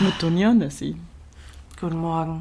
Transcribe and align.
Mit 0.00 0.22
Dunja 0.22 0.54
Nessie. 0.54 0.96
Guten 1.78 1.98
Morgen. 1.98 2.40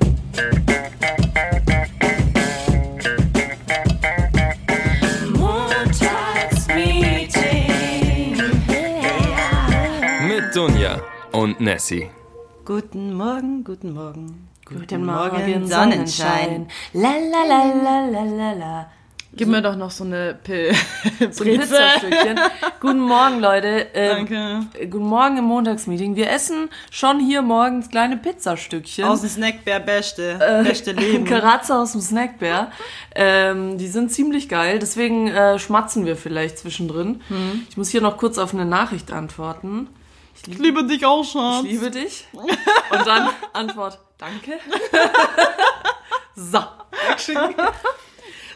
Mit 10.28 10.56
Dunja 10.56 11.02
und 11.34 11.60
Nessie. 11.60 12.10
Guten 12.64 13.14
Morgen, 13.14 13.66
guten 13.66 13.94
Morgen. 13.94 14.48
Guten 14.66 15.06
Morgen, 15.06 15.68
Sonnenschein. 15.68 16.68
La 16.94 17.18
la 17.18 17.44
la 17.44 17.66
la 17.84 18.06
la 18.10 18.24
la 18.24 18.54
la. 18.54 19.01
Gib 19.34 19.48
mir 19.48 19.62
doch 19.62 19.78
noch 19.78 19.92
so 19.92 20.04
eine 20.04 20.38
Pil 20.44 20.74
So 21.32 21.46
ein 21.46 21.58
Pizzastückchen. 21.58 22.40
Guten 22.82 23.00
Morgen, 23.00 23.40
Leute. 23.40 23.88
Ähm, 23.94 24.28
Danke. 24.28 24.68
äh, 24.78 24.88
Guten 24.88 25.06
Morgen 25.06 25.38
im 25.38 25.46
Montagsmeeting. 25.46 26.18
Wir 26.18 26.30
essen 26.30 26.70
schon 26.90 27.20
hier 27.22 27.42
morgens 27.42 27.90
kleine 27.90 28.18
Pizzastückchen. 28.18 29.06
Aus 29.06 29.22
dem 29.22 29.30
Snackbär 29.30 29.80
beste, 29.80 30.38
beste 30.66 30.92
Leben. 30.92 31.24
Karatze 31.26 31.78
aus 31.78 31.94
dem 31.94 32.02
Snackbär. 32.02 32.72
Ähm, 33.16 33.78
die 33.78 33.88
sind 33.88 34.12
ziemlich 34.12 34.50
geil, 34.50 34.80
deswegen 34.80 35.30
äh, 35.30 35.60
schmatzen 35.60 36.06
wir 36.06 36.18
vielleicht 36.18 36.58
zwischendrin. 36.58 37.22
Hm. 37.30 37.66
Ich 37.70 37.78
muss 37.78 37.90
hier 37.90 38.02
noch 38.02 38.18
kurz 38.18 38.38
auf 38.38 38.54
eine 38.54 38.66
Nachricht 38.66 39.14
antworten. 39.14 39.88
Ich 40.46 40.58
liebe 40.58 40.84
dich 40.86 41.06
auch, 41.06 41.24
Schatz. 41.24 41.64
Ich 41.64 41.72
liebe 41.72 41.90
dich. 41.92 42.28
Und 42.34 43.06
dann 43.06 43.30
Antwort, 43.54 44.00
danke. 44.18 44.60
so. 46.36 46.60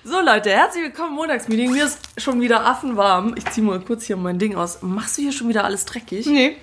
So 0.08 0.22
Leute, 0.22 0.52
herzlich 0.52 0.84
willkommen 0.84 1.10
im 1.10 1.16
Montagsmeeting. 1.16 1.72
Mir 1.72 1.86
ist 1.86 2.00
schon 2.22 2.40
wieder 2.40 2.64
affenwarm. 2.64 3.34
Ich 3.38 3.46
ziehe 3.50 3.66
mal 3.66 3.80
kurz 3.80 4.06
hier 4.06 4.16
mein 4.18 4.38
Ding 4.38 4.54
aus. 4.56 4.84
Machst 4.84 5.18
du 5.18 5.24
hier 5.24 5.32
schon 5.32 5.50
wieder 5.50 5.64
alles 5.64 5.84
dreckig? 5.86 6.28
Nee. 6.28 6.58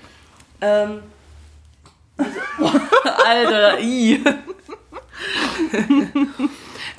Ähm, 0.61 1.01
Alter, 3.27 3.81
i. 3.81 4.23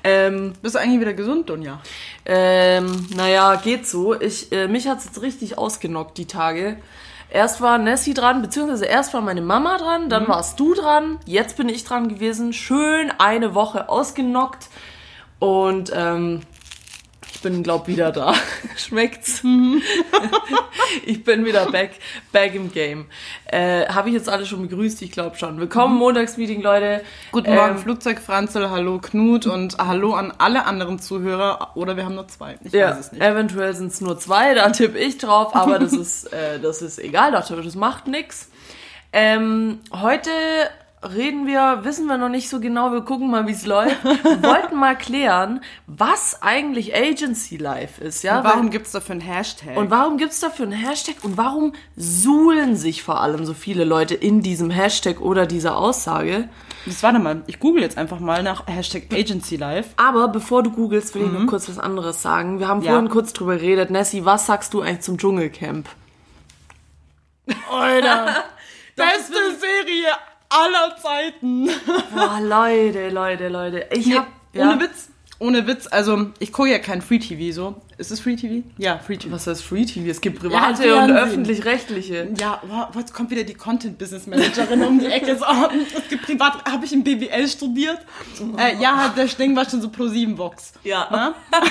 ähm, 0.04 0.54
Bist 0.62 0.76
du 0.76 0.80
eigentlich 0.80 1.00
wieder 1.00 1.14
gesund, 1.14 1.50
Dunja? 1.50 1.82
ähm, 2.26 3.08
naja, 3.16 3.56
geht 3.56 3.88
so. 3.88 4.14
Ich, 4.20 4.52
äh, 4.52 4.68
mich 4.68 4.90
hat's 4.90 5.06
jetzt 5.06 5.22
richtig 5.22 5.58
ausgenockt, 5.58 6.18
die 6.18 6.26
Tage. 6.26 6.76
Erst 7.30 7.62
war 7.62 7.78
Nessie 7.78 8.14
dran, 8.14 8.42
beziehungsweise 8.42 8.84
erst 8.84 9.14
war 9.14 9.22
meine 9.22 9.42
Mama 9.42 9.78
dran, 9.78 10.10
dann 10.10 10.28
warst 10.28 10.60
du 10.60 10.74
dran, 10.74 11.20
jetzt 11.26 11.56
bin 11.56 11.70
ich 11.70 11.86
dran 11.86 12.10
gewesen. 12.10 12.52
Schön 12.52 13.14
eine 13.18 13.56
Woche 13.56 13.88
ausgenockt 13.88 14.68
und 15.40 15.92
ähm, 15.96 16.42
ich 17.34 17.42
bin, 17.42 17.62
glaub, 17.64 17.88
wieder 17.88 18.12
da. 18.12 18.34
Schmeckt's? 18.78 19.42
ich 21.06 21.24
bin 21.26 21.44
wieder 21.46 21.70
back, 21.72 21.92
back 22.32 22.56
im 22.56 22.72
Game. 22.72 23.08
Äh, 23.46 23.86
Habe 23.88 24.10
ich 24.10 24.16
jetzt 24.16 24.30
alle 24.30 24.46
schon 24.46 24.62
begrüßt? 24.62 25.02
Ich 25.02 25.12
glaube 25.12 25.36
schon. 25.38 25.60
Willkommen 25.60 25.96
im 25.96 26.00
Montagsmeeting, 26.00 26.62
Leute. 26.62 27.02
Guten 27.34 27.54
Morgen, 27.54 27.72
Ähm, 27.76 27.78
Flugzeug 27.80 28.20
Franzel, 28.20 28.70
hallo 28.70 29.00
Knut 29.00 29.46
und 29.46 29.78
hallo 29.78 30.14
an 30.14 30.32
alle 30.38 30.66
anderen 30.66 31.00
Zuhörer. 31.00 31.72
Oder 31.76 31.98
wir 31.98 32.06
haben 32.06 32.16
nur 32.16 32.28
zwei. 32.30 32.56
Ich 32.64 32.72
Ja, 32.72 32.92
weiß 32.92 33.00
es 33.00 33.12
nicht. 33.12 33.22
eventuell 33.22 33.74
sind 33.76 33.88
es 33.92 34.00
nur 34.00 34.18
zwei, 34.20 34.54
da 34.54 34.70
tippe 34.70 34.98
ich 34.98 35.18
drauf, 35.18 35.54
aber 35.56 35.80
das 35.80 35.92
ist, 35.94 36.32
äh, 36.32 36.60
das 36.62 36.82
ist 36.82 36.98
egal, 37.00 37.32
das, 37.34 37.50
das 37.50 37.76
macht 37.76 38.08
nix. 38.08 38.50
Ähm, 39.12 39.82
heute 39.92 40.30
reden 41.14 41.46
wir, 41.48 41.80
wissen 41.84 42.08
wir 42.08 42.18
noch 42.18 42.30
nicht 42.30 42.50
so 42.50 42.60
genau, 42.60 42.92
wir 42.92 43.02
gucken 43.02 43.30
mal, 43.30 43.48
wie 43.48 43.52
es 43.52 43.66
läuft. 43.66 44.04
Wir 44.04 44.44
wollten 44.44 44.78
mal 44.78 44.96
klären, 44.98 45.62
was 45.88 46.42
eigentlich 46.42 46.96
Agency 46.96 47.58
Life 47.58 48.02
ist, 48.04 48.24
ja? 48.24 48.38
Und 48.40 48.44
warum 48.46 48.64
Weil- 48.64 48.70
gibt's 48.70 48.92
dafür 48.92 49.14
einen 49.14 49.22
Hashtag? 49.22 49.76
und 49.78 49.90
warum 49.92 50.18
gibt's 50.18 50.40
dafür 50.40 50.66
einen 50.66 50.74
Hashtag 50.74 51.16
und 51.24 51.38
warum 51.38 51.74
suhlen 51.96 52.76
sich 52.76 53.04
vor 53.04 53.22
allem 53.22 53.46
so 53.46 53.54
viele 53.54 53.84
Leute 53.84 54.16
in 54.16 54.42
diesem 54.42 54.70
Hashtag 54.70 55.20
oder 55.22 55.46
dieser 55.46 55.78
Aussage? 55.78 56.50
das 56.86 57.02
warte 57.02 57.20
mal, 57.20 57.44
ich 57.48 57.60
google 57.60 57.82
jetzt 57.82 57.98
einfach 57.98 58.20
mal 58.20 58.44
nach 58.44 58.68
Hashtag 58.68 59.04
Agency 59.14 59.56
Life. 59.56 59.92
Aber 59.96 60.28
bevor 60.28 60.64
du 60.64 60.72
googelst, 60.72 61.16
will 61.16 61.24
ich 61.24 61.32
noch 61.32 61.48
kurz 61.48 61.70
was 61.70 61.80
anderes 61.80 62.22
sagen. 62.22 62.60
Wir 62.60 62.68
haben 62.68 62.82
Ja. 62.82 62.92
vorhin 62.92 63.10
kurz 63.10 63.32
drüber 63.32 63.56
geredet. 63.56 63.90
Nessie, 63.90 64.26
was 64.26 64.46
sagst 64.48 64.74
du 64.74 64.82
eigentlich 64.82 65.00
zum 65.02 65.18
Dschungelcamp? 65.18 65.88
Alter, 67.72 68.44
beste 68.96 69.34
Serie 69.60 70.08
aller 70.54 70.96
Zeiten. 71.02 71.70
Boah, 72.14 72.40
Leute, 72.42 73.10
Leute, 73.10 73.48
Leute. 73.50 73.88
Ich 73.92 74.16
hab, 74.16 74.28
ja. 74.54 74.70
Ohne 74.70 74.82
Witz. 74.82 75.10
Ohne 75.40 75.68
Witz, 75.68 75.88
also 75.88 76.28
ich 76.40 76.52
gucke 76.52 76.70
ja 76.70 76.80
kein 76.80 77.02
Free 77.02 77.20
TV 77.20 77.54
so. 77.54 77.76
Ist 77.98 78.12
es 78.12 78.20
Free 78.20 78.36
TV? 78.36 78.66
Ja, 78.78 78.98
Free 79.00 79.18
TV. 79.18 79.34
Was 79.34 79.46
heißt 79.48 79.64
Free 79.64 79.86
TV? 79.86 80.10
Es 80.10 80.22
gibt 80.22 80.40
private 80.40 80.88
Ja, 80.88 81.04
und 81.04 81.12
öffentlich-rechtliche. 81.12 82.30
Ja, 82.40 82.62
wow, 82.68 82.88
jetzt 82.96 83.14
kommt 83.14 83.30
wieder 83.30 83.44
die 83.44 83.54
Content 83.54 83.98
Business 83.98 84.26
Managerin 84.26 84.84
um 84.84 85.00
die 85.00 85.08
Ecke. 85.08 85.38
So, 85.38 85.46
es 85.98 86.08
gibt 86.10 86.26
privat, 86.26 86.64
habe 86.70 86.86
ich 86.86 86.94
im 86.94 87.04
BWL 87.04 87.48
studiert. 87.48 88.00
Äh, 88.58 88.82
ja, 88.82 89.14
das 89.16 89.36
Ding 89.36 89.56
war 89.56 89.70
schon 89.70 89.82
so 89.82 89.90
Pro 89.90 90.08
7 90.08 90.38
Vox. 90.38 90.74
Ja. 90.84 91.08
Ne? 91.12 91.34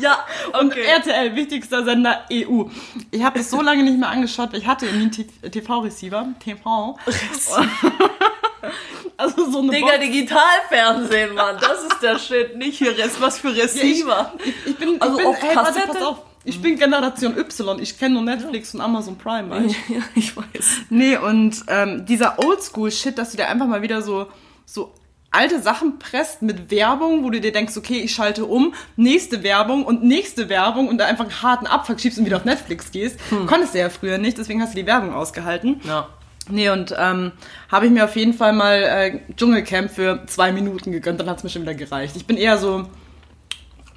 Ja, 0.00 0.18
Und 0.60 0.72
okay. 0.72 0.82
RTL, 0.84 1.34
wichtigster 1.36 1.84
Sender 1.84 2.24
EU. 2.30 2.64
Ich 3.10 3.22
habe 3.22 3.38
es 3.38 3.50
so 3.50 3.62
lange 3.62 3.82
nicht 3.82 3.98
mehr 3.98 4.08
angeschaut, 4.08 4.52
weil 4.52 4.60
ich 4.60 4.66
hatte 4.66 4.86
irgendwie 4.86 5.24
einen 5.42 5.52
TV-Receiver. 5.52 6.34
TV. 6.38 6.98
Also 9.18 9.50
so 9.50 9.60
eine 9.60 9.70
Digga, 9.70 9.86
Box. 9.86 10.00
Digitalfernsehen, 10.00 11.34
Mann. 11.34 11.56
Das 11.58 11.82
ist 11.84 12.02
der 12.02 12.18
Shit. 12.18 12.54
Nicht 12.56 12.76
hier 12.76 12.96
Rest, 12.98 13.18
was 13.18 13.38
für 13.38 13.54
Receiver. 13.54 14.32
Ich 14.66 14.76
bin, 14.76 15.00
Also 15.00 15.16
ich 15.18 15.24
bin, 15.24 15.26
auf 15.26 15.42
hey, 15.42 15.54
pass 15.54 16.02
auf. 16.02 16.18
Ich 16.44 16.60
bin 16.60 16.78
Generation 16.78 17.36
Y. 17.36 17.80
Ich 17.80 17.98
kenne 17.98 18.14
nur 18.14 18.22
Netflix 18.22 18.74
und 18.74 18.82
Amazon 18.82 19.16
Prime. 19.16 19.48
weißt 19.50 19.74
du? 19.88 19.94
ja, 19.94 20.00
ich 20.14 20.36
weiß. 20.36 20.44
Nee, 20.90 21.16
und 21.16 21.64
ähm, 21.68 22.04
dieser 22.06 22.38
Oldschool-Shit, 22.38 23.16
dass 23.16 23.30
du 23.30 23.38
dir 23.38 23.48
einfach 23.48 23.66
mal 23.66 23.80
wieder 23.82 24.02
so, 24.02 24.26
so 24.64 24.92
alte 25.30 25.60
Sachen 25.60 25.98
presst 25.98 26.42
mit 26.42 26.70
Werbung, 26.70 27.24
wo 27.24 27.30
du 27.30 27.40
dir 27.40 27.52
denkst, 27.52 27.76
okay, 27.76 27.98
ich 28.00 28.14
schalte 28.14 28.46
um, 28.46 28.74
nächste 28.96 29.42
Werbung 29.42 29.84
und 29.84 30.04
nächste 30.04 30.48
Werbung 30.48 30.88
und 30.88 30.98
da 30.98 31.06
einfach 31.06 31.24
einen 31.24 31.42
harten 31.42 31.66
Abfuck 31.66 32.00
schiebst 32.00 32.18
und 32.18 32.24
wieder 32.24 32.36
auf 32.36 32.44
Netflix 32.44 32.90
gehst. 32.90 33.18
Konntest 33.46 33.74
du 33.74 33.78
ja 33.78 33.90
früher 33.90 34.18
nicht, 34.18 34.38
deswegen 34.38 34.62
hast 34.62 34.72
du 34.74 34.78
die 34.78 34.86
Werbung 34.86 35.14
ausgehalten. 35.14 35.80
Ja. 35.84 36.08
Nee, 36.48 36.70
und 36.70 36.94
ähm, 36.96 37.32
habe 37.70 37.86
ich 37.86 37.92
mir 37.92 38.04
auf 38.04 38.16
jeden 38.16 38.34
Fall 38.34 38.52
mal 38.52 38.82
äh, 38.82 39.20
Dschungelcamp 39.36 39.90
für 39.90 40.24
zwei 40.26 40.52
Minuten 40.52 40.92
gegönnt, 40.92 41.20
dann 41.20 41.28
hat's 41.28 41.42
mir 41.42 41.50
schon 41.50 41.62
wieder 41.62 41.74
gereicht. 41.74 42.14
Ich 42.16 42.26
bin 42.26 42.36
eher 42.36 42.58
so 42.58 42.86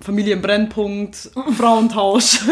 Familienbrennpunkt, 0.01 1.31
Frauentausch. 1.57 2.39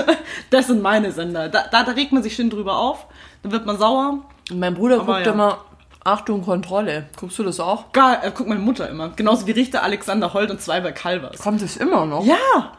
Das 0.50 0.68
sind 0.68 0.81
meine 0.81 1.12
Sender. 1.12 1.50
Da, 1.50 1.66
da, 1.69 1.84
da 1.84 1.91
regt 1.91 2.12
man 2.13 2.24
sich 2.24 2.35
schön 2.35 2.50
drüber 2.50 2.78
auf, 2.78 3.08
dann 3.44 3.52
wird 3.52 3.66
man 3.66 3.78
sauer. 3.78 4.24
Und 4.50 4.59
mein 4.59 4.75
Bruder 4.75 5.02
Aber 5.02 5.16
guckt 5.16 5.25
ja. 5.25 5.34
immer 5.34 5.58
Achtung, 6.03 6.44
Kontrolle. 6.46 7.09
Guckst 7.19 7.38
du 7.38 7.44
das 7.44 7.59
auch? 7.59 7.91
Geil, 7.91 8.19
äh, 8.22 8.31
guckt 8.31 8.47
meine 8.47 8.62
Mutter 8.62 8.90
immer. 8.90 9.09
Genauso 9.09 9.46
wie 9.46 9.52
Richter 9.52 9.84
Alexander 9.84 10.34
Holt 10.34 10.52
und 10.52 10.62
zwei 10.62 10.79
bei 10.79 10.94
Calvers. 10.94 11.38
Kommt 11.40 11.62
es 11.62 11.75
immer 11.75 12.06
noch? 12.06 12.25
Ja, 12.25 12.76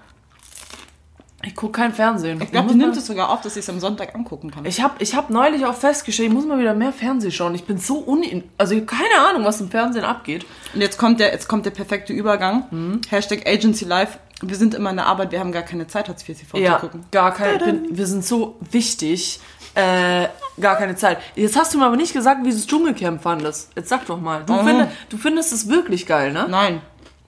Ich 1.48 1.56
guck 1.56 1.72
kein 1.72 1.94
Fernsehen. 1.94 2.40
ich 2.42 2.50
glaube, 2.50 2.68
die 2.68 2.74
nimmt 2.74 2.96
es 2.96 3.06
sogar 3.06 3.30
auf, 3.30 3.40
dass 3.40 3.56
ich 3.56 3.62
es 3.64 3.70
am 3.70 3.80
Sonntag 3.80 4.14
angucken 4.14 4.50
kann. 4.50 4.64
Ich 4.66 4.82
habe 4.82 4.94
ich 4.98 5.14
hab 5.16 5.30
neulich 5.30 5.64
auch 5.64 5.74
festgestellt, 5.74 6.28
ich 6.28 6.34
muss 6.34 6.44
mal 6.44 6.58
wieder 6.58 6.74
mehr 6.74 6.92
Fernsehen 6.92 7.32
schauen. 7.32 7.54
Ich 7.54 7.64
bin 7.64 7.78
so 7.78 7.94
unin... 7.96 8.44
Also 8.58 8.74
ich 8.74 8.82
hab 8.82 8.88
keine 8.88 9.26
Ahnung, 9.28 9.44
was 9.44 9.60
im 9.60 9.70
Fernsehen 9.70 10.04
abgeht. 10.04 10.44
Und 10.74 10.80
jetzt 10.82 10.98
kommt 10.98 11.20
der, 11.20 11.32
jetzt 11.32 11.48
kommt 11.48 11.64
der 11.64 11.70
perfekte 11.70 12.12
Übergang. 12.12 13.00
Hashtag 13.08 13.46
Agency 13.48 13.84
Life. 13.86 14.18
Wir 14.42 14.56
sind 14.56 14.74
immer 14.74 14.90
in 14.90 14.96
der 14.96 15.06
Arbeit, 15.06 15.32
wir 15.32 15.40
haben 15.40 15.50
gar 15.50 15.62
keine 15.62 15.86
Zeit, 15.88 16.08
Hartz 16.08 16.28
IV 16.28 16.38
TV 16.38 16.58
Ja, 16.58 16.74
zu 16.78 16.86
gucken. 16.86 17.04
gar 17.10 17.32
keine... 17.32 17.58
Bin, 17.58 17.96
wir 17.96 18.06
sind 18.06 18.24
so 18.24 18.56
wichtig. 18.70 19.40
Äh, 19.74 20.28
gar 20.60 20.76
keine 20.76 20.96
Zeit. 20.96 21.18
Jetzt 21.34 21.56
hast 21.58 21.72
du 21.74 21.78
mir 21.78 21.86
aber 21.86 21.96
nicht 21.96 22.12
gesagt, 22.12 22.44
wie 22.44 22.50
du 22.50 22.54
das 22.56 22.66
Dschungelcamp 22.66 23.22
fandest. 23.22 23.70
Jetzt 23.74 23.88
sag 23.88 24.06
doch 24.06 24.20
mal. 24.20 24.44
Du, 24.44 24.52
Oh. 24.54 24.64
finde, 24.64 24.90
du 25.08 25.16
findest 25.16 25.52
es 25.52 25.68
wirklich 25.68 26.06
geil, 26.06 26.32
ne? 26.32 26.46
Nein, 26.48 26.80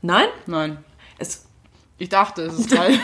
Nein? 0.02 0.26
nein. 0.46 0.78
Ich 2.00 2.08
dachte, 2.08 2.44
es 2.44 2.58
ist 2.58 2.70
geil. 2.70 2.98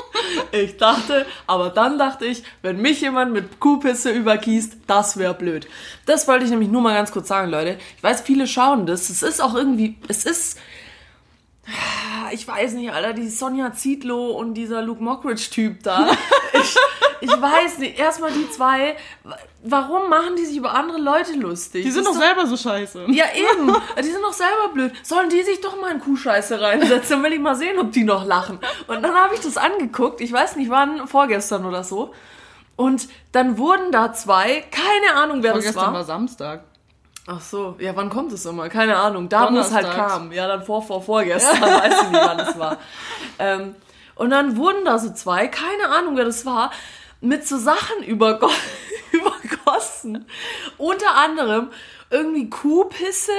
ich 0.52 0.76
dachte, 0.76 1.26
aber 1.48 1.70
dann 1.70 1.98
dachte 1.98 2.26
ich, 2.26 2.44
wenn 2.62 2.80
mich 2.80 3.00
jemand 3.00 3.32
mit 3.32 3.58
Kuhpisse 3.58 4.12
übergießt, 4.12 4.76
das 4.86 5.16
wäre 5.16 5.34
blöd. 5.34 5.66
Das 6.06 6.28
wollte 6.28 6.44
ich 6.44 6.50
nämlich 6.52 6.70
nur 6.70 6.80
mal 6.80 6.94
ganz 6.94 7.10
kurz 7.10 7.26
sagen, 7.26 7.50
Leute. 7.50 7.76
Ich 7.96 8.02
weiß, 8.04 8.20
viele 8.20 8.46
schauen 8.46 8.86
das. 8.86 9.10
Es 9.10 9.24
ist 9.24 9.42
auch 9.42 9.54
irgendwie, 9.54 9.98
es 10.06 10.24
ist, 10.24 10.60
ich 12.32 12.46
weiß 12.46 12.74
nicht, 12.74 12.92
Alter, 12.92 13.12
die 13.12 13.28
Sonja 13.28 13.72
Zietlow 13.72 14.30
und 14.32 14.54
dieser 14.54 14.82
Luke 14.82 15.02
Mockridge-Typ 15.02 15.82
da. 15.82 16.08
Ich, 17.20 17.30
ich 17.32 17.40
weiß 17.42 17.78
nicht. 17.78 17.98
Erstmal 17.98 18.30
die 18.32 18.48
zwei. 18.50 18.96
Warum 19.62 20.08
machen 20.08 20.36
die 20.36 20.44
sich 20.46 20.56
über 20.56 20.72
andere 20.74 20.98
Leute 20.98 21.34
lustig? 21.34 21.84
Die 21.84 21.90
sind 21.90 22.06
Das 22.06 22.14
doch 22.14 22.20
ist 22.20 22.26
selber 22.26 22.46
so 22.46 22.56
scheiße. 22.56 23.06
Ja, 23.08 23.26
eben. 23.34 23.74
Die 23.98 24.10
sind 24.10 24.22
doch 24.22 24.32
selber 24.32 24.68
blöd. 24.72 24.92
Sollen 25.02 25.28
die 25.28 25.42
sich 25.42 25.60
doch 25.60 25.78
mal 25.80 25.92
in 25.92 26.00
Kuhscheiße 26.00 26.60
reinsetzen? 26.60 27.10
Dann 27.10 27.22
will 27.24 27.32
ich 27.34 27.40
mal 27.40 27.54
sehen, 27.56 27.78
ob 27.78 27.92
die 27.92 28.04
noch 28.04 28.24
lachen. 28.24 28.58
Und 28.86 29.02
dann 29.02 29.14
habe 29.14 29.34
ich 29.34 29.40
das 29.40 29.56
angeguckt. 29.58 30.20
Ich 30.22 30.32
weiß 30.32 30.56
nicht 30.56 30.70
wann, 30.70 31.06
vorgestern 31.08 31.66
oder 31.66 31.84
so. 31.84 32.14
Und 32.76 33.08
dann 33.32 33.58
wurden 33.58 33.92
da 33.92 34.12
zwei, 34.14 34.64
keine 34.70 35.18
Ahnung, 35.20 35.42
wer 35.42 35.52
das 35.54 35.64
Vorgestern 35.64 35.86
war. 35.86 35.94
war 35.94 36.04
Samstag. 36.04 36.64
Ach 37.26 37.40
so, 37.40 37.74
ja, 37.80 37.96
wann 37.96 38.08
kommt 38.08 38.32
es 38.32 38.46
immer? 38.46 38.68
Keine 38.68 38.96
Ahnung. 38.96 39.28
Da, 39.28 39.52
wo 39.52 39.58
es 39.58 39.72
halt 39.72 39.90
kam. 39.90 40.30
Ja, 40.32 40.46
dann 40.46 40.62
vor, 40.62 40.82
vor, 40.82 41.02
vorgestern. 41.02 41.60
weiß 41.60 42.02
ich 42.02 42.10
nicht, 42.10 42.24
wann 42.24 42.40
es 42.40 42.58
war. 42.58 42.78
Ähm, 43.38 43.74
Und 44.14 44.30
dann 44.30 44.56
wurden 44.56 44.84
da 44.84 44.98
so 44.98 45.12
zwei, 45.12 45.48
keine 45.48 45.88
Ahnung, 45.88 46.16
wer 46.16 46.24
das 46.24 46.46
war, 46.46 46.70
mit 47.20 47.46
so 47.46 47.58
Sachen 47.58 48.02
übergo 48.04 48.48
übergossen. 49.12 50.26
Unter 50.78 51.16
anderem 51.16 51.70
irgendwie 52.10 52.48
Kuhpisse 52.48 53.32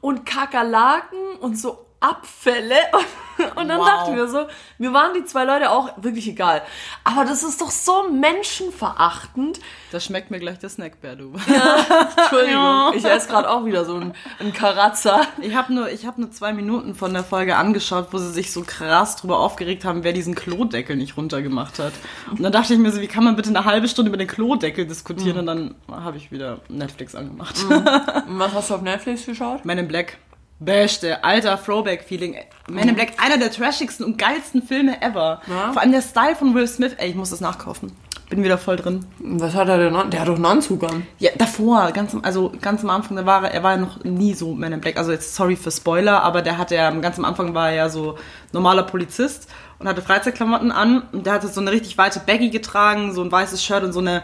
und 0.00 0.24
Kakerlaken 0.24 1.36
und 1.40 1.58
so 1.58 1.85
Abfälle. 2.00 2.76
Und 3.56 3.68
dann 3.68 3.78
Wow. 3.80 3.86
dachten 3.86 4.16
wir 4.16 4.28
so, 4.28 4.46
mir 4.78 4.94
waren 4.94 5.12
die 5.12 5.24
zwei 5.26 5.44
Leute 5.44 5.70
auch 5.70 5.90
wirklich 5.98 6.26
egal. 6.26 6.62
Aber 7.04 7.26
das 7.26 7.42
ist 7.42 7.60
doch 7.60 7.70
so 7.70 8.08
menschenverachtend. 8.10 9.60
Da 9.92 10.00
schmeckt 10.00 10.30
mir 10.30 10.38
gleich 10.38 10.58
der 10.58 10.70
Snackbär, 10.70 11.16
du. 11.16 11.34
Entschuldigung, 12.16 12.92
ich 12.94 13.04
esse 13.04 13.28
gerade 13.28 13.50
auch 13.50 13.64
wieder 13.66 13.84
so 13.84 13.94
einen, 13.96 14.14
einen 14.38 14.52
Karazza. 14.54 15.20
Ich 15.42 15.54
habe 15.54 15.72
nur, 15.74 15.90
ich 15.90 16.06
hab 16.06 16.16
nur 16.16 16.30
zwei 16.30 16.52
Minuten 16.54 16.94
von 16.94 17.12
der 17.12 17.24
Folge 17.24 17.56
angeschaut, 17.56 18.08
wo 18.12 18.18
sie 18.18 18.32
sich 18.32 18.52
so 18.52 18.62
krass 18.62 19.16
drüber 19.16 19.38
aufgeregt 19.40 19.84
haben, 19.84 20.02
wer 20.02 20.12
diesen 20.14 20.34
Klodeckel 20.34 20.96
nicht 20.96 21.16
runtergemacht 21.18 21.78
hat. 21.78 21.92
Und 22.30 22.42
dann 22.42 22.52
dachte 22.52 22.72
ich 22.72 22.78
mir 22.78 22.90
so, 22.92 23.00
wie 23.02 23.06
kann 23.06 23.24
man 23.24 23.36
bitte 23.36 23.50
eine 23.50 23.64
halbe 23.66 23.86
Stunde 23.88 24.08
über 24.08 24.18
den 24.18 24.28
Klodeckel 24.28 24.86
diskutieren? 24.86 25.38
Und 25.38 25.46
dann 25.46 25.74
habe 25.90 26.16
ich 26.16 26.32
wieder 26.32 26.60
Netflix 26.68 27.14
angemacht. 27.14 27.56
Was 28.28 28.52
hast 28.54 28.70
du 28.70 28.74
auf 28.76 28.82
Netflix 28.82 29.26
geschaut? 29.26 29.64
Men 29.64 29.76
in 29.78 29.88
Black. 29.88 30.16
Beste, 30.58 31.22
alter 31.22 31.62
Throwback-Feeling. 31.62 32.36
Men 32.68 32.88
in 32.88 32.94
Black, 32.94 33.12
einer 33.22 33.36
der 33.36 33.52
trashigsten 33.52 34.06
und 34.06 34.16
geilsten 34.16 34.62
Filme 34.62 35.02
ever. 35.02 35.40
Ja. 35.46 35.72
Vor 35.72 35.82
allem 35.82 35.92
der 35.92 36.02
Style 36.02 36.34
von 36.34 36.54
Will 36.54 36.66
Smith. 36.66 36.94
Ey, 36.96 37.10
ich 37.10 37.14
muss 37.14 37.30
das 37.30 37.40
nachkaufen. 37.40 37.92
Bin 38.28 38.42
wieder 38.42 38.58
voll 38.58 38.76
drin. 38.76 39.06
Was 39.20 39.54
hat 39.54 39.68
er 39.68 39.78
denn 39.78 39.94
an? 39.94 40.10
Der 40.10 40.20
hat 40.20 40.28
doch 40.28 40.34
einen 40.34 40.46
Anzug 40.46 40.82
an. 40.82 41.06
Ja, 41.18 41.30
davor, 41.38 41.92
ganz 41.92 42.12
am, 42.12 42.24
also 42.24 42.52
ganz 42.60 42.82
am 42.82 42.90
Anfang, 42.90 43.16
da 43.16 43.24
war 43.24 43.44
er, 43.44 43.52
er 43.52 43.62
war 43.62 43.72
ja 43.72 43.76
noch 43.76 44.02
nie 44.02 44.34
so 44.34 44.52
Man 44.52 44.72
in 44.72 44.80
Black. 44.80 44.96
Also 44.96 45.12
jetzt 45.12 45.34
sorry 45.34 45.54
für 45.54 45.70
Spoiler, 45.70 46.22
aber 46.22 46.42
der 46.42 46.58
hatte 46.58 46.74
ja, 46.74 46.90
ganz 46.90 47.18
am 47.18 47.24
Anfang 47.24 47.54
war 47.54 47.68
er 47.68 47.76
ja 47.76 47.88
so 47.88 48.18
normaler 48.52 48.82
Polizist 48.82 49.48
und 49.78 49.86
hatte 49.86 50.02
Freizeitklamotten 50.02 50.72
an 50.72 51.02
und 51.12 51.26
der 51.26 51.34
hatte 51.34 51.46
so 51.46 51.60
eine 51.60 51.70
richtig 51.70 51.98
weite 51.98 52.18
Baggy 52.18 52.50
getragen, 52.50 53.12
so 53.12 53.22
ein 53.22 53.30
weißes 53.30 53.62
Shirt 53.62 53.84
und 53.84 53.92
so 53.92 54.00
eine, 54.00 54.22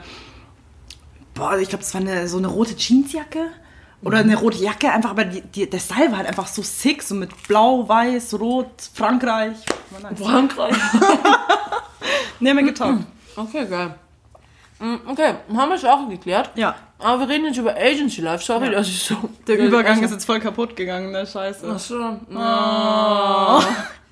boah, 1.35 1.57
ich 1.59 1.69
glaube, 1.69 1.85
das 1.85 1.95
war 1.95 2.01
eine, 2.01 2.27
so 2.27 2.39
eine 2.39 2.49
rote 2.49 2.75
Jeansjacke. 2.75 3.51
Oder 4.05 4.19
eine 4.19 4.37
rote 4.37 4.59
Jacke, 4.59 4.91
einfach, 4.91 5.11
aber 5.11 5.25
die, 5.25 5.41
die, 5.43 5.71
der 5.71 5.79
Style 5.79 6.11
war 6.11 6.19
halt 6.19 6.29
einfach 6.29 6.49
so 6.49 6.63
sick, 6.63 7.03
so 7.03 7.15
mit 7.15 7.31
blau, 7.47 7.89
weiß, 7.89 8.39
rot, 8.41 8.71
Frankreich. 8.95 9.57
Frankreich. 10.17 10.77
Nee, 12.41 12.51
hat 12.51 12.57
mir 12.57 12.65
getaugt. 12.65 13.05
Okay, 13.37 13.65
geil. 13.67 13.95
Mm, 14.81 14.97
Okay, 15.07 15.35
haben 15.55 15.69
wir 15.69 15.77
es 15.77 15.85
auch 15.85 16.09
geklärt. 16.09 16.51
Ja. 16.57 16.75
Aber 16.99 17.21
wir 17.21 17.29
reden 17.29 17.45
jetzt 17.47 17.57
über 17.57 17.77
Agency 17.77 18.21
Life. 18.21 18.45
Sorry, 18.45 18.71
dass 18.71 18.89
ich 18.89 19.01
so... 19.01 19.15
Der 19.47 19.59
Übergang 19.59 20.03
ist 20.03 20.11
jetzt 20.11 20.25
voll 20.25 20.41
kaputt 20.41 20.75
gegangen, 20.75 21.13
ne 21.13 21.25
Scheiße. 21.25 21.73
Ach 21.73 21.79
so. 21.79 22.17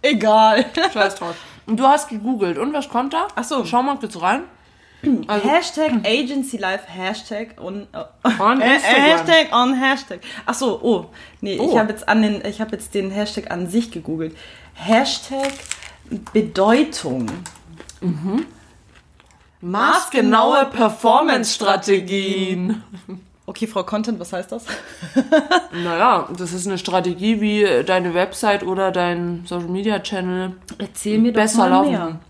Egal. 0.02 0.64
Scheiß 0.92 1.16
drauf. 1.16 1.34
Und 1.66 1.78
du 1.78 1.84
hast 1.84 2.08
gegoogelt. 2.08 2.56
Und 2.56 2.72
was 2.72 2.88
kommt 2.88 3.12
da? 3.14 3.26
Ach 3.34 3.42
so. 3.42 3.64
Schau 3.64 3.82
mal 3.82 3.96
kurz 3.96 4.20
rein. 4.20 4.44
Also- 5.26 5.48
Hashtag 5.48 5.92
Agency 6.04 6.56
Life, 6.58 6.84
Hashtag 6.86 7.56
on, 7.60 7.86
On 7.92 8.22
äh, 8.60 8.74
Instagram. 8.74 9.02
Hashtag 9.02 9.52
on 9.52 9.74
Hashtag. 9.74 10.20
Ach 10.46 10.54
so, 10.54 10.80
oh. 10.82 11.06
Nee, 11.40 11.58
Oh. 11.60 11.68
ich 11.70 11.76
habe 11.78 11.90
jetzt 11.92 12.08
an 12.08 12.22
den, 12.22 12.44
ich 12.44 12.60
habe 12.60 12.72
jetzt 12.72 12.94
den 12.94 13.10
Hashtag 13.10 13.50
an 13.50 13.68
sich 13.68 13.90
gegoogelt. 13.90 14.36
Hashtag 14.74 15.50
Bedeutung. 16.32 17.26
Maßgenaue 19.60 20.66
Performance-Strategien. 20.66 22.82
Okay, 23.46 23.66
Frau 23.66 23.82
Content, 23.82 24.20
was 24.20 24.32
heißt 24.32 24.52
das? 24.52 24.64
Naja, 25.72 26.28
das 26.38 26.52
ist 26.52 26.68
eine 26.68 26.78
Strategie, 26.78 27.40
wie 27.40 27.82
deine 27.84 28.14
Website 28.14 28.62
oder 28.62 28.92
dein 28.92 29.42
Social 29.44 29.66
Media 29.66 29.98
Channel 29.98 30.52
Erzähl 30.78 31.18
mir 31.18 31.32
doch 31.32 31.40
besser 31.40 31.58
mal 31.58 31.70
laufen. 31.70 31.90
mehr. 31.90 32.20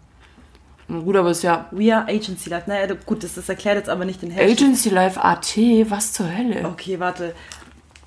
Na 0.91 0.99
gut, 0.99 1.15
aber 1.15 1.31
es 1.31 1.37
ist 1.39 1.43
ja 1.45 1.67
We 1.71 1.95
are 1.95 2.05
Agency 2.09 2.51
Life. 2.51 2.69
Naja, 2.69 2.93
gut, 3.07 3.23
das, 3.23 3.35
das 3.35 3.49
erklärt 3.49 3.77
jetzt 3.77 3.89
aber 3.89 4.05
nicht 4.05 4.23
den 4.23 4.31
Hashtag. 4.33 4.51
Agency 4.59 4.89
Life 4.89 5.23
AT, 5.23 5.57
was 5.89 6.13
zur 6.13 6.37
Hölle? 6.37 6.67
Okay, 6.67 6.99
warte. 6.99 7.33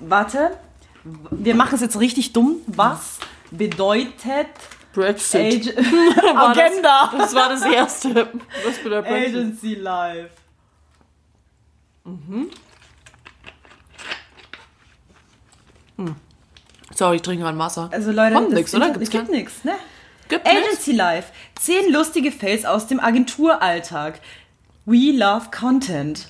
Warte. 0.00 0.50
Wir 1.30 1.54
machen 1.54 1.76
es 1.76 1.80
jetzt 1.80 1.98
richtig 1.98 2.34
dumm. 2.34 2.56
Was 2.66 3.18
bedeutet 3.50 4.48
Brexit. 4.92 5.74
Ag 5.78 5.84
War 6.34 6.54
das- 6.54 6.58
Agenda? 6.58 7.12
Das 7.16 7.34
war 7.34 7.48
das 7.48 7.62
erste. 7.62 8.28
Was 8.66 8.76
für 8.76 8.90
der 8.90 9.00
Brexit? 9.00 9.34
Agency 9.34 9.74
Life. 9.76 10.30
Sorry, 16.94 17.16
ich 17.16 17.22
trinke 17.22 17.42
gerade 17.44 17.58
Wasser. 17.58 17.88
Also 17.92 18.12
Leute, 18.12 18.34
Kommt 18.34 18.48
das 18.48 18.54
nix, 18.54 18.74
oder? 18.74 18.90
Gibt's 18.90 19.10
gibt 19.10 19.30
nichts, 19.30 19.64
ne? 19.64 19.72
Gibt? 20.28 20.46
Agency 20.46 20.92
Life. 20.92 21.32
Zehn 21.56 21.92
lustige 21.92 22.32
Fails 22.32 22.64
aus 22.64 22.86
dem 22.86 23.00
Agenturalltag. 23.00 24.20
We 24.86 25.12
love 25.12 25.50
Content. 25.50 26.28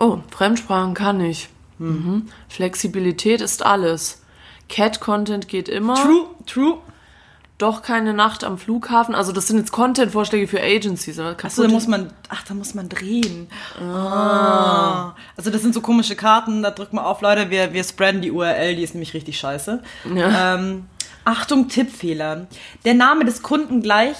Oh, 0.00 0.18
Fremdsprachen 0.30 0.94
kann 0.94 1.20
ich. 1.20 1.48
Mhm. 1.78 2.28
Flexibilität 2.48 3.40
ist 3.40 3.64
alles. 3.64 4.22
Cat-Content 4.68 5.48
geht 5.48 5.68
immer. 5.68 5.94
True, 5.94 6.26
true. 6.46 6.78
Doch 7.58 7.80
keine 7.80 8.12
Nacht 8.12 8.44
am 8.44 8.58
Flughafen. 8.58 9.14
Also 9.14 9.32
das 9.32 9.46
sind 9.46 9.56
jetzt 9.56 9.72
Content-Vorschläge 9.72 10.46
für 10.46 10.60
Agencies. 10.60 11.18
Achso, 11.18 11.62
da 11.62 11.68
muss 11.68 11.86
man, 11.86 12.12
ach, 12.28 12.42
da 12.42 12.52
muss 12.52 12.74
man 12.74 12.90
drehen. 12.90 13.48
Ah. 13.80 15.14
Also 15.38 15.50
das 15.50 15.62
sind 15.62 15.72
so 15.72 15.80
komische 15.80 16.16
Karten, 16.16 16.62
da 16.62 16.70
drückt 16.70 16.92
man 16.92 17.04
auf, 17.04 17.22
Leute, 17.22 17.48
wir, 17.48 17.72
wir 17.72 17.82
spreaden 17.82 18.20
die 18.20 18.30
URL, 18.30 18.76
die 18.76 18.82
ist 18.82 18.92
nämlich 18.94 19.14
richtig 19.14 19.38
scheiße. 19.38 19.82
Ja. 20.14 20.56
Ähm, 20.56 20.84
Achtung, 21.26 21.68
Tippfehler. 21.68 22.46
Der 22.84 22.94
Name 22.94 23.24
des 23.24 23.42
Kunden 23.42 23.82
gleich, 23.82 24.16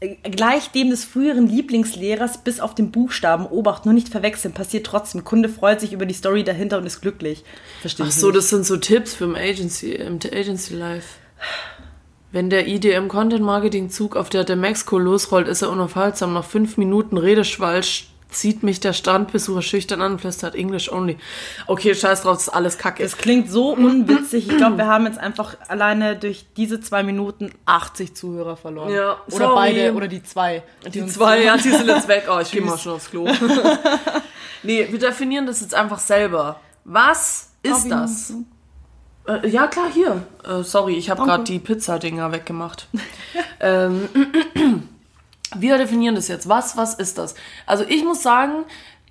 äh, 0.00 0.14
gleich 0.30 0.70
dem 0.70 0.90
des 0.90 1.04
früheren 1.04 1.48
Lieblingslehrers 1.48 2.38
bis 2.38 2.60
auf 2.60 2.74
den 2.74 2.92
Buchstaben. 2.92 3.44
Obacht, 3.46 3.84
nur 3.84 3.92
nicht 3.92 4.08
verwechseln, 4.08 4.54
passiert 4.54 4.86
trotzdem. 4.86 5.24
Kunde 5.24 5.48
freut 5.48 5.80
sich 5.80 5.92
über 5.92 6.06
die 6.06 6.14
Story 6.14 6.44
dahinter 6.44 6.78
und 6.78 6.86
ist 6.86 7.00
glücklich. 7.00 7.42
Verstehe 7.80 8.06
Ach 8.06 8.12
so, 8.12 8.28
nicht. 8.28 8.38
das 8.38 8.50
sind 8.50 8.64
so 8.64 8.76
Tipps 8.76 9.14
für 9.14 9.24
im 9.24 9.34
Agency, 9.34 9.92
im 9.92 10.20
Agency 10.32 10.74
Life. 10.74 11.18
Wenn 12.30 12.50
der 12.50 12.68
IDM 12.68 13.08
Content 13.08 13.44
Marketing 13.44 13.90
Zug 13.90 14.16
auf 14.16 14.30
der 14.30 14.44
Demexco 14.44 14.98
losrollt, 14.98 15.48
ist 15.48 15.62
er 15.62 15.70
unaufhaltsam. 15.70 16.32
Nach 16.32 16.44
fünf 16.44 16.76
Minuten 16.76 17.18
Redeschwall 17.18 17.82
zieht 18.32 18.62
mich 18.62 18.80
der 18.80 18.92
Strandbesucher 18.92 19.62
schüchtern 19.62 20.00
an 20.02 20.12
und 20.12 20.20
flüstert 20.20 20.54
English 20.54 20.90
only. 20.90 21.18
Okay, 21.66 21.94
scheiß 21.94 22.22
drauf, 22.22 22.34
das 22.36 22.42
ist 22.44 22.48
alles 22.48 22.78
Kacke. 22.78 23.02
Es 23.04 23.16
klingt 23.16 23.50
so 23.50 23.70
unwitzig. 23.74 24.48
Ich 24.48 24.56
glaube, 24.56 24.78
wir 24.78 24.86
haben 24.86 25.06
jetzt 25.06 25.18
einfach 25.18 25.56
alleine 25.68 26.16
durch 26.16 26.46
diese 26.56 26.80
zwei 26.80 27.02
Minuten 27.02 27.50
80 27.66 28.14
Zuhörer 28.14 28.56
verloren. 28.56 28.92
Ja, 28.92 29.18
oder 29.28 29.36
sorry. 29.36 29.54
beide, 29.54 29.94
oder 29.94 30.08
die 30.08 30.22
zwei. 30.22 30.62
Die 30.92 31.00
uns 31.02 31.14
zwei, 31.14 31.38
so- 31.38 31.44
ja, 31.46 31.56
die 31.56 31.70
sind 31.70 31.86
jetzt 31.88 32.08
weg. 32.08 32.28
Oh, 32.30 32.38
ich 32.40 32.50
gehe 32.50 32.62
mal 32.64 32.78
schon 32.78 32.92
aufs 32.94 33.10
Klo. 33.10 33.26
nee, 34.62 34.86
wir 34.90 34.98
definieren 34.98 35.46
das 35.46 35.60
jetzt 35.60 35.74
einfach 35.74 35.98
selber. 35.98 36.60
Was 36.84 37.50
ist 37.62 37.88
das? 37.90 38.32
Äh, 39.28 39.48
ja, 39.48 39.68
klar, 39.68 39.86
hier. 39.92 40.22
Äh, 40.44 40.64
sorry, 40.64 40.96
ich 40.96 41.08
habe 41.10 41.22
gerade 41.22 41.44
die 41.44 41.60
Pizzadinger 41.60 42.32
weggemacht. 42.32 42.88
ähm, 43.60 44.08
wir 45.56 45.78
definieren 45.78 46.14
das 46.14 46.28
jetzt. 46.28 46.48
Was, 46.48 46.76
was 46.76 46.94
ist 46.94 47.18
das? 47.18 47.34
Also 47.66 47.84
ich 47.88 48.04
muss 48.04 48.22
sagen, 48.22 48.64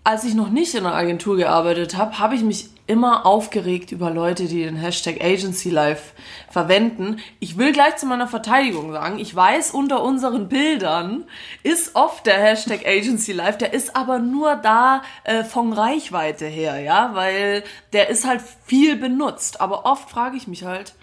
als 0.04 0.24
ich 0.24 0.34
noch 0.34 0.50
nicht 0.50 0.74
in 0.74 0.86
einer 0.86 0.96
Agentur 0.96 1.38
gearbeitet 1.38 1.96
habe, 1.96 2.18
habe 2.18 2.36
ich 2.36 2.42
mich 2.42 2.70
immer 2.88 3.26
aufgeregt 3.26 3.92
über 3.92 4.10
Leute, 4.10 4.46
die 4.46 4.64
den 4.64 4.76
Hashtag 4.76 5.24
Agency 5.24 5.70
Life 5.70 6.14
verwenden. 6.50 7.20
Ich 7.40 7.58
will 7.58 7.72
gleich 7.72 7.98
zu 7.98 8.06
meiner 8.06 8.28
Verteidigung 8.28 8.92
sagen, 8.92 9.20
ich 9.20 9.34
weiß, 9.34 9.72
unter 9.72 10.02
unseren 10.02 10.50
Bildern 10.50 11.24
ist 11.64 11.96
oft 11.96 12.26
der 12.26 12.38
Hashtag 12.38 12.86
Agency 12.86 13.32
Life, 13.32 13.60
der 13.60 13.74
ist 13.74 13.96
aber 13.96 14.20
nur 14.20 14.56
da 14.56 15.04
äh, 15.24 15.44
von 15.44 15.72
Reichweite 15.72 16.48
her, 16.48 16.80
ja, 16.80 17.12
weil 17.14 17.64
der 17.94 18.10
ist 18.10 18.26
halt 18.26 18.42
viel 18.66 18.98
benutzt. 18.98 19.62
Aber 19.62 19.86
oft 19.86 20.10
frage 20.10 20.36
ich 20.36 20.48
mich 20.48 20.66
halt, 20.66 20.96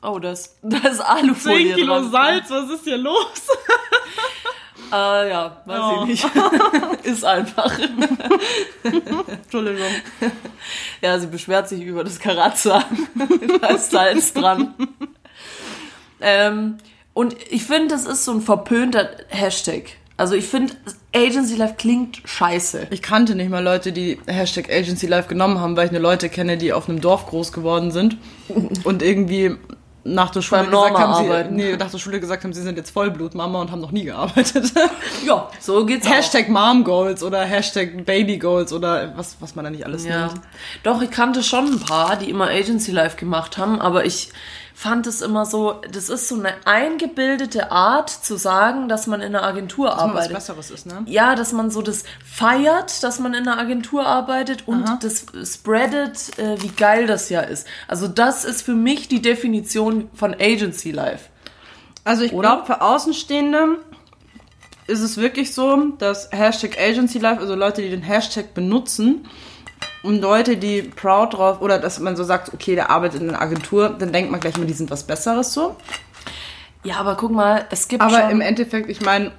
oh, 0.00 0.18
das, 0.18 0.58
da 0.62 0.88
ist 0.88 1.00
Alufolie 1.00 1.74
10 1.74 1.74
Kilo 1.74 1.94
dran. 1.94 2.10
Salz, 2.10 2.50
was 2.50 2.70
ist 2.70 2.84
hier 2.84 2.98
los? 2.98 3.48
Äh, 4.94 5.30
ja, 5.30 5.56
weiß 5.66 5.76
Ja. 5.78 6.02
ich 6.02 6.06
nicht. 6.08 6.26
ist 7.04 7.24
einfach. 7.24 7.76
Entschuldigung. 9.28 9.86
Ja, 11.02 11.18
sie 11.18 11.26
beschwert 11.26 11.68
sich 11.68 11.82
über 11.82 12.04
das 12.04 12.18
Karazza. 12.20 12.84
da 13.60 13.66
ist 13.68 13.90
Salz 13.90 14.32
dran. 14.32 14.74
ähm, 16.20 16.76
und 17.12 17.36
ich 17.50 17.64
finde, 17.64 17.88
das 17.88 18.04
ist 18.06 18.24
so 18.24 18.32
ein 18.32 18.40
verpönter 18.40 19.08
Hashtag. 19.28 19.84
Also 20.16 20.36
ich 20.36 20.46
finde, 20.46 20.74
Agency 21.12 21.56
Life 21.56 21.74
klingt 21.76 22.20
scheiße. 22.24 22.86
Ich 22.90 23.02
kannte 23.02 23.34
nicht 23.34 23.50
mal 23.50 23.62
Leute, 23.64 23.90
die 23.90 24.20
Hashtag 24.26 24.70
Agency 24.70 25.06
Life 25.08 25.28
genommen 25.28 25.58
haben, 25.60 25.76
weil 25.76 25.86
ich 25.86 25.90
eine 25.90 25.98
Leute 25.98 26.28
kenne, 26.28 26.56
die 26.56 26.72
auf 26.72 26.88
einem 26.88 27.00
Dorf 27.00 27.26
groß 27.26 27.52
geworden 27.52 27.90
sind 27.90 28.16
und 28.84 29.02
irgendwie 29.02 29.56
nach 30.04 30.30
der 30.30 30.42
Schule 30.42 30.66
gesagt 30.66 30.98
haben, 30.98 31.14
sie, 31.24 31.50
nee, 31.50 31.76
nach 31.76 31.90
der 31.90 31.98
Schule 31.98 32.20
gesagt 32.20 32.44
haben, 32.44 32.52
sie 32.52 32.60
sind 32.62 32.76
jetzt 32.76 32.90
Vollblutmama 32.90 33.60
und 33.62 33.70
haben 33.70 33.80
noch 33.80 33.90
nie 33.92 34.04
gearbeitet. 34.04 34.72
Ja, 35.26 35.48
so 35.58 35.86
geht's 35.86 36.06
Hashtag 36.08 36.50
Mom 36.50 36.84
Goals 36.84 37.22
oder 37.22 37.40
Hashtag 37.44 38.04
Baby 38.04 38.36
Goals 38.38 38.72
oder 38.74 39.14
was, 39.16 39.36
was 39.40 39.54
man 39.54 39.64
da 39.64 39.70
nicht 39.70 39.86
alles 39.86 40.04
Ja. 40.04 40.26
nennt. 40.26 40.40
Doch, 40.82 41.00
ich 41.00 41.10
kannte 41.10 41.42
schon 41.42 41.66
ein 41.72 41.80
paar, 41.80 42.16
die 42.16 42.28
immer 42.28 42.48
Agency 42.48 42.90
Life 42.92 43.16
gemacht 43.16 43.56
haben, 43.56 43.80
aber 43.80 44.04
ich 44.04 44.28
fand 44.76 45.06
es 45.06 45.22
immer 45.22 45.46
so, 45.46 45.80
das 45.92 46.10
ist 46.10 46.28
so 46.28 46.34
eine 46.34 46.52
eingebildete 46.66 47.70
Art 47.70 48.10
zu 48.10 48.36
sagen, 48.36 48.88
dass 48.88 49.06
man 49.06 49.20
in 49.20 49.34
einer 49.34 49.44
Agentur 49.44 49.86
was 49.86 49.98
arbeitet. 49.98 50.34
Besseres 50.34 50.70
ist, 50.72 50.84
ne? 50.86 51.02
Ja, 51.06 51.36
dass 51.36 51.52
man 51.52 51.70
so 51.70 51.80
das 51.80 52.02
feiert, 52.24 53.04
dass 53.04 53.20
man 53.20 53.34
in 53.34 53.46
einer 53.46 53.56
Agentur 53.56 54.04
arbeitet 54.04 54.66
und 54.66 54.84
das 55.00 55.26
spreadet, 55.44 56.36
äh, 56.38 56.60
wie 56.60 56.68
geil 56.68 57.06
das 57.06 57.28
ja 57.30 57.40
ist. 57.40 57.68
Also 57.86 58.08
das 58.08 58.44
ist 58.44 58.62
für 58.62 58.74
mich 58.74 59.06
die 59.06 59.22
Definition 59.22 60.10
von 60.12 60.34
Agency 60.34 60.90
Life. 60.90 61.30
Also 62.02 62.24
ich 62.24 62.32
glaube, 62.32 62.66
für 62.66 62.82
Außenstehende 62.82 63.78
ist 64.88 65.00
es 65.00 65.16
wirklich 65.16 65.54
so, 65.54 65.92
dass 65.98 66.30
Hashtag 66.32 66.78
Agency 66.78 67.20
Life, 67.20 67.40
also 67.40 67.54
Leute, 67.54 67.80
die 67.80 67.90
den 67.90 68.02
Hashtag 68.02 68.54
benutzen 68.54 69.26
und 70.04 70.20
Leute, 70.20 70.56
die 70.56 70.82
proud 70.82 71.34
drauf, 71.34 71.60
oder 71.60 71.78
dass 71.78 71.98
man 71.98 72.14
so 72.14 72.24
sagt, 72.24 72.52
okay, 72.52 72.74
der 72.74 72.90
arbeitet 72.90 73.22
in 73.22 73.30
einer 73.30 73.40
Agentur, 73.40 73.88
dann 73.88 74.12
denkt 74.12 74.30
man 74.30 74.38
gleich 74.38 74.56
mal, 74.58 74.66
die 74.66 74.74
sind 74.74 74.90
was 74.90 75.04
Besseres 75.04 75.52
so. 75.52 75.76
Ja, 76.82 76.96
aber 76.96 77.16
guck 77.16 77.32
mal, 77.32 77.64
es 77.70 77.88
gibt 77.88 78.02
Aber 78.02 78.20
schon... 78.20 78.30
im 78.30 78.40
Endeffekt, 78.42 78.90
ich 78.90 79.00
meine, 79.00 79.32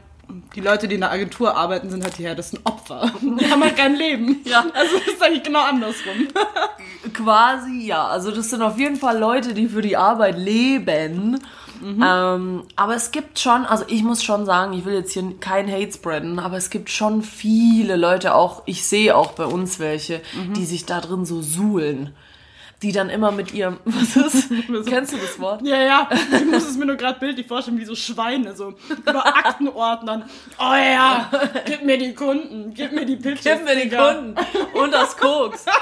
die 0.55 0.61
Leute, 0.61 0.87
die 0.87 0.95
in 0.95 1.03
einer 1.03 1.11
Agentur 1.11 1.55
arbeiten, 1.55 1.91
sind 1.91 2.03
halt 2.03 2.17
die 2.17 2.25
härtesten 2.25 2.59
Opfer. 2.63 3.11
Die 3.21 3.51
haben 3.51 3.63
halt 3.63 3.77
kein 3.77 3.95
Leben. 3.95 4.41
Ja. 4.43 4.65
Also 4.73 4.97
das 4.97 5.13
ist 5.13 5.21
eigentlich 5.21 5.43
genau 5.43 5.61
andersrum. 5.61 6.27
Quasi 7.13 7.85
ja. 7.85 8.07
Also 8.07 8.31
das 8.31 8.49
sind 8.49 8.63
auf 8.63 8.79
jeden 8.79 8.95
Fall 8.95 9.19
Leute, 9.19 9.53
die 9.53 9.67
für 9.67 9.83
die 9.83 9.95
Arbeit 9.97 10.39
leben. 10.39 11.39
Ähm, 11.83 12.63
aber 12.75 12.95
es 12.95 13.11
gibt 13.11 13.39
schon, 13.39 13.65
also 13.65 13.85
ich 13.87 14.03
muss 14.03 14.23
schon 14.23 14.45
sagen, 14.45 14.73
ich 14.73 14.85
will 14.85 14.93
jetzt 14.93 15.13
hier 15.13 15.23
kein 15.39 15.71
Hate 15.71 15.91
spreaden, 15.91 16.39
aber 16.39 16.57
es 16.57 16.69
gibt 16.69 16.89
schon 16.89 17.21
viele 17.21 17.95
Leute 17.95 18.35
auch, 18.35 18.63
ich 18.65 18.85
sehe 18.85 19.15
auch 19.15 19.33
bei 19.33 19.45
uns 19.45 19.79
welche, 19.79 20.21
die 20.55 20.65
sich 20.65 20.85
da 20.85 21.01
drin 21.01 21.25
so 21.25 21.41
suhlen. 21.41 22.15
Die 22.81 22.91
dann 22.91 23.09
immer 23.09 23.31
mit 23.31 23.53
ihrem, 23.53 23.79
was 23.85 24.15
ist? 24.15 24.49
Kennst 24.85 25.13
du 25.13 25.17
das 25.17 25.39
Wort? 25.39 25.65
Ja, 25.65 25.81
ja, 25.81 26.09
ich 26.33 26.45
muss 26.45 26.67
es 26.67 26.77
mir 26.77 26.85
nur 26.85 26.97
gerade 26.97 27.19
bildlich 27.19 27.47
vorstellen, 27.47 27.79
wie 27.79 27.85
so 27.85 27.95
Schweine, 27.95 28.53
so 28.55 28.73
über 28.89 29.25
Aktenordnern. 29.25 30.23
Oh 30.59 30.75
ja, 30.75 31.31
gib 31.65 31.83
mir 31.83 31.97
die 31.97 32.13
Kunden, 32.13 32.73
gib 32.73 32.91
mir 32.91 33.05
die 33.05 33.15
Pitches. 33.15 33.43
Gib 33.43 33.63
mir 33.63 33.75
die. 33.75 33.89
Kunden 33.89 34.35
und 34.73 34.91
das 34.91 35.15
Koks. 35.15 35.65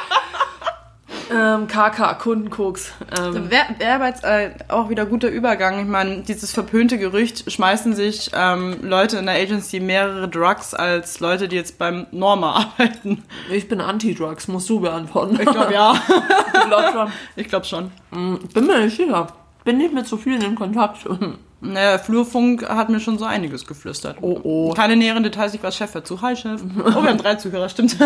ähm, 1.32 1.68
KK, 1.68 2.16
Kundenkoks. 2.16 2.92
Ähm, 3.18 3.50
Wäre 3.50 3.66
wär 3.78 3.96
aber 3.96 4.08
jetzt 4.08 4.24
äh, 4.24 4.52
auch 4.68 4.90
wieder 4.90 5.06
guter 5.06 5.30
Übergang. 5.30 5.80
Ich 5.80 5.88
meine, 5.88 6.22
dieses 6.22 6.52
verpönte 6.52 6.98
Gerücht, 6.98 7.52
schmeißen 7.52 7.96
sich 7.96 8.32
ähm, 8.34 8.78
Leute 8.82 9.18
in 9.18 9.26
der 9.26 9.36
Agency 9.36 9.80
mehrere 9.80 10.28
Drugs 10.28 10.74
als 10.74 11.20
Leute, 11.20 11.48
die 11.48 11.56
jetzt 11.56 11.78
beim 11.78 12.08
Norma 12.12 12.52
arbeiten. 12.78 13.24
ich 13.52 13.68
bin 13.68 13.82
Anti-Drugs, 13.82 14.48
musst 14.48 14.70
du 14.70 14.80
beantworten. 14.80 15.36
Ich 15.40 15.50
glaube, 15.50 15.74
ja. 15.74 15.94
Ich 16.56 16.70
glaub 16.70 16.92
schon. 16.92 17.12
Ich 17.36 17.48
glaube 17.50 17.66
schon. 17.66 17.92
Bin 18.54 18.68
mir 18.68 18.80
nicht 18.80 18.98
sicher. 18.98 19.28
Bin 19.64 19.78
nicht 19.78 19.94
mit 19.94 20.08
so 20.08 20.18
vielen 20.18 20.42
in 20.42 20.56
Kontakt. 20.56 21.08
Naja, 21.66 21.98
Flurfunk 21.98 22.68
hat 22.68 22.90
mir 22.90 23.00
schon 23.00 23.18
so 23.18 23.24
einiges 23.24 23.66
geflüstert. 23.66 24.18
Oh, 24.20 24.38
oh. 24.44 24.74
Keine 24.74 24.98
näheren 24.98 25.24
Details, 25.24 25.54
ich 25.54 25.64
war 25.64 25.72
Chef 25.72 25.94
dazu. 25.94 26.22
Hi, 26.22 26.36
Chef. 26.36 26.60
Oh, 26.78 27.02
wir 27.02 27.10
haben 27.10 27.18
drei 27.18 27.36
Zuhörer, 27.36 27.70
stimmt. 27.70 27.98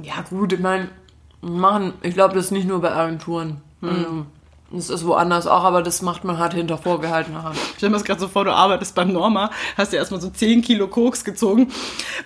Ja 0.00 0.24
gut, 0.30 0.52
ich 0.52 0.60
meine, 0.60 0.90
machen, 1.40 1.92
ich 2.02 2.14
glaube, 2.14 2.34
das 2.34 2.46
ist 2.46 2.50
nicht 2.50 2.66
nur 2.68 2.80
bei 2.80 2.92
Agenturen. 2.92 3.60
Ähm, 3.82 4.26
Das 4.70 4.90
ist 4.90 5.06
woanders 5.06 5.46
auch, 5.46 5.64
aber 5.64 5.82
das 5.82 6.02
macht 6.02 6.24
man 6.24 6.36
halt 6.38 6.52
hinter 6.52 6.76
vorgehaltener 6.76 7.42
Hand. 7.42 7.56
Stell 7.78 7.88
dir 7.88 7.94
das 7.94 8.04
gerade 8.04 8.20
so 8.20 8.28
vor, 8.28 8.44
du 8.44 8.52
arbeitest 8.52 8.94
beim 8.94 9.10
Norma, 9.12 9.50
hast 9.78 9.94
dir 9.94 9.96
erstmal 9.96 10.20
so 10.20 10.28
10 10.28 10.60
Kilo 10.60 10.88
Koks 10.88 11.24
gezogen. 11.24 11.72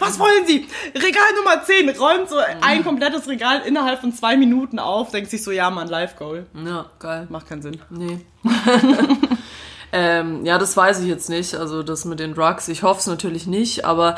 Was 0.00 0.18
wollen 0.18 0.44
Sie? 0.46 0.66
Regal 0.92 1.22
Nummer 1.36 1.62
10, 1.62 1.88
räumt 1.90 2.28
so 2.28 2.36
ein 2.60 2.82
komplettes 2.82 3.28
Regal 3.28 3.60
innerhalb 3.64 4.00
von 4.00 4.12
zwei 4.12 4.36
Minuten 4.36 4.80
auf, 4.80 5.12
denkt 5.12 5.30
sich 5.30 5.44
so, 5.44 5.52
ja, 5.52 5.70
Mann, 5.70 5.86
Live 5.86 6.16
Goal. 6.16 6.46
Ja, 6.66 6.86
geil. 6.98 7.28
Macht 7.30 7.48
keinen 7.48 7.62
Sinn. 7.62 7.80
Nee. 7.90 8.18
ähm, 9.92 10.46
ja, 10.46 10.56
das 10.56 10.76
weiß 10.76 11.00
ich 11.00 11.06
jetzt 11.06 11.28
nicht. 11.28 11.54
Also 11.54 11.82
das 11.82 12.06
mit 12.06 12.18
den 12.18 12.34
Drugs, 12.34 12.68
ich 12.68 12.82
hoffe 12.82 13.00
es 13.00 13.06
natürlich 13.06 13.46
nicht. 13.46 13.84
Aber 13.84 14.16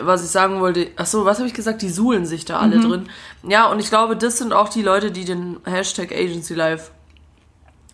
was 0.00 0.24
ich 0.24 0.30
sagen 0.30 0.60
wollte, 0.60 0.88
ach 0.96 1.06
so, 1.06 1.24
was 1.24 1.38
habe 1.38 1.48
ich 1.48 1.54
gesagt? 1.54 1.82
Die 1.82 1.90
suhlen 1.90 2.26
sich 2.26 2.44
da 2.44 2.60
alle 2.60 2.78
drin. 2.80 3.08
Ja, 3.42 3.66
und 3.66 3.80
ich 3.80 3.88
glaube, 3.88 4.16
das 4.16 4.38
sind 4.38 4.52
auch 4.52 4.68
die 4.68 4.82
Leute, 4.82 5.10
die 5.10 5.24
den 5.24 5.58
Hashtag 5.64 6.12
Agency 6.12 6.54
Life 6.54 6.92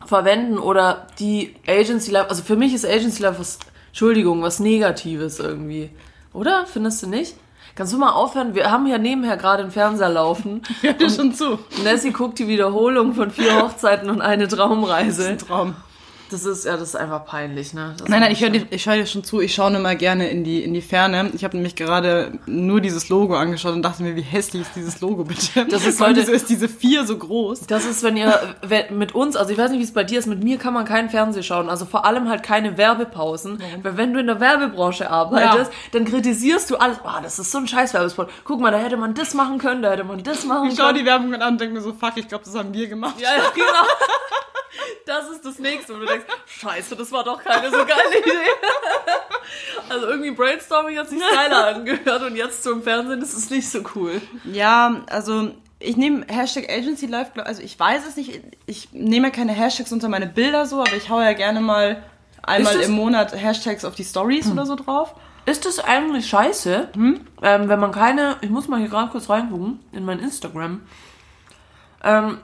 verwenden 0.05 0.59
oder 0.59 1.07
die 1.19 1.55
Agency 1.67 2.11
Life. 2.11 2.29
Also 2.29 2.43
für 2.43 2.57
mich 2.57 2.75
ist 2.75 2.85
Agency 2.85 3.23
Life 3.23 3.41
was, 3.41 3.59
Entschuldigung, 3.89 4.43
was 4.43 4.61
Negatives 4.61 5.39
irgendwie. 5.39 5.91
Oder? 6.35 6.67
Findest 6.67 7.03
du 7.03 7.07
nicht? 7.07 7.35
Kannst 7.75 7.95
du 7.95 7.99
mal 7.99 8.11
aufhören? 8.11 8.55
Wir 8.55 8.71
haben 8.71 8.87
ja 8.87 8.99
nebenher 8.99 9.39
gerade 9.39 9.63
einen 9.63 9.73
Fernseher 9.73 10.11
laufen. 10.11 10.61
Hör 10.83 10.93
dir 10.93 11.09
schon 11.09 11.33
zu. 11.33 11.59
Nessie 11.83 12.13
guckt 12.13 12.39
die 12.39 12.49
Wiederholung 12.49 13.15
von 13.15 13.31
vier 13.31 13.57
Hochzeiten 13.63 14.11
und 14.11 14.21
eine 14.21 14.49
Traumreise. 14.49 15.29
Ein 15.29 15.39
Traum. 15.39 15.77
Das 16.33 16.45
ist, 16.47 16.65
ja, 16.65 16.73
das 16.77 16.89
ist 16.91 16.97
einfach 16.97 17.25
peinlich, 17.27 17.75
ne? 17.75 17.95
Das 17.99 18.09
Nein, 18.09 18.21
nein, 18.21 18.33
ich 18.33 18.41
höre 18.43 18.51
dir, 18.51 18.67
ich 18.71 18.87
hör 18.87 18.95
dir 18.97 19.07
schon 19.07 19.23
zu. 19.23 19.41
Ich 19.41 19.55
schaue 19.55 19.75
immer 19.77 19.95
gerne 19.95 20.29
in 20.31 20.45
die, 20.45 20.63
in 20.65 20.73
die 20.73 20.81
Ferne. 20.81 21.31
Ich 21.35 21.45
habe 21.45 21.57
nämlich 21.57 21.77
gerade 21.77 22.39
nur 22.47 22.81
dieses 22.81 23.09
Logo 23.11 23.37
angeschaut 23.37 23.75
und 23.75 23.83
dachte 23.83 24.03
mir, 24.03 24.17
wie 24.17 24.23
hässlich 24.23 24.63
ist 24.63 24.71
dieses 24.75 25.01
Logo 25.01 25.25
bitte. 25.25 25.67
Das 25.67 25.87
ist 25.87 26.01
diese- 26.01 26.33
ist 26.33 26.49
diese 26.49 26.69
vier 26.69 27.05
so 27.07 27.19
groß. 27.19 27.67
Das 27.67 27.85
ist, 27.85 28.03
wenn 28.03 28.17
ihr 28.17 28.33
wenn, 28.63 28.97
mit 28.99 29.15
uns, 29.15 29.37
also 29.37 29.53
ich 29.53 29.59
weiß 29.59 29.71
nicht, 29.71 29.81
wie 29.81 29.85
es 29.85 29.93
bei 29.93 30.05
dir 30.05 30.19
ist, 30.19 30.27
mit 30.27 30.43
mir 30.43 30.57
kann 30.59 30.73
man 30.75 30.85
keinen 30.87 31.11
Fernsehen 31.11 31.43
schauen, 31.43 31.69
also 31.69 31.85
vor 31.85 32.05
allem 32.07 32.29
halt 32.29 32.43
keine 32.43 32.77
Werbepausen, 32.79 33.63
weil 33.83 33.97
wenn 33.97 34.15
du 34.15 34.21
in 34.21 34.27
der 34.27 34.41
Werbebranche 34.41 35.11
arbeitest, 35.11 35.71
dann 35.93 36.05
kritisierst 36.07 36.71
du 36.71 36.77
alles, 36.77 36.99
oh, 37.05 37.21
das 37.23 37.39
ist 37.39 37.53
so 37.53 37.59
ein 37.59 37.69
scheiß 37.69 37.93
Werbespot. 37.95 38.31
Guck 38.45 38.61
mal, 38.61 38.71
da 38.71 38.79
hätte 38.79 38.97
man 38.97 39.15
das 39.15 39.35
machen 39.35 39.59
können, 39.59 39.83
da 39.83 39.91
hätte 39.93 40.05
man 40.05 40.23
das 40.23 40.45
machen 40.47 40.69
Ich 40.71 40.77
schaue 40.77 40.87
können. 40.87 40.99
die 40.99 41.05
Werbung 41.05 41.35
an 41.35 41.53
und 41.53 41.61
denke 41.61 41.75
mir 41.75 41.81
so, 41.83 41.93
fuck, 41.93 42.13
ich 42.17 42.27
glaube, 42.29 42.45
das 42.45 42.55
haben 42.55 42.73
wir 42.73 42.89
gemacht. 42.89 43.17
Ja, 43.21 43.29
ja, 43.37 43.43
genau. 43.55 43.67
Das 45.05 45.29
ist 45.29 45.45
das 45.45 45.59
nächste, 45.59 45.95
wo 45.95 45.99
du 45.99 46.07
denkst, 46.07 46.22
scheiße, 46.47 46.97
das 46.97 47.13
war 47.13 47.25
doch 47.25 47.43
keine 47.43 47.71
so 47.71 47.79
geile 47.79 48.19
Idee. 48.19 48.31
Also 49.89 50.07
irgendwie 50.07 50.31
Brainstorming 50.31 50.97
hat 50.97 51.11
sich 51.11 51.21
geiler 51.21 51.67
angehört 51.75 52.23
und 52.23 52.37
jetzt 52.37 52.63
zum 52.63 52.83
Fernsehen 52.83 53.21
ist 53.21 53.35
es 53.35 53.51
nicht 53.51 53.69
so 53.69 53.81
cool. 53.95 54.23
Ja, 54.45 55.03
also 55.11 55.51
ich 55.79 55.97
nehme 55.97 56.25
Hashtag 56.29 56.71
Agency 56.71 57.07
Life, 57.07 57.33
also 57.45 57.61
ich 57.61 57.79
weiß 57.79 58.07
es 58.07 58.17
nicht, 58.17 58.41
ich 58.67 58.93
nehme 58.93 59.29
ja 59.29 59.31
keine 59.35 59.53
Hashtags 59.53 59.93
unter 59.93 60.09
meine 60.09 60.27
Bilder 60.27 60.65
so, 60.65 60.81
aber 60.81 60.95
ich 60.95 61.11
hau 61.11 61.21
ja 61.21 61.33
gerne 61.35 61.61
mal 61.61 62.03
einmal 62.43 62.81
im 62.81 62.93
Monat 62.93 63.35
Hashtags 63.35 63.85
auf 63.85 63.95
die 63.95 64.05
Stories 64.05 64.51
oder 64.51 64.65
so 64.65 64.77
drauf. 64.77 65.15
Ist 65.45 65.67
das 65.67 65.81
eigentlich 65.81 66.27
scheiße, 66.29 66.91
ähm, 66.95 67.21
wenn 67.43 67.81
man 67.81 67.91
keine, 67.91 68.37
ich 68.43 68.51
muss 68.51 68.69
mal 68.69 68.79
hier 68.79 68.89
gerade 68.89 69.11
kurz 69.11 69.29
reingucken, 69.29 69.81
in 69.91 70.05
mein 70.05 70.21
Instagram. 70.21 70.83
Ähm, 72.05 72.39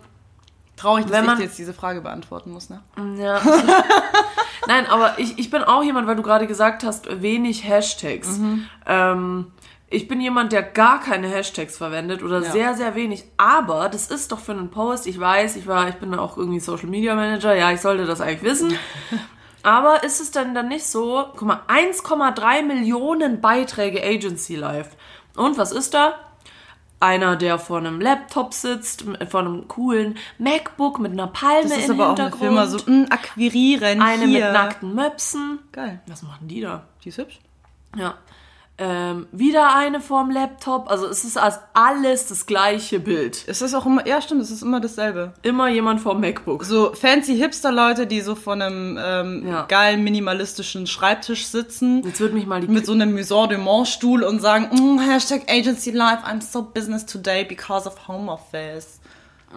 Traurig, 0.78 1.04
dass 1.06 1.12
Wenn 1.12 1.26
man- 1.26 1.38
ich 1.38 1.44
jetzt 1.44 1.58
diese 1.58 1.75
Frage 1.75 2.00
beantworten 2.00 2.52
muss, 2.52 2.70
ne? 2.70 2.80
ja. 3.18 3.40
Nein, 4.66 4.87
aber 4.87 5.18
ich, 5.18 5.38
ich 5.38 5.50
bin 5.50 5.62
auch 5.62 5.82
jemand, 5.82 6.06
weil 6.06 6.16
du 6.16 6.23
gerade 6.23 6.47
gesagt 6.47 6.85
hast, 6.85 7.23
wenig 7.23 7.66
Hashtags. 7.66 8.38
Ähm, 8.87 9.52
ich 9.88 10.08
bin 10.08 10.20
jemand, 10.20 10.52
der 10.52 10.62
gar 10.62 11.00
keine 11.00 11.28
Hashtags 11.28 11.78
verwendet 11.78 12.23
oder 12.23 12.42
Ja. 12.42 12.50
sehr, 12.50 12.75
sehr 12.75 12.94
wenig. 12.94 13.25
Aber 13.38 13.88
das 13.88 14.08
ist 14.11 14.30
doch 14.32 14.38
für 14.38 14.52
einen 14.52 14.70
Post, 14.70 15.06
ich 15.06 15.18
weiß, 15.18 15.56
ich 15.56 15.66
war, 15.66 15.88
ich 15.88 15.94
bin 15.94 16.14
auch 16.14 16.37
irgendwie 16.37 16.61
Social 16.61 16.88
Media 16.88 17.14
Manager, 17.14 17.54
ja, 17.54 17.70
ich 17.73 17.80
sollte 17.80 18.04
das 18.04 18.20
eigentlich 18.20 18.42
wissen. 18.42 18.75
Aber 19.62 20.04
ist 20.04 20.20
es 20.20 20.30
denn 20.30 20.54
dann 20.54 20.68
nicht 20.68 20.85
so, 20.87 21.25
guck 21.32 21.42
mal, 21.49 21.61
1,3 21.68 22.62
Millionen 22.62 23.40
Beiträge 23.40 24.02
Agency 24.02 24.54
Live. 24.56 24.90
Und 25.35 25.56
was 25.58 25.73
ist 25.73 25.94
da? 25.94 26.14
Einer, 27.00 27.36
der 27.36 27.58
vor 27.58 27.78
einem 27.78 28.00
Laptop 28.00 28.52
sitzt, 28.52 29.04
vor 29.30 29.40
einem 29.40 29.68
coolen 29.68 30.16
MacBook 30.38 30.98
mit 30.98 31.12
einer 31.12 31.28
Palme 31.28 31.68
Das 31.68 31.78
ist 31.78 31.88
im 31.88 32.00
aber 32.00 32.10
auch 32.12 32.16
eine 32.16 32.30
Hintergrund. 32.30 32.42
Firma 32.42 32.66
so, 32.66 32.78
mh, 32.84 33.06
akquirieren 33.10 34.00
eine 34.02 34.24
hier. 34.26 34.44
mit 34.46 34.52
nackten 34.52 34.94
Möpsen. 34.94 35.60
Geil. 35.70 36.00
Was 36.06 36.22
machen 36.22 36.48
die 36.48 36.60
da? 36.60 36.84
Die 37.04 37.10
ist 37.10 37.18
hübsch. 37.18 37.38
Ja. 37.96 38.14
Ähm, 38.80 39.26
wieder 39.32 39.75
eine 39.75 40.00
vorm 40.00 40.30
Laptop. 40.30 40.88
Also 40.88 41.06
es 41.06 41.25
ist 41.25 41.37
als 41.37 41.58
alles 41.75 42.28
das 42.28 42.47
gleiche 42.47 43.00
Bild. 43.00 43.42
Es 43.49 43.61
ist 43.61 43.75
auch 43.75 43.87
immer, 43.87 44.06
ja 44.06 44.23
stimmt, 44.23 44.40
es 44.40 44.52
ist 44.52 44.62
immer 44.62 44.80
dasselbe. 44.80 45.32
Immer 45.42 45.68
jemand 45.68 46.00
vorm 46.00 46.20
MacBook. 46.20 46.64
So 46.64 46.92
fancy 46.94 47.37
Hipster-Leute, 47.37 48.06
die 48.06 48.20
so 48.20 48.37
vor 48.37 48.52
einem 48.52 48.97
ähm, 49.02 49.44
Ja. 49.49 49.62
geilen 49.66 50.04
minimalistischen 50.04 50.87
Schreibtisch 50.87 51.47
sitzen. 51.47 52.02
Jetzt 52.04 52.20
wird 52.20 52.35
mich 52.35 52.47
mal 52.47 52.61
die 52.61 52.68
mit 52.68 52.87
so 52.87 52.92
einem 52.92 53.14
Maison 53.14 53.49
du 53.49 53.58
Monde 53.58 53.88
Stuhl 53.90 54.23
und 54.23 54.40
sagen, 54.40 54.68
mm, 54.70 55.00
Hashtag 55.00 55.42
Agency 55.50 55.90
Life, 55.90 56.23
I'm 56.25 56.40
so 56.40 56.62
business 56.62 57.04
today 57.04 57.44
because 57.44 57.88
of 57.88 58.06
home 58.06 58.30
office. 58.30 58.97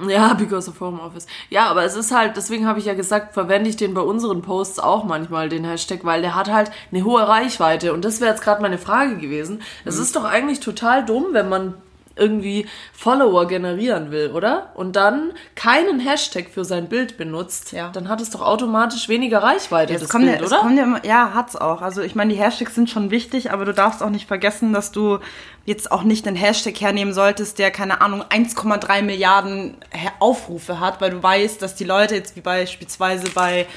Ja, 0.07 0.33
because 0.37 0.69
of 0.69 0.79
home 0.79 1.01
office. 1.01 1.27
Ja, 1.49 1.65
aber 1.67 1.83
es 1.83 1.95
ist 1.95 2.11
halt, 2.15 2.37
deswegen 2.37 2.65
habe 2.67 2.79
ich 2.79 2.85
ja 2.85 2.93
gesagt, 2.93 3.33
verwende 3.33 3.69
ich 3.69 3.75
den 3.77 3.93
bei 3.93 4.01
unseren 4.01 4.41
Posts 4.41 4.79
auch 4.79 5.03
manchmal, 5.03 5.49
den 5.49 5.65
Hashtag, 5.65 6.05
weil 6.05 6.21
der 6.21 6.35
hat 6.35 6.51
halt 6.51 6.71
eine 6.91 7.03
hohe 7.03 7.27
Reichweite. 7.27 7.93
Und 7.93 8.05
das 8.05 8.21
wäre 8.21 8.31
jetzt 8.31 8.43
gerade 8.43 8.61
meine 8.61 8.77
Frage 8.77 9.17
gewesen. 9.17 9.61
Es 9.85 9.97
ist 9.97 10.15
doch 10.15 10.23
eigentlich 10.23 10.59
total 10.61 11.03
dumm, 11.05 11.27
wenn 11.31 11.49
man 11.49 11.73
irgendwie 12.17 12.67
Follower 12.93 13.47
generieren 13.47 14.11
will, 14.11 14.31
oder? 14.31 14.71
Und 14.75 14.97
dann 14.97 15.31
keinen 15.55 16.01
Hashtag 16.01 16.49
für 16.53 16.65
sein 16.65 16.89
Bild 16.89 17.17
benutzt, 17.17 17.71
Ja. 17.71 17.89
dann 17.89 18.09
hat 18.09 18.19
es 18.19 18.29
doch 18.29 18.41
automatisch 18.41 19.07
weniger 19.07 19.41
Reichweite, 19.41 19.93
Es 19.93 20.01
das 20.01 20.09
kommt, 20.09 20.25
Bild, 20.25 20.39
ja, 20.39 20.45
es 20.45 20.51
oder? 20.51 20.61
kommt 20.61 20.77
ja 20.77 20.83
immer, 20.83 21.05
ja, 21.05 21.31
hat's 21.33 21.55
auch. 21.55 21.81
Also 21.81 22.01
ich 22.01 22.13
meine, 22.13 22.33
die 22.33 22.39
Hashtags 22.39 22.75
sind 22.75 22.89
schon 22.89 23.11
wichtig, 23.11 23.51
aber 23.51 23.63
du 23.63 23.73
darfst 23.73 24.03
auch 24.03 24.09
nicht 24.09 24.27
vergessen, 24.27 24.73
dass 24.73 24.91
du 24.91 25.19
jetzt 25.65 25.91
auch 25.91 26.03
nicht 26.03 26.27
einen 26.27 26.35
Hashtag 26.35 26.79
hernehmen 26.81 27.13
solltest, 27.13 27.59
der, 27.59 27.71
keine 27.71 28.01
Ahnung, 28.01 28.23
1,3 28.23 29.01
Milliarden 29.01 29.77
Aufrufe 30.19 30.79
hat, 30.79 31.01
weil 31.01 31.11
du 31.11 31.21
weißt, 31.21 31.61
dass 31.61 31.75
die 31.75 31.83
Leute 31.83 32.15
jetzt 32.15 32.35
wie 32.35 32.41
beispielsweise 32.41 33.29
bei 33.31 33.67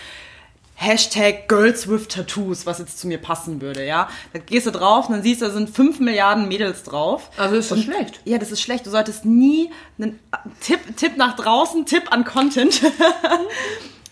Hashtag 0.77 1.49
Girls 1.49 1.89
with 1.89 2.09
Tattoos, 2.09 2.67
was 2.67 2.79
jetzt 2.81 2.99
zu 2.99 3.07
mir 3.07 3.19
passen 3.19 3.61
würde, 3.61 3.87
ja. 3.87 4.09
Da 4.33 4.41
gehst 4.41 4.67
du 4.67 4.73
drauf 4.73 5.09
und 5.09 5.15
dann 5.15 5.23
siehst 5.23 5.41
du, 5.41 5.47
da 5.47 5.53
sind 5.53 5.71
5 5.71 6.01
Milliarden 6.01 6.49
Mädels 6.49 6.83
drauf. 6.83 7.31
Also 7.37 7.57
ist 7.57 7.71
das 7.71 7.83
schlecht? 7.83 8.21
Ja, 8.25 8.39
das 8.39 8.51
ist 8.51 8.61
schlecht. 8.61 8.85
Du 8.87 8.91
solltest 8.91 9.25
nie 9.25 9.71
einen 9.99 10.19
Tipp, 10.61 10.81
Tipp 10.97 11.17
nach 11.17 11.37
draußen, 11.37 11.87
Tipp 11.87 12.11
an 12.11 12.25
Content. 12.25 12.83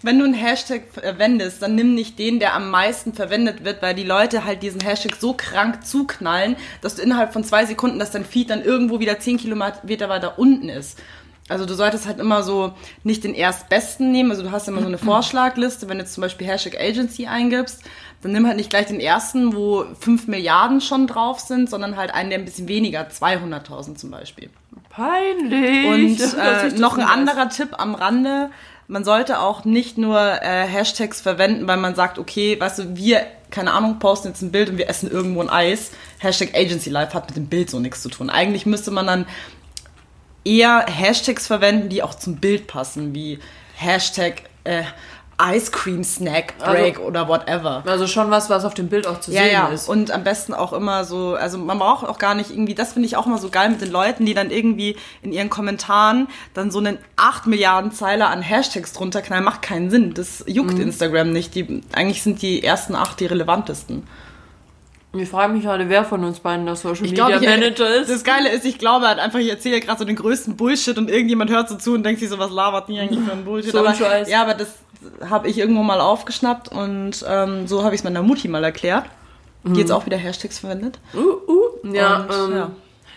Wenn 0.03 0.19
du 0.19 0.25
einen 0.25 0.35
Hashtag 0.35 0.83
verwendest, 0.93 1.63
dann 1.63 1.75
nimm 1.75 1.95
nicht 1.95 2.19
den, 2.19 2.41
der 2.41 2.55
am 2.55 2.71
meisten 2.71 3.13
verwendet 3.13 3.65
wird, 3.65 3.83
weil 3.83 3.95
die 3.95 4.03
Leute 4.03 4.45
halt 4.45 4.63
diesen 4.63 4.81
Hashtag 4.81 5.17
so 5.17 5.35
krank 5.35 5.87
zuknallen, 5.87 6.57
dass 6.81 6.97
du 6.97 7.03
innerhalb 7.03 7.33
von 7.33 7.45
zwei 7.45 7.67
Sekunden, 7.67 7.99
dass 7.99 8.11
dein 8.11 8.25
Feed 8.25 8.51
dann 8.51 8.65
irgendwo 8.65 9.01
wieder 9.01 9.19
10 9.21 9.39
Kilometer 9.39 10.09
weiter 10.09 10.39
unten 10.39 10.69
ist. 10.69 10.99
Also 11.49 11.67
du 11.67 11.75
solltest 11.75 12.07
halt 12.07 12.19
immer 12.19 12.43
so 12.43 12.73
nicht 13.05 13.25
den 13.25 13.35
erstbesten 13.35 14.11
nehmen. 14.11 14.31
Also 14.31 14.43
du 14.43 14.53
hast 14.53 14.69
immer 14.69 14.81
so 14.81 14.87
eine 14.87 14.99
Vorschlagliste. 14.99 15.89
Wenn 15.89 15.99
du 15.99 16.05
jetzt 16.05 16.15
zum 16.15 16.23
Beispiel 16.23 16.47
Hashtag 16.47 16.81
Agency 16.81 17.27
eingibst, 17.27 17.83
dann 18.23 18.33
nimm 18.33 18.47
halt 18.47 18.57
nicht 18.57 18.71
gleich 18.71 18.87
den 18.87 19.01
ersten, 19.01 19.55
wo 19.55 19.85
5 20.01 20.29
Milliarden 20.29 20.81
schon 20.81 21.07
drauf 21.07 21.41
sind, 21.41 21.69
sondern 21.69 21.97
halt 21.97 22.15
einen, 22.15 22.31
der 22.31 22.39
ein 22.39 22.45
bisschen 22.45 22.69
weniger, 22.69 23.09
200.000 23.09 23.97
zum 23.97 24.11
Beispiel. 24.11 24.51
Peinlich. 24.91 25.87
Und 25.87 26.35
äh, 26.39 26.69
noch 26.79 26.97
ein 26.97 27.05
anderer 27.05 27.49
Tipp 27.49 27.71
am 27.73 27.95
Rande. 27.95 28.51
Man 28.89 29.05
sollte 29.05 29.41
auch 29.41 29.65
nicht 29.65 29.97
nur 29.97 30.19
äh, 30.19 30.67
Hashtags 30.67 31.21
verwenden, 31.21 31.67
weil 31.67 31.77
man 31.77 31.95
sagt, 31.95 32.19
okay, 32.19 32.61
weißt 32.61 32.79
du, 32.81 32.97
wir, 32.97 33.25
keine 33.51 33.73
Ahnung, 33.73 33.99
posten 33.99 34.29
jetzt 34.29 34.43
ein 34.43 34.53
Bild 34.53 34.71
und 34.71 34.79
wir 34.79 34.89
essen 34.89 35.11
irgendwo 35.11 35.41
ein 35.41 35.49
Eis. 35.49 35.93
Hashtag 36.19 36.55
Agency 36.55 36.91
Life 36.91 37.15
hat 37.15 37.29
mit 37.29 37.37
dem 37.37 37.47
Bild 37.47 37.71
so 37.71 37.79
nichts 37.79 38.03
zu 38.03 38.09
tun. 38.09 38.29
Eigentlich 38.29 38.67
müsste 38.67 38.91
man 38.91 39.07
dann 39.07 39.27
eher 40.45 40.85
Hashtags 40.89 41.47
verwenden, 41.47 41.89
die 41.89 42.03
auch 42.03 42.15
zum 42.15 42.37
Bild 42.37 42.67
passen, 42.67 43.15
wie 43.15 43.39
Hashtag 43.77 44.43
äh, 44.65 44.83
Ice 45.45 45.71
Cream 45.73 46.05
Snack 46.05 46.57
Break 46.59 46.97
Also- 46.99 47.09
oder 47.09 47.27
whatever. 47.29 47.83
Also 47.87 48.07
schon 48.07 48.31
was, 48.31 48.49
was 48.49 48.65
auf 48.65 48.75
dem 48.75 48.89
Bild 48.89 49.07
auch 49.07 49.19
zu 49.21 49.33
Ja, 49.33 49.43
sehen 49.43 49.53
ja. 49.53 49.67
ist. 49.69 49.89
Und 49.89 50.11
am 50.13 50.23
besten 50.23 50.55
auch 50.55 50.73
immer 50.73 51.05
so, 51.05 51.35
also 51.35 51.59
man 51.59 51.79
braucht 51.79 52.07
auch 52.07 52.19
gar 52.19 52.35
nicht 52.35 52.51
irgendwie, 52.51 52.75
das 52.75 52.93
finde 52.93 53.07
ich 53.07 53.17
auch 53.17 53.27
immer 53.27 53.39
so 53.39 53.49
geil 53.49 53.71
mit 53.71 53.81
den 53.81 53.91
Leuten, 53.91 54.25
die 54.25 54.35
dann 54.35 54.51
irgendwie 54.51 54.97
in 55.23 55.33
ihren 55.33 55.51
Kommentaren 55.51 56.29
dann 56.55 56.71
so 56.71 56.79
einen 56.79 56.99
8 57.17 57.47
Milliarden 57.47 57.91
Zeiler 57.93 58.29
an 58.31 58.41
Hashtags 58.43 58.93
drunter 58.93 59.21
knallen, 59.23 59.43
macht 59.45 59.63
keinen 59.63 59.91
Sinn. 59.91 60.15
Das 60.15 60.45
juckt 60.47 60.75
Mhm. 60.75 60.83
Instagram 60.83 61.31
nicht. 61.33 61.55
Die, 61.55 61.83
eigentlich 61.93 62.23
sind 62.23 62.41
die 62.43 62.63
ersten 62.63 62.95
acht 62.95 63.19
die 63.19 63.27
relevantesten. 63.27 64.05
ich 65.15 65.29
frage 65.29 65.53
mich 65.53 65.65
gerade, 65.65 65.89
wer 65.89 66.05
von 66.05 66.25
uns 66.25 66.41
beiden 66.41 66.65
der 66.67 66.77
Social 66.77 67.05
Ich 67.05 67.11
Media 67.11 67.27
glaube, 67.27 67.45
Manager 67.47 67.95
ist. 67.97 68.11
das 68.11 68.25
Geile 68.25 68.49
ist, 68.51 68.65
ich 68.65 68.79
glaube 68.79 69.07
halt 69.09 69.19
einfach, 69.19 69.41
ich 69.41 69.51
erzähle 69.51 69.81
gerade 69.81 69.99
so 69.99 70.05
den 70.05 70.17
größten 70.17 70.57
Bullshit 70.57 70.97
und 70.97 71.11
irgendjemand 71.11 71.51
hört 71.51 71.69
so 71.69 71.75
zu 71.77 71.93
und 71.95 72.03
denkt 72.05 72.21
sich 72.21 72.31
so, 72.31 72.39
was 72.39 72.51
labert 72.51 72.89
die 72.89 72.99
eigentlich 72.99 73.21
für 73.25 73.33
ein 73.33 73.45
Bullshit. 73.45 73.73
So 73.73 73.81
aber. 73.81 74.29
Ja, 74.29 74.41
aber 74.43 74.55
das 74.55 74.69
habe 75.29 75.49
ich 75.49 75.59
irgendwo 75.59 75.83
mal 75.83 76.01
aufgeschnappt 76.01 76.69
und 76.69 77.25
ähm, 77.29 77.67
so 77.67 77.85
habe 77.85 77.95
ich 77.95 78.01
es 78.01 78.05
meiner 78.05 78.23
Mutti 78.23 78.49
mal 78.49 78.65
erklärt. 78.65 79.07
Die 79.65 79.79
jetzt 79.79 79.93
auch 79.93 80.07
wieder 80.07 80.17
Hashtags 80.17 80.59
verwendet. 80.59 80.99
Uh, 81.15 81.53
uh. 81.53 81.95
Ja, 81.95 82.17
Und, 82.23 82.51
ähm, 82.51 82.57
ja. 82.57 82.71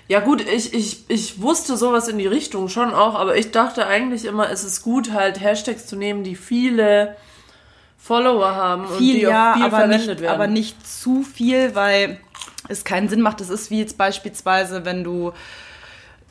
ja. 0.07 0.19
gut, 0.19 0.41
ich, 0.47 0.73
ich, 0.73 1.03
ich 1.07 1.41
wusste 1.41 1.75
sowas 1.75 2.07
in 2.07 2.19
die 2.19 2.27
Richtung 2.27 2.69
schon 2.69 2.93
auch, 2.93 3.15
aber 3.15 3.35
ich 3.35 3.49
dachte 3.51 3.87
eigentlich 3.87 4.25
immer, 4.25 4.49
es 4.51 4.63
ist 4.63 4.83
gut, 4.83 5.11
halt 5.11 5.41
Hashtags 5.41 5.87
zu 5.87 5.95
nehmen, 5.95 6.23
die 6.23 6.35
viele 6.35 7.15
Follower 7.97 8.55
haben 8.55 8.85
und 8.85 8.97
viel, 8.97 9.15
die 9.15 9.21
ja, 9.21 9.51
auch 9.51 9.55
viel 9.55 9.65
aber 9.65 9.77
verwendet 9.77 10.07
nicht, 10.07 10.21
werden. 10.21 10.35
aber 10.35 10.47
nicht 10.47 10.87
zu 10.87 11.23
viel, 11.23 11.73
weil 11.73 12.19
es 12.69 12.83
keinen 12.83 13.09
Sinn 13.09 13.21
macht. 13.21 13.41
Das 13.41 13.49
ist 13.49 13.71
wie 13.71 13.79
jetzt 13.79 13.97
beispielsweise, 13.97 14.85
wenn 14.85 15.03
du 15.03 15.33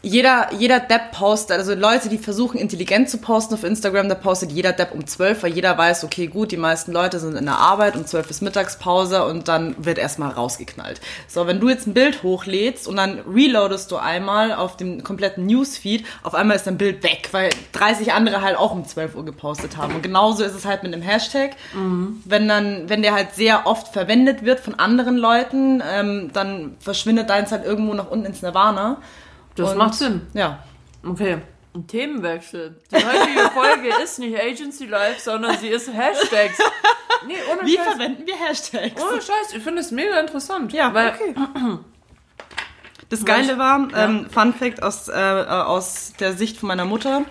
jeder, 0.04 0.48
jeder 0.58 0.80
Depp 0.80 1.12
postet, 1.12 1.56
also 1.56 1.74
Leute, 1.74 2.08
die 2.08 2.18
versuchen 2.18 2.58
intelligent 2.58 3.08
zu 3.08 3.18
posten 3.18 3.54
auf 3.54 3.64
Instagram, 3.64 4.08
da 4.08 4.14
postet 4.14 4.52
jeder 4.52 4.72
Depp 4.72 4.92
um 4.92 5.06
12, 5.06 5.42
weil 5.42 5.52
jeder 5.52 5.76
weiß, 5.76 6.04
okay, 6.04 6.26
gut, 6.26 6.52
die 6.52 6.56
meisten 6.56 6.92
Leute 6.92 7.18
sind 7.18 7.36
in 7.36 7.46
der 7.46 7.58
Arbeit, 7.58 7.96
um 7.96 8.04
12 8.04 8.30
ist 8.30 8.42
Mittagspause 8.42 9.24
und 9.24 9.48
dann 9.48 9.74
wird 9.78 9.98
erstmal 9.98 10.30
rausgeknallt. 10.30 11.00
So, 11.26 11.46
wenn 11.46 11.58
du 11.58 11.70
jetzt 11.70 11.86
ein 11.86 11.94
Bild 11.94 12.22
hochlädst 12.22 12.86
und 12.86 12.96
dann 12.96 13.20
reloadest 13.20 13.90
du 13.90 13.96
einmal 13.96 14.52
auf 14.52 14.76
dem 14.76 15.02
kompletten 15.02 15.46
Newsfeed, 15.46 16.04
auf 16.22 16.34
einmal 16.34 16.56
ist 16.56 16.66
dein 16.66 16.76
Bild 16.76 17.02
weg, 17.02 17.30
weil 17.32 17.50
30 17.72 18.12
andere 18.12 18.42
halt 18.42 18.58
auch 18.58 18.72
um 18.72 18.84
12 18.84 19.14
Uhr 19.14 19.24
gepostet 19.24 19.76
haben. 19.78 19.94
Und 19.94 20.02
genauso 20.02 20.44
ist 20.44 20.54
es 20.54 20.66
halt 20.66 20.82
mit 20.82 20.92
einem 20.92 21.02
Hashtag. 21.02 21.52
Wenn 22.24 22.46
dann, 22.46 22.88
wenn 22.88 23.02
der 23.02 23.14
halt 23.14 23.34
sehr 23.34 23.66
oft 23.66 23.88
verwendet 23.88 24.44
wird 24.44 24.60
von 24.60 24.74
anderen 24.74 25.16
Leuten, 25.16 25.82
ähm, 25.90 26.30
dann 26.32 26.76
verschwindet 26.78 27.30
deins 27.30 27.52
halt 27.52 27.64
irgendwo 27.64 27.94
nach 27.94 28.10
unten 28.10 28.26
ins 28.26 28.42
Nirvana. 28.42 28.98
Das 29.56 29.70
Und- 29.72 29.78
macht 29.78 29.94
Sinn. 29.94 30.22
Ja. 30.34 30.62
Okay. 31.06 31.38
Ein 31.74 31.86
Themenwechsel. 31.88 32.80
Die 32.92 32.96
heutige 32.96 33.50
Folge 33.54 33.88
ist 34.02 34.18
nicht 34.20 34.38
Agency 34.40 34.86
Life, 34.86 35.20
sondern 35.20 35.56
sie 35.58 35.68
ist 35.68 35.92
Hashtags. 35.92 36.58
Nee, 37.26 37.34
ohne 37.52 37.66
Wie 37.66 37.74
Scheiß. 37.76 37.86
verwenden 37.88 38.26
wir 38.26 38.36
Hashtags? 38.36 39.02
Ohne 39.02 39.20
Scheiß, 39.20 39.54
ich 39.56 39.62
finde 39.62 39.80
es 39.80 39.90
mega 39.90 40.20
interessant. 40.20 40.72
Ja, 40.72 40.94
weil, 40.94 41.08
okay. 41.14 41.34
Das 43.10 43.24
Geile 43.24 43.58
war, 43.58 43.88
ähm, 43.96 44.26
Fun 44.30 44.52
Fact 44.54 44.82
aus, 44.82 45.08
äh, 45.08 45.12
aus 45.12 46.12
der 46.18 46.34
Sicht 46.34 46.56
von 46.58 46.68
meiner 46.68 46.84
Mutter, 46.84 47.22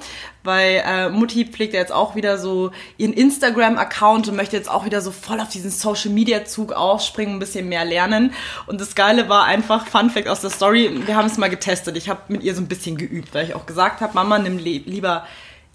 weil 0.43 0.83
äh, 0.86 1.09
Mutti 1.09 1.45
pflegt 1.45 1.73
ja 1.73 1.79
jetzt 1.79 1.91
auch 1.91 2.15
wieder 2.15 2.38
so 2.38 2.71
ihren 2.97 3.13
Instagram-Account 3.13 4.27
und 4.27 4.36
möchte 4.36 4.55
jetzt 4.55 4.69
auch 4.69 4.86
wieder 4.86 5.01
so 5.01 5.12
voll 5.12 5.39
auf 5.39 5.49
diesen 5.49 5.71
Social-Media-Zug 5.71 6.73
aufspringen, 6.73 7.36
ein 7.36 7.39
bisschen 7.39 7.69
mehr 7.69 7.86
lernen. 7.86 8.33
Und 8.67 8.79
das 8.81 8.95
Geile 8.95 9.29
war 9.29 9.45
einfach, 9.45 9.88
Fun 9.88 10.09
Fact 10.09 10.27
aus 10.27 10.41
der 10.41 10.49
Story, 10.49 11.01
wir 11.05 11.15
haben 11.15 11.27
es 11.27 11.38
mal 11.38 11.49
getestet. 11.49 11.97
Ich 11.97 12.09
habe 12.09 12.21
mit 12.27 12.43
ihr 12.43 12.55
so 12.55 12.62
ein 12.62 12.67
bisschen 12.67 12.97
geübt, 12.97 13.33
weil 13.33 13.45
ich 13.45 13.55
auch 13.55 13.65
gesagt 13.65 14.01
habe, 14.01 14.13
Mama, 14.13 14.39
nimm 14.39 14.57
li- 14.57 14.83
lieber 14.86 15.25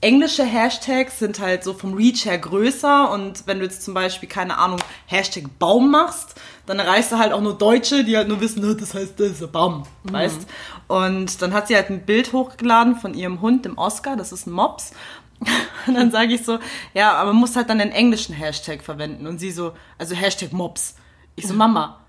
englische 0.00 0.44
Hashtags 0.44 1.18
sind 1.18 1.40
halt 1.40 1.64
so 1.64 1.74
vom 1.74 1.94
Reach 1.94 2.24
her 2.24 2.38
größer 2.38 3.10
und 3.10 3.46
wenn 3.46 3.58
du 3.58 3.64
jetzt 3.64 3.82
zum 3.82 3.94
Beispiel, 3.94 4.28
keine 4.28 4.58
Ahnung, 4.58 4.78
Hashtag 5.06 5.44
Baum 5.58 5.90
machst, 5.90 6.36
dann 6.66 6.78
erreichst 6.78 7.10
du 7.10 7.18
halt 7.18 7.32
auch 7.32 7.40
nur 7.40 7.58
Deutsche, 7.58 8.04
die 8.04 8.16
halt 8.16 8.28
nur 8.28 8.40
wissen, 8.40 8.64
"Oh, 8.64 8.74
das 8.78 8.94
heißt, 8.94 9.18
das 9.18 9.28
ist 9.30 9.42
ein 9.42 9.50
Baum, 9.50 9.84
weißt? 10.04 10.46
Und 10.86 11.42
dann 11.42 11.52
hat 11.52 11.68
sie 11.68 11.74
halt 11.74 11.90
ein 11.90 12.06
Bild 12.06 12.32
hochgeladen 12.32 12.96
von 12.96 13.14
ihrem 13.14 13.40
Hund, 13.40 13.64
dem 13.64 13.76
Oscar, 13.76 14.16
das 14.16 14.32
ist 14.32 14.46
ein 14.46 14.52
Mops. 14.52 14.92
Und 15.86 15.94
dann 15.94 16.10
sage 16.10 16.34
ich 16.34 16.44
so, 16.44 16.58
ja, 16.94 17.12
aber 17.12 17.32
man 17.32 17.40
muss 17.40 17.54
halt 17.54 17.70
dann 17.70 17.78
den 17.78 17.92
englischen 17.92 18.34
Hashtag 18.34 18.82
verwenden. 18.82 19.26
Und 19.26 19.38
sie 19.38 19.52
so, 19.52 19.72
also 19.96 20.14
Hashtag 20.14 20.52
Mops. 20.52 20.96
Ich 21.36 21.46
so, 21.46 21.54
Mama, 21.54 22.00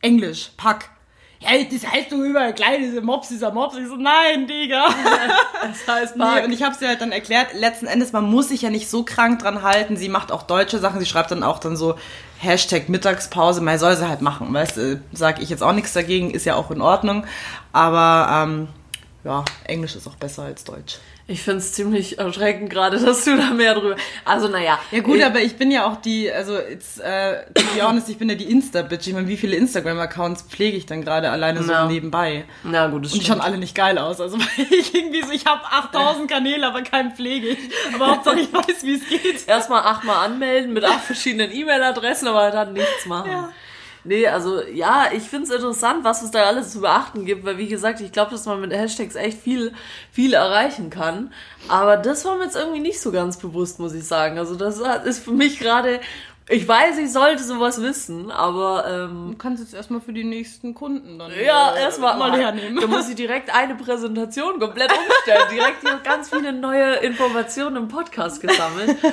Englisch, 0.00 0.50
pack. 0.56 0.90
Ja, 1.42 1.64
das 1.64 1.90
heißt 1.90 2.12
doch 2.12 2.18
überall 2.18 2.52
gleich, 2.52 2.78
dieser 2.78 3.00
Mops, 3.00 3.28
dieser 3.28 3.50
Mops. 3.50 3.76
Ich 3.76 3.88
so, 3.88 3.96
nein, 3.96 4.46
Digga. 4.46 4.86
das 5.62 5.86
heißt, 5.86 6.16
Nee, 6.16 6.44
und 6.44 6.52
ich 6.52 6.62
habe 6.62 6.74
sie 6.74 6.86
halt 6.86 7.00
dann 7.00 7.12
erklärt, 7.12 7.54
letzten 7.54 7.86
Endes, 7.86 8.12
man 8.12 8.24
muss 8.24 8.48
sich 8.48 8.62
ja 8.62 8.70
nicht 8.70 8.88
so 8.88 9.02
krank 9.02 9.40
dran 9.40 9.62
halten. 9.62 9.96
Sie 9.96 10.08
macht 10.08 10.30
auch 10.30 10.42
deutsche 10.42 10.78
Sachen, 10.78 11.00
sie 11.00 11.06
schreibt 11.06 11.30
dann 11.30 11.42
auch 11.42 11.58
dann 11.58 11.76
so 11.76 11.96
Hashtag 12.38 12.88
Mittagspause, 12.88 13.60
man 13.60 13.78
soll 13.78 13.96
sie 13.96 14.08
halt 14.08 14.20
machen, 14.20 14.52
weißt 14.52 14.76
du, 14.76 15.00
sag 15.12 15.40
ich 15.40 15.48
jetzt 15.48 15.62
auch 15.62 15.72
nichts 15.72 15.92
dagegen, 15.92 16.30
ist 16.32 16.44
ja 16.44 16.56
auch 16.56 16.70
in 16.70 16.80
Ordnung. 16.80 17.24
Aber 17.72 18.44
ähm, 18.44 18.68
ja, 19.24 19.44
Englisch 19.64 19.94
ist 19.94 20.08
auch 20.08 20.16
besser 20.16 20.42
als 20.42 20.64
Deutsch. 20.64 20.98
Ich 21.32 21.42
finde 21.42 21.58
es 21.60 21.72
ziemlich 21.72 22.18
erschreckend 22.18 22.68
gerade, 22.68 22.98
dass 23.04 23.24
du 23.24 23.36
da 23.36 23.50
mehr 23.50 23.74
drüber. 23.74 23.96
Also, 24.24 24.48
naja. 24.48 24.78
Ja 24.90 25.00
gut, 25.00 25.16
ich, 25.16 25.24
aber 25.24 25.40
ich 25.40 25.56
bin 25.56 25.70
ja 25.70 25.86
auch 25.86 25.96
die, 25.96 26.30
also 26.30 26.58
jetzt, 26.58 27.00
äh, 27.00 27.44
to 27.54 27.62
be 27.74 27.82
honest, 27.86 28.08
ich 28.10 28.18
bin 28.18 28.28
ja 28.28 28.34
die 28.34 28.50
Insta-Bitch. 28.50 29.06
Ich 29.06 29.14
meine, 29.14 29.28
wie 29.28 29.36
viele 29.36 29.56
Instagram-Accounts 29.56 30.42
pflege 30.42 30.76
ich 30.76 30.84
dann 30.86 31.02
gerade 31.02 31.30
alleine 31.30 31.62
so 31.62 31.72
Ja. 31.72 31.86
nebenbei? 31.86 32.44
Na 32.64 32.88
gut, 32.88 33.04
das 33.06 33.12
Und 33.14 33.22
die 33.22 33.26
schauen 33.26 33.40
alle 33.40 33.56
nicht 33.56 33.74
geil 33.74 33.96
aus. 33.98 34.20
Also 34.20 34.36
ich 34.70 34.94
irgendwie 34.94 35.22
so, 35.22 35.32
ich 35.32 35.46
habe 35.46 35.62
8000 35.64 36.30
Kanäle, 36.30 36.66
aber 36.66 36.82
keinen 36.82 37.12
pflege 37.14 37.48
ich. 37.48 37.58
Aber 37.94 38.08
Hauptsache 38.08 38.40
ich 38.40 38.52
weiß, 38.52 38.82
wie 38.82 38.94
es 38.96 39.08
geht. 39.08 39.48
Erstmal 39.48 39.80
achtmal 39.82 40.26
anmelden 40.26 40.72
mit 40.72 40.84
acht 40.84 41.00
verschiedenen 41.00 41.50
E-Mail-Adressen, 41.52 42.28
aber 42.28 42.50
dann 42.50 42.74
nichts 42.74 43.06
machen. 43.06 43.30
Ja. 43.30 43.52
Nee, 44.04 44.26
also 44.26 44.60
ja, 44.62 45.06
ich 45.12 45.22
find's 45.22 45.50
interessant, 45.50 46.02
was 46.02 46.22
es 46.22 46.32
da 46.32 46.44
alles 46.44 46.72
zu 46.72 46.80
beachten 46.80 47.24
gibt, 47.24 47.44
weil 47.44 47.58
wie 47.58 47.68
gesagt, 47.68 48.00
ich 48.00 48.10
glaube, 48.10 48.32
dass 48.32 48.46
man 48.46 48.60
mit 48.60 48.72
Hashtags 48.72 49.14
echt 49.14 49.38
viel, 49.38 49.72
viel 50.10 50.34
erreichen 50.34 50.90
kann. 50.90 51.32
Aber 51.68 51.96
das 51.96 52.24
war 52.24 52.36
mir 52.36 52.44
jetzt 52.44 52.56
irgendwie 52.56 52.80
nicht 52.80 53.00
so 53.00 53.12
ganz 53.12 53.36
bewusst, 53.36 53.78
muss 53.78 53.94
ich 53.94 54.04
sagen. 54.04 54.38
Also 54.38 54.56
das 54.56 54.80
ist 55.04 55.22
für 55.24 55.30
mich 55.30 55.60
gerade, 55.60 56.00
ich 56.48 56.66
weiß, 56.66 56.98
ich 56.98 57.12
sollte 57.12 57.44
sowas 57.44 57.80
wissen, 57.80 58.32
aber 58.32 58.86
ähm, 58.88 59.28
Du 59.30 59.38
kannst 59.38 59.62
jetzt 59.62 59.74
erstmal 59.74 60.00
für 60.00 60.12
die 60.12 60.24
nächsten 60.24 60.74
Kunden 60.74 61.20
dann 61.20 61.30
ja, 61.40 61.72
äh, 61.74 61.82
erstmal 61.82 62.18
mal 62.18 62.36
hernehmen. 62.36 62.80
Da 62.80 62.88
muss 62.88 63.08
ich 63.08 63.14
direkt 63.14 63.54
eine 63.54 63.76
Präsentation 63.76 64.58
komplett 64.58 64.90
umstellen. 64.90 65.48
direkt 65.52 65.82
hier 65.82 66.00
ganz 66.02 66.28
viele 66.28 66.52
neue 66.52 66.96
Informationen 66.96 67.76
im 67.76 67.88
Podcast 67.88 68.40
gesammelt. 68.40 68.96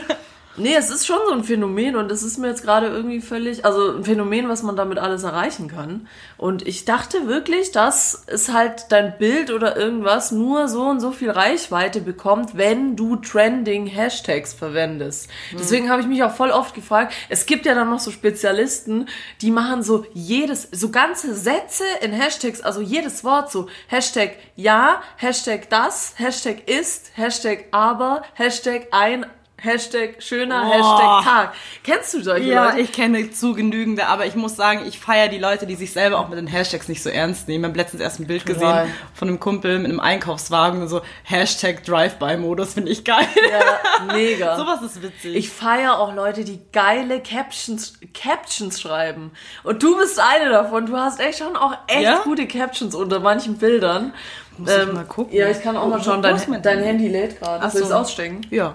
Nee, 0.59 0.75
es 0.75 0.89
ist 0.89 1.07
schon 1.07 1.19
so 1.25 1.33
ein 1.33 1.43
Phänomen 1.45 1.95
und 1.95 2.11
es 2.11 2.21
ist 2.21 2.37
mir 2.37 2.49
jetzt 2.49 2.63
gerade 2.63 2.87
irgendwie 2.87 3.21
völlig, 3.21 3.63
also 3.63 3.95
ein 3.95 4.03
Phänomen, 4.03 4.49
was 4.49 4.61
man 4.61 4.75
damit 4.75 4.99
alles 4.99 5.23
erreichen 5.23 5.69
kann. 5.69 6.07
Und 6.37 6.67
ich 6.67 6.83
dachte 6.83 7.27
wirklich, 7.27 7.71
dass 7.71 8.23
es 8.27 8.51
halt 8.51 8.87
dein 8.89 9.17
Bild 9.17 9.51
oder 9.51 9.77
irgendwas 9.77 10.31
nur 10.31 10.67
so 10.67 10.83
und 10.83 10.99
so 10.99 11.11
viel 11.11 11.31
Reichweite 11.31 12.01
bekommt, 12.01 12.57
wenn 12.57 12.97
du 12.97 13.15
trending 13.15 13.87
Hashtags 13.87 14.53
verwendest. 14.53 15.29
Deswegen 15.57 15.89
habe 15.89 16.01
ich 16.01 16.07
mich 16.07 16.23
auch 16.23 16.35
voll 16.35 16.51
oft 16.51 16.75
gefragt, 16.75 17.13
es 17.29 17.45
gibt 17.45 17.65
ja 17.65 17.73
dann 17.73 17.89
noch 17.89 17.99
so 17.99 18.11
Spezialisten, 18.11 19.07
die 19.41 19.51
machen 19.51 19.81
so 19.81 20.05
jedes, 20.13 20.67
so 20.71 20.89
ganze 20.89 21.33
Sätze 21.35 21.85
in 22.01 22.11
Hashtags, 22.11 22.61
also 22.61 22.81
jedes 22.81 23.23
Wort 23.23 23.49
so 23.49 23.67
Hashtag 23.87 24.31
ja, 24.55 25.01
Hashtag 25.15 25.69
das, 25.69 26.15
Hashtag 26.17 26.67
ist, 26.67 27.11
Hashtag 27.15 27.65
aber, 27.71 28.23
Hashtag 28.33 28.87
ein, 28.91 29.25
Hashtag 29.61 30.21
schöner, 30.23 30.63
Oh. 30.65 30.71
Hashtag 30.71 31.23
Tag. 31.23 31.53
Kennst 31.83 32.13
du 32.13 32.21
solche 32.23 32.49
Ja, 32.49 32.65
Leute? 32.65 32.79
ich 32.81 32.91
kenne 32.91 33.31
zu 33.31 33.53
genügende, 33.53 34.07
aber 34.07 34.25
ich 34.25 34.35
muss 34.35 34.55
sagen, 34.55 34.83
ich 34.87 34.99
feiere 34.99 35.27
die 35.27 35.37
Leute, 35.37 35.65
die 35.67 35.75
sich 35.75 35.91
selber 35.93 36.19
auch 36.19 36.29
mit 36.29 36.37
den 36.37 36.47
Hashtags 36.47 36.87
nicht 36.87 37.03
so 37.03 37.09
ernst 37.09 37.47
nehmen. 37.47 37.63
Ich 37.65 37.69
habe 37.69 37.77
letztens 37.77 38.01
erst 38.01 38.19
ein 38.19 38.27
Bild 38.27 38.45
Total. 38.45 38.83
gesehen 38.85 38.95
von 39.13 39.27
einem 39.27 39.39
Kumpel 39.39 39.79
mit 39.79 39.89
einem 39.89 39.99
Einkaufswagen 39.99 40.81
und 40.81 40.87
so 40.87 41.01
Hashtag 41.23 41.83
Drive-By-Modus, 41.83 42.73
finde 42.73 42.91
ich 42.91 43.03
geil. 43.03 43.27
Ja, 43.51 44.13
mega. 44.13 44.55
Sowas 44.57 44.81
ist 44.81 45.01
witzig. 45.01 45.35
Ich 45.35 45.49
feiere 45.49 45.99
auch 45.99 46.13
Leute, 46.13 46.43
die 46.43 46.59
geile 46.71 47.21
Captions, 47.21 47.99
Captions 48.13 48.79
schreiben. 48.79 49.31
Und 49.63 49.83
du 49.83 49.97
bist 49.97 50.19
eine 50.19 50.49
davon. 50.49 50.85
Du 50.85 50.95
hast 50.97 51.19
echt 51.19 51.39
schon 51.39 51.55
auch 51.55 51.73
echt 51.87 52.03
Ja? 52.03 52.19
gute 52.23 52.47
Captions 52.47 52.95
unter 52.95 53.19
manchen 53.19 53.57
Bildern. 53.57 54.13
Muss 54.57 54.69
ich 54.75 54.91
mal 54.93 55.05
gucken. 55.05 55.33
Ja, 55.35 55.47
ich 55.49 55.61
kann 55.63 55.77
auch 55.77 55.85
Wo- 55.85 55.89
mal 55.89 56.03
schauen. 56.03 56.21
Dein, 56.21 56.61
dein 56.61 56.83
Handy? 56.83 57.07
Lädt 57.07 57.39
gerade. 57.39 57.59
Ach 57.63 57.73
Willst 57.73 57.85
du 57.85 57.89
so. 57.89 57.95
ausstecken? 57.95 58.41
ja. 58.49 58.73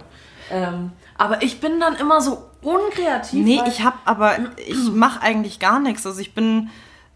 Ähm, 0.54 0.92
aber 1.18 1.42
ich 1.42 1.60
bin 1.60 1.80
dann 1.80 1.96
immer 1.96 2.20
so 2.20 2.44
unkreativ. 2.62 3.44
Nee, 3.44 3.60
ich 3.66 3.82
habe 3.82 3.96
aber, 4.04 4.36
ich 4.64 4.90
mache 4.92 5.20
eigentlich 5.20 5.58
gar 5.58 5.80
nichts. 5.80 6.06
Also 6.06 6.20
ich 6.20 6.32
bin 6.32 6.70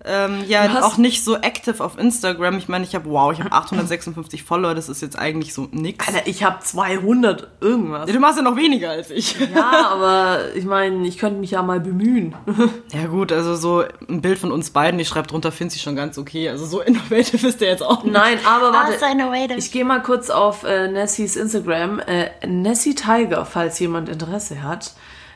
ähm, 0.05 0.45
ja 0.47 0.85
auch 0.85 0.97
nicht 0.97 1.25
so 1.25 1.37
active 1.37 1.83
auf 1.83 1.99
Instagram. 1.99 2.57
Ich 2.59 2.69
meine, 2.69 2.85
ich 2.85 2.95
habe, 2.95 3.11
wow, 3.11 3.33
ich 3.33 3.41
habe 3.41 3.51
856 3.51 4.45
Follower, 4.45 4.75
das 4.75 4.89
ist 4.89 5.03
jetzt 5.03 5.19
eigentlich 5.19 5.53
so 5.53 5.69
nix. 5.73 6.07
Alter, 6.07 6.27
ich 6.27 6.45
habe 6.45 6.61
200 6.61 7.49
irgendwas. 7.61 8.09
Du 8.09 8.21
machst 8.21 8.37
ja 8.37 8.45
noch 8.45 8.57
weniger 8.57 8.91
als 8.91 9.11
ich. 9.11 9.37
Ja, 9.55 9.89
aber 9.91 10.55
ich 10.55 10.65
meine, 10.65 11.07
ich 11.07 11.19
könnte 11.19 11.41
mich 11.41 11.51
ja 11.51 11.63
mal 11.63 11.81
bemühen. 11.81 12.35
Ja 12.93 13.07
gut, 13.07 13.33
also 13.33 13.55
so 13.55 13.85
ein 14.09 14.23
Bild 14.23 14.39
von 14.39 14.51
uns 14.51 14.71
beiden, 14.71 14.99
ich 14.99 15.09
schreibe 15.09 15.29
drunter, 15.29 15.53
finde 15.53 15.75
ich 15.75 15.83
schon 15.83 15.95
ganz 15.95 16.17
okay. 16.17 16.49
Also 16.49 16.65
so 16.65 16.81
innovative 16.83 17.47
ist 17.47 17.61
der 17.61 17.69
jetzt 17.69 17.83
auch 17.83 18.03
nicht. 18.03 18.13
Nein, 18.13 18.39
aber 18.47 18.73
warte. 18.73 18.99
so 18.99 19.07
innovative. 19.07 19.59
Ich 19.59 19.71
gehe 19.73 19.85
mal 19.85 20.03
kurz 20.03 20.31
auf 20.31 20.65
äh, 20.65 20.89
Nessies 20.89 21.37
Instagram. 21.37 22.01
Äh, 22.01 22.31
Nessie 22.47 22.95
Tiger, 22.95 23.45
falls 23.45 23.79
jemand 23.79 24.09
Interesse 24.09 24.63
hat. 24.63 24.93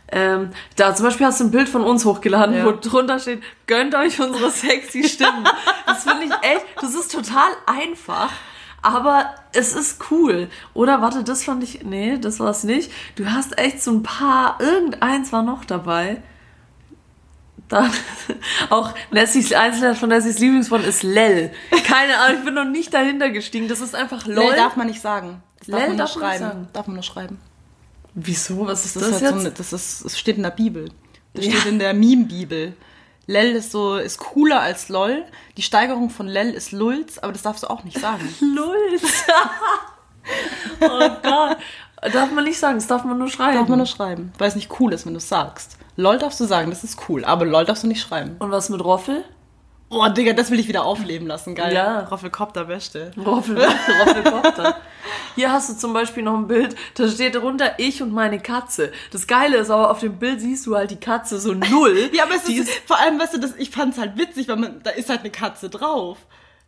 Ähm, 0.08 0.50
da 0.76 0.94
zum 0.94 1.06
Beispiel 1.06 1.26
hast 1.26 1.40
du 1.40 1.44
ein 1.44 1.50
Bild 1.50 1.68
von 1.68 1.82
uns 1.82 2.04
hochgeladen, 2.04 2.54
Ja. 2.56 2.64
wo 2.66 2.72
drunter 2.72 3.18
steht, 3.18 3.42
gönnt 3.66 3.94
euch 3.94 4.20
unsere 4.20 4.50
sexy 4.50 5.08
Stimmen. 5.08 5.44
das 5.86 6.02
finde 6.04 6.24
ich 6.26 6.32
echt, 6.48 6.66
das 6.80 6.94
ist 6.94 7.10
total 7.12 7.50
einfach. 7.66 8.30
Aber 8.82 9.26
es 9.52 9.74
ist 9.74 10.10
cool. 10.10 10.48
Oder 10.74 11.00
warte, 11.00 11.22
das 11.22 11.44
fand 11.44 11.62
ich. 11.62 11.84
Nee, 11.84 12.18
das 12.18 12.40
war 12.40 12.50
es 12.50 12.64
nicht. 12.64 12.90
Du 13.14 13.26
hast 13.30 13.56
echt 13.58 13.80
so 13.82 13.92
ein 13.92 14.02
paar. 14.02 14.58
Irgendeins 14.60 15.32
war 15.32 15.42
noch 15.42 15.64
dabei. 15.64 16.20
Dann 17.68 17.90
auch 18.70 18.92
Nessies 19.12 19.52
Einzelheit 19.52 19.96
von 19.96 20.08
Nessies 20.08 20.40
Lieblingswort 20.40 20.84
ist 20.84 21.04
Lel. 21.04 21.52
Keine 21.86 22.18
Ahnung, 22.18 22.38
ich 22.40 22.44
bin 22.44 22.54
noch 22.54 22.64
nicht 22.64 22.92
dahinter 22.92 23.30
gestiegen. 23.30 23.68
Das 23.68 23.80
ist 23.80 23.94
einfach 23.94 24.26
LOL. 24.26 24.46
Lel 24.48 24.56
darf 24.56 24.74
man 24.76 24.88
nicht 24.88 25.00
sagen. 25.00 25.42
Das 25.60 25.68
darf 25.68 25.80
man 25.80 25.88
nur 25.90 25.96
darf 25.98 26.16
man 26.16 26.24
nicht 26.28 26.38
schreiben. 26.38 26.44
sagen. 26.44 26.68
Darf 26.72 26.86
man 26.88 26.94
nur 26.94 27.02
schreiben. 27.04 27.38
Wieso? 28.14 28.66
Was 28.66 28.84
ist 28.84 28.96
Das, 28.96 29.02
das, 29.04 29.10
ist 29.10 29.14
halt 29.14 29.22
jetzt? 29.22 29.32
so 29.32 29.38
eine, 29.40 29.50
das 29.52 29.72
ist, 29.72 30.04
es 30.04 30.18
steht 30.18 30.36
in 30.36 30.42
der 30.42 30.50
Bibel. 30.50 30.90
Das 31.34 31.46
Ja. 31.46 31.52
steht 31.52 31.66
in 31.72 31.78
der 31.78 31.94
Meme-Bibel. 31.94 32.74
Lel 33.26 33.52
ist 33.54 33.70
so, 33.72 33.96
ist 33.96 34.18
cooler 34.18 34.60
als 34.60 34.88
LOL. 34.88 35.24
Die 35.56 35.62
Steigerung 35.62 36.10
von 36.10 36.26
Lel 36.26 36.50
ist 36.50 36.72
Lulz, 36.72 37.18
aber 37.18 37.32
das 37.32 37.42
darfst 37.42 37.62
du 37.62 37.68
auch 37.70 37.84
nicht 37.84 37.98
sagen. 37.98 38.28
Lulz. 38.40 39.24
oh 40.80 41.08
Gott. 41.22 41.56
Darf 42.12 42.32
man 42.32 42.44
nicht 42.44 42.58
sagen, 42.58 42.74
das 42.78 42.88
darf 42.88 43.04
man 43.04 43.16
nur 43.18 43.28
schreiben. 43.28 43.58
Darf 43.58 43.68
man 43.68 43.78
nur 43.78 43.86
schreiben, 43.86 44.32
weil 44.38 44.48
es 44.48 44.56
nicht 44.56 44.70
cool 44.80 44.92
ist, 44.92 45.06
wenn 45.06 45.14
du 45.14 45.18
es 45.18 45.28
sagst. 45.28 45.76
LOL 45.96 46.18
darfst 46.18 46.40
du 46.40 46.44
sagen, 46.46 46.70
das 46.70 46.82
ist 46.84 46.98
cool, 47.08 47.24
aber 47.24 47.44
LOL 47.44 47.64
darfst 47.64 47.84
du 47.84 47.86
nicht 47.86 48.00
schreiben. 48.02 48.36
Und 48.40 48.50
was 48.50 48.68
mit 48.70 48.82
Roffel? 48.82 49.24
Oh, 49.94 50.08
Digga, 50.08 50.32
das 50.32 50.50
will 50.50 50.58
ich 50.58 50.68
wieder 50.68 50.84
aufleben 50.86 51.26
lassen, 51.26 51.54
geil. 51.54 51.74
Ja. 51.74 52.00
Roffelkopter 52.00 52.64
Beste. 52.64 53.10
Roffel, 53.16 53.58
Roffelkopter. 53.58 54.76
Hier 55.34 55.52
hast 55.52 55.68
du 55.68 55.76
zum 55.76 55.92
Beispiel 55.92 56.22
noch 56.22 56.34
ein 56.34 56.46
Bild, 56.46 56.74
da 56.94 57.06
steht 57.08 57.34
drunter 57.34 57.74
ich 57.76 58.02
und 58.02 58.10
meine 58.10 58.40
Katze. 58.40 58.90
Das 59.10 59.26
Geile 59.26 59.58
ist 59.58 59.68
aber, 59.70 59.90
auf 59.90 60.00
dem 60.00 60.18
Bild 60.18 60.40
siehst 60.40 60.66
du 60.66 60.76
halt 60.76 60.90
die 60.90 60.96
Katze 60.96 61.38
so 61.38 61.52
null. 61.52 62.10
Ja, 62.14 62.24
aber 62.24 62.36
es 62.36 62.44
Die 62.44 62.56
ist, 62.56 62.70
vor 62.86 62.98
allem, 62.98 63.18
weißt 63.20 63.34
du, 63.34 63.38
das, 63.38 63.54
ich 63.56 63.70
fand's 63.70 63.98
halt 63.98 64.16
witzig, 64.16 64.48
weil 64.48 64.56
man, 64.56 64.80
da 64.82 64.90
ist 64.90 65.10
halt 65.10 65.20
eine 65.20 65.30
Katze 65.30 65.68
drauf. 65.68 66.16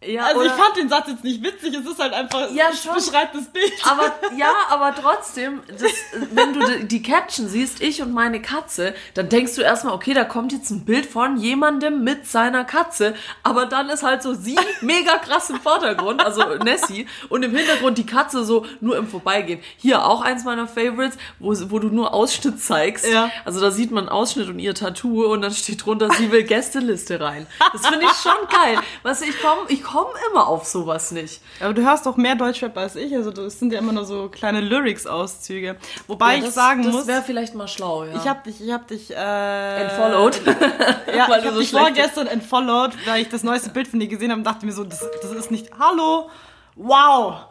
Ja, 0.06 0.24
Also 0.24 0.42
ich 0.42 0.52
fand 0.52 0.76
den 0.76 0.88
Satz 0.88 1.08
jetzt 1.08 1.24
nicht 1.24 1.42
witzig, 1.42 1.74
es 1.74 1.86
ist 1.90 1.98
halt 1.98 2.12
einfach, 2.12 2.50
Ja, 2.52 2.66
schon. 2.74 2.94
beschreibt 2.94 3.34
das 3.34 3.46
Bild. 3.46 3.72
Aber 3.84 4.12
ja, 4.36 4.52
aber 4.70 4.94
trotzdem, 4.94 5.60
das, 5.68 5.92
wenn 6.32 6.52
du 6.52 6.60
die, 6.66 6.88
die 6.88 7.02
Caption 7.02 7.48
siehst, 7.48 7.80
ich 7.80 8.02
und 8.02 8.12
meine 8.12 8.40
Katze, 8.42 8.94
dann 9.14 9.28
denkst 9.28 9.54
du 9.54 9.62
erstmal, 9.62 9.94
okay, 9.94 10.14
da 10.14 10.24
kommt 10.24 10.52
jetzt 10.52 10.70
ein 10.70 10.84
Bild 10.84 11.06
von 11.06 11.36
jemandem 11.36 12.04
mit 12.04 12.26
seiner 12.26 12.64
Katze, 12.64 13.14
aber 13.42 13.66
dann 13.66 13.88
ist 13.88 14.02
halt 14.02 14.22
so 14.22 14.34
sie 14.34 14.58
mega 14.80 15.18
krass 15.18 15.50
im 15.50 15.60
Vordergrund, 15.60 16.24
also 16.24 16.42
Nessie, 16.64 17.06
und 17.28 17.42
im 17.42 17.54
Hintergrund 17.54 17.98
die 17.98 18.06
Katze 18.06 18.44
so 18.44 18.66
nur 18.80 18.96
im 18.96 19.06
Vorbeigehen. 19.08 19.60
Hier 19.76 20.04
auch 20.06 20.22
eins 20.22 20.44
meiner 20.44 20.66
Favorites, 20.66 21.16
wo, 21.38 21.54
wo 21.70 21.78
du 21.78 21.88
nur 21.88 22.12
Ausschnitt 22.12 22.60
zeigst. 22.60 23.06
Ja. 23.06 23.30
Also 23.44 23.60
da 23.60 23.70
sieht 23.70 23.90
man 23.90 24.08
Ausschnitt 24.08 24.48
und 24.48 24.58
ihr 24.58 24.74
Tattoo 24.74 25.24
und 25.32 25.42
dann 25.42 25.52
steht 25.52 25.84
drunter, 25.84 26.10
sie 26.18 26.30
will 26.30 26.42
Gästeliste 26.44 27.20
rein. 27.20 27.46
Das 27.72 27.86
finde 27.86 28.04
ich 28.06 28.12
schon 28.12 28.48
geil. 28.50 28.78
Weißt 29.02 29.22
du, 29.22 29.26
ich 29.28 29.40
komme 29.40 29.60
ich 29.68 29.82
komm 29.82 29.93
immer 30.30 30.46
auf 30.46 30.64
sowas 30.66 31.10
nicht. 31.10 31.40
Aber 31.60 31.72
du 31.74 31.82
hörst 31.82 32.06
doch 32.06 32.16
mehr 32.16 32.34
Deutschrap 32.34 32.76
als 32.76 32.96
ich, 32.96 33.14
also 33.14 33.30
das 33.30 33.58
sind 33.58 33.72
ja 33.72 33.78
immer 33.78 33.92
nur 33.92 34.04
so 34.04 34.28
kleine 34.28 34.60
Lyrics-Auszüge. 34.60 35.76
Wobei 36.06 36.32
Ja, 36.32 36.38
ich 36.38 36.44
das, 36.44 36.54
sagen 36.54 36.82
das 36.82 36.92
muss, 36.92 37.06
wäre 37.06 37.22
vielleicht 37.22 37.54
mal 37.54 37.68
schlau, 37.68 38.04
ja. 38.04 38.14
ich 38.16 38.28
hab 38.28 38.44
dich, 38.44 38.60
ich 38.60 38.72
hab 38.72 38.86
dich, 38.88 39.10
äh, 39.10 39.82
Entfollowed. 39.82 40.40
Ja, 41.16 41.28
Weil 41.28 41.40
ich 41.40 41.46
hab 41.46 41.54
so 41.54 41.60
dich 41.60 41.70
vorgestern 41.70 42.26
entfollowed, 42.26 42.92
weil 43.06 43.22
ich 43.22 43.28
das 43.28 43.44
neueste 43.44 43.70
Bild 43.70 43.86
von 43.86 44.00
dir 44.00 44.08
gesehen 44.08 44.30
habe 44.30 44.38
und 44.40 44.44
dachte 44.44 44.66
mir 44.66 44.72
so, 44.72 44.82
das, 44.84 45.06
das 45.22 45.30
ist 45.30 45.50
nicht, 45.50 45.70
hallo, 45.78 46.28
wow. 46.74 47.46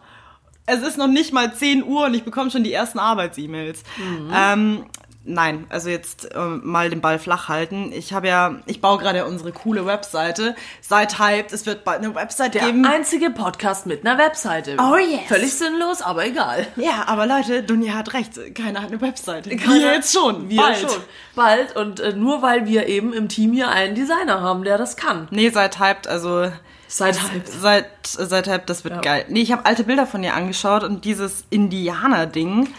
Es 0.66 0.82
ist 0.82 0.98
noch 0.98 1.08
nicht 1.08 1.34
mal 1.34 1.54
10 1.54 1.84
Uhr 1.84 2.06
und 2.06 2.14
ich 2.14 2.24
bekomme 2.24 2.50
schon 2.50 2.64
die 2.64 2.72
ersten 2.74 2.98
Arbeits-E-Mails. 3.00 3.84
Mhm. 3.98 4.32
Ähm, 4.34 4.86
nein, 5.26 5.66
also 5.70 5.90
jetzt 5.90 6.30
ähm, 6.36 6.62
mal 6.64 6.90
den 6.90 7.02
Ball 7.02 7.18
flach 7.20 7.48
halten. 7.50 7.92
Ich 7.94 8.14
habe 8.14 8.28
ja, 8.28 8.56
ich 8.66 8.82
baue 8.82 8.98
gerade 8.98 9.26
unsere 9.26 9.52
coole 9.52 9.86
Webseite. 9.86 10.56
Seid 10.82 11.20
hyped, 11.20 11.54
es 11.54 11.66
wird 11.66 11.84
bald 11.84 12.00
eine 12.04 12.14
Website 12.16 12.54
Der 12.56 12.66
geben. 12.66 12.86
einzige 12.86 13.30
Podcast 13.30 13.86
mit 13.86 14.06
einer 14.06 14.18
Webseite. 14.18 14.76
Oh, 14.80 14.96
yes. 14.98 15.22
Völlig 15.28 15.54
sinnlos, 15.54 16.02
aber 16.02 16.26
egal. 16.26 16.68
Ja, 16.76 17.04
aber 17.08 17.26
Leute, 17.26 17.64
Dunja 17.64 17.94
hat 17.94 18.14
recht. 18.14 18.34
Keiner 18.56 18.82
hat 18.82 18.90
eine 18.92 19.02
Webseite. 19.02 19.50
Wir 19.50 19.58
Keiner- 19.58 19.94
jetzt 19.94 20.14
schon. 20.14 20.50
Wir 20.50 20.62
bald. 20.62 20.80
schon. 20.80 21.02
Bald. 21.36 21.76
Und 21.76 22.00
äh, 22.00 22.14
nur 22.14 22.42
weil 22.42 22.66
wir 22.66 22.88
eben 22.88 23.14
im 23.14 23.30
Team 23.30 23.54
hier 23.54 23.70
einen 23.70 23.96
Designer 23.96 24.42
haben, 24.42 24.64
der 24.64 24.78
das 24.78 24.98
kann. 24.98 25.28
Nee, 25.32 25.50
seid 25.50 25.80
hyped. 25.80 26.08
Also 26.08 26.52
Seid 26.88 27.16
hyped. 27.24 27.48
Seit, 27.48 27.88
seit 28.04 28.48
halb, 28.48 28.68
das 28.68 28.84
wird 28.84 28.94
Ja. 28.96 29.02
geil. 29.02 29.26
Nee, 29.28 29.42
ich 29.42 29.52
habe 29.52 29.66
alte 29.66 29.84
Bilder 29.84 30.06
von 30.06 30.22
dir 30.22 30.36
angeschaut 30.36 30.84
und 30.84 31.06
dieses 31.06 31.44
Indianer-Ding, 31.50 32.70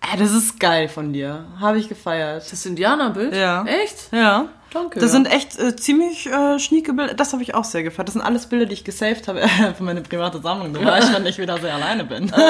äh, 0.00 0.16
das 0.18 0.32
ist 0.32 0.58
geil 0.60 0.88
von 0.88 1.12
dir. 1.12 1.46
Habe 1.60 1.78
ich 1.78 1.88
gefeiert. 1.88 2.50
Das 2.50 2.64
Indianerbild? 2.66 3.34
Ja. 3.34 3.64
Echt? 3.64 4.12
Ja. 4.12 4.46
Danke. 4.70 5.00
Das 5.00 5.12
sind 5.12 5.24
echt 5.26 5.58
äh, 5.58 5.74
ziemlich 5.76 6.26
äh, 6.26 6.58
schnieke 6.58 6.92
Bilder. 6.92 7.14
Das 7.14 7.32
habe 7.32 7.42
ich 7.42 7.54
auch 7.54 7.64
sehr 7.64 7.82
gefeiert. 7.82 8.08
Das 8.08 8.12
sind 8.12 8.20
alles 8.22 8.46
Bilder, 8.46 8.66
die 8.66 8.74
ich 8.74 8.84
gesaved 8.84 9.26
habe 9.26 9.40
für 9.76 9.82
meine 9.82 10.02
private 10.02 10.40
Sammlung. 10.42 10.74
Du 10.74 10.84
weißt, 10.84 11.12
wenn 11.14 11.24
ich 11.24 11.38
wieder 11.38 11.56
sehr 11.58 11.74
alleine 11.74 12.04
bin. 12.04 12.30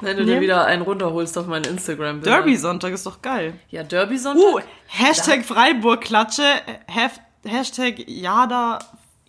Wenn 0.00 0.16
du 0.16 0.24
dir 0.24 0.40
wieder 0.40 0.64
einen 0.66 0.82
runterholst 0.82 1.38
auf 1.38 1.46
mein 1.46 1.62
Instagram. 1.62 2.22
Derby-Sonntag 2.22 2.92
ist 2.92 3.06
doch 3.06 3.22
geil. 3.22 3.54
Ja, 3.70 3.84
Derby-Sonntag. 3.84 4.42
Uh, 4.44 4.60
Hashtag 4.88 5.44
Freiburg-Klatsche, 5.44 6.42
Hef- 6.88 7.20
Hashtag 7.46 8.08
Jada. 8.08 8.80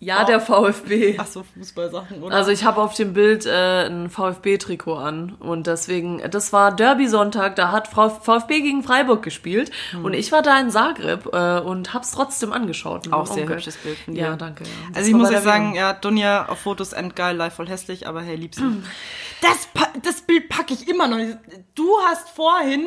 Ja, 0.04 0.24
der 0.24 0.40
VfB. 0.40 1.16
Ach 1.18 1.26
so, 1.26 1.44
Fußballsachen, 1.56 2.22
oder? 2.22 2.34
Also 2.36 2.50
ich 2.50 2.64
habe 2.64 2.80
auf 2.80 2.94
dem 2.94 3.12
Bild 3.14 3.46
äh, 3.46 3.86
ein 3.86 4.10
VfB-Trikot 4.10 4.94
an 4.96 5.34
und 5.40 5.66
deswegen, 5.66 6.22
das 6.30 6.52
war 6.52 6.74
Derby-Sonntag, 6.74 7.56
da 7.56 7.72
hat 7.72 7.88
Frau 7.88 8.08
VfB 8.10 8.60
gegen 8.60 8.82
Freiburg 8.82 9.22
gespielt 9.22 9.70
Hm. 9.90 10.04
und 10.04 10.14
ich 10.14 10.30
war 10.32 10.42
da 10.42 10.58
in 10.60 10.70
Zagreb 10.70 11.26
äh, 11.32 11.58
und 11.60 11.94
hab's 11.94 12.12
trotzdem 12.12 12.52
angeschaut. 12.52 13.12
Auch 13.12 13.26
sehr 13.26 13.42
Onkel. 13.42 13.56
hübsches 13.56 13.76
Bild 13.78 13.98
von 13.98 14.14
dir. 14.14 14.20
Ja, 14.22 14.36
danke. 14.36 14.64
Ja. 14.64 14.70
Also 14.94 15.08
ich 15.08 15.14
muss 15.16 15.30
ja 15.30 15.40
sagen, 15.40 15.74
ja, 15.74 15.92
Dunja 15.92 16.46
auf 16.48 16.58
Fotos 16.60 16.92
endgeil, 16.92 17.36
live 17.36 17.54
voll 17.54 17.68
hässlich, 17.68 18.06
aber 18.06 18.20
hey, 18.22 18.36
lieb 18.36 18.54
sie. 18.54 18.62
Das, 19.44 19.68
das 20.02 20.22
Bild 20.22 20.48
packe 20.48 20.72
ich 20.74 20.88
immer 20.88 21.06
noch. 21.06 21.18
nicht. 21.18 21.36
Du 21.74 21.98
hast 22.06 22.30
vorhin, 22.30 22.86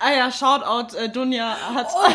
ah 0.00 0.10
ja, 0.10 0.30
Shoutout, 0.32 0.96
äh, 0.96 1.08
Dunja 1.10 1.56
hat, 1.74 1.88
Oh, 1.94 2.08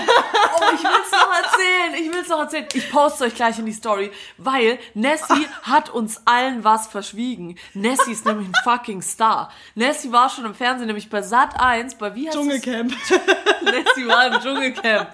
ich 0.74 0.84
will's 0.84 1.12
noch 1.12 1.34
erzählen. 1.44 2.04
Ich 2.04 2.14
will's 2.14 2.28
noch 2.30 2.40
erzählen. 2.40 2.66
Ich 2.74 2.90
poste 2.92 3.26
euch 3.26 3.36
gleich 3.36 3.60
in 3.60 3.66
die 3.66 3.74
Story, 3.74 4.12
weil 4.38 4.80
Nessie 4.94 5.48
hat 5.64 5.90
uns 5.90 6.22
allen 6.26 6.64
was 6.64 6.88
verschwiegen. 6.88 7.58
Nessie 7.74 8.12
ist 8.14 8.26
nämlich 8.26 8.48
ein 8.48 8.54
fucking 8.64 9.02
Star. 9.02 9.52
Nessie 9.76 10.12
war 10.12 10.30
schon 10.30 10.46
im 10.46 10.56
Fernsehen, 10.56 10.88
nämlich 10.88 11.10
bei 11.10 11.22
Sat 11.22 11.60
1, 11.60 11.96
bei 11.96 12.16
wie 12.16 12.28
heißt 12.28 12.36
es? 12.38 12.42
Dschungelcamp. 12.42 12.92
Nessie 13.64 14.08
war 14.08 14.28
im 14.28 14.42
Dschungelcamp. 14.42 15.10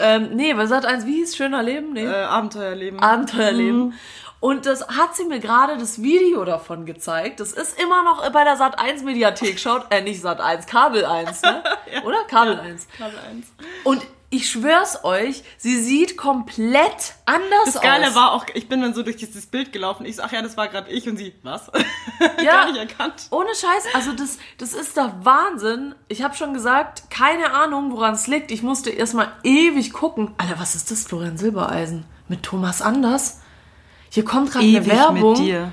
Ähm, 0.00 0.30
nee, 0.34 0.52
bei 0.54 0.66
Sat 0.66 0.84
1, 0.86 1.06
wie 1.06 1.14
hieß 1.16 1.36
Schöner 1.36 1.62
Leben? 1.62 1.92
Nee. 1.92 2.04
äh, 2.04 2.22
Abenteuerleben. 2.24 3.00
Abenteuerleben. 3.00 3.94
Und 4.40 4.66
das 4.66 4.86
hat 4.88 5.16
sie 5.16 5.24
mir 5.24 5.40
gerade 5.40 5.76
das 5.78 6.00
Video 6.00 6.44
davon 6.44 6.86
gezeigt. 6.86 7.40
Das 7.40 7.52
ist 7.52 7.80
immer 7.80 8.02
noch 8.04 8.28
bei 8.30 8.44
der 8.44 8.56
Sat 8.56 8.78
1 8.78 9.02
Mediathek. 9.02 9.58
Schaut, 9.58 9.86
äh, 9.90 10.00
nicht 10.00 10.20
Sat 10.20 10.40
1, 10.40 10.66
Kabel 10.66 11.04
1, 11.04 11.42
ne? 11.42 11.62
Oder? 12.04 12.24
Kabel 12.24 12.58
1. 12.60 12.86
Kabel 12.96 13.18
1. 13.18 13.46
Und 13.82 14.06
ich 14.30 14.50
schwör's 14.50 15.04
euch, 15.04 15.42
sie 15.56 15.80
sieht 15.80 16.18
komplett 16.18 17.14
anders 17.24 17.64
Das 17.64 17.80
Geile 17.80 18.08
aus. 18.08 18.14
war 18.14 18.32
auch, 18.32 18.44
ich 18.52 18.68
bin 18.68 18.82
dann 18.82 18.92
so 18.92 19.02
durch 19.02 19.16
dieses 19.16 19.46
Bild 19.46 19.72
gelaufen. 19.72 20.04
Ich 20.04 20.16
so, 20.16 20.22
ach 20.22 20.30
ja, 20.32 20.42
das 20.42 20.56
war 20.58 20.68
gerade 20.68 20.90
ich 20.90 21.08
und 21.08 21.16
sie, 21.16 21.34
was? 21.42 21.70
Ja. 22.42 22.64
Gar 22.64 22.72
nicht 22.72 22.78
erkannt. 22.78 23.26
Ohne 23.30 23.48
Scheiß, 23.54 23.94
also 23.94 24.12
das, 24.12 24.38
das 24.58 24.72
ist 24.72 24.96
der 24.96 25.14
Wahnsinn. 25.22 25.94
Ich 26.08 26.22
habe 26.22 26.34
schon 26.34 26.52
gesagt, 26.52 27.10
keine 27.10 27.52
Ahnung, 27.52 27.92
woran 27.92 28.14
es 28.14 28.26
liegt. 28.26 28.50
Ich 28.50 28.62
musste 28.62 28.90
erstmal 28.90 29.32
ewig 29.44 29.92
gucken. 29.92 30.34
Alter, 30.36 30.58
was 30.58 30.74
ist 30.74 30.90
das, 30.90 31.04
Florian 31.04 31.38
Silbereisen? 31.38 32.04
Mit 32.28 32.42
Thomas 32.42 32.82
Anders? 32.82 33.40
Hier 34.10 34.24
kommt 34.24 34.52
gerade 34.52 34.64
eine 34.66 34.86
Werbung 34.86 35.72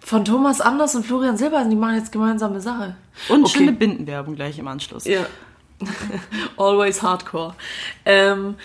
von 0.00 0.24
Thomas 0.24 0.60
Anders 0.60 0.94
und 0.94 1.04
Florian 1.06 1.36
Silbereisen. 1.36 1.70
Die 1.70 1.76
machen 1.76 1.96
jetzt 1.96 2.12
gemeinsame 2.12 2.60
Sache. 2.60 2.96
Und 3.28 3.44
Okay. 3.44 3.58
schöne 3.58 3.72
Bindenwerbung 3.72 4.34
gleich 4.36 4.58
im 4.58 4.68
Anschluss. 4.68 5.04
Ja. 5.04 5.26
Always 6.56 7.02
hardcore. 7.02 7.54
Ähm, 8.04 8.56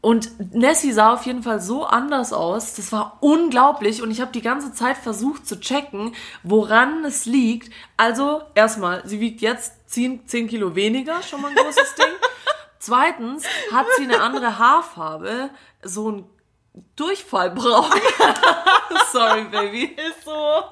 und 0.00 0.52
Nessie 0.54 0.92
sah 0.92 1.12
auf 1.12 1.26
jeden 1.26 1.42
Fall 1.42 1.60
so 1.60 1.84
anders 1.84 2.32
aus. 2.32 2.74
Das 2.74 2.90
war 2.92 3.18
unglaublich. 3.20 4.02
Und 4.02 4.10
ich 4.10 4.20
habe 4.20 4.32
die 4.32 4.42
ganze 4.42 4.72
Zeit 4.72 4.96
versucht 4.96 5.46
zu 5.46 5.60
checken, 5.60 6.14
woran 6.42 7.04
es 7.04 7.24
liegt. 7.24 7.72
Also, 7.96 8.42
erstmal, 8.54 9.06
sie 9.06 9.20
wiegt 9.20 9.40
jetzt 9.42 9.74
10, 9.90 10.26
10 10.26 10.48
Kilo 10.48 10.74
weniger, 10.74 11.22
schon 11.22 11.40
mal 11.40 11.48
ein 11.48 11.54
großes 11.56 11.94
Ding. 11.98 12.06
Zweitens 12.78 13.44
hat 13.72 13.86
sie 13.96 14.04
eine 14.04 14.20
andere 14.20 14.58
Haarfarbe, 14.58 15.50
so 15.84 16.10
ein 16.10 16.24
Durchfallbraun. 16.96 17.84
Sorry, 19.12 19.44
Baby. 19.44 19.84
Ist 19.94 20.24
so. 20.24 20.62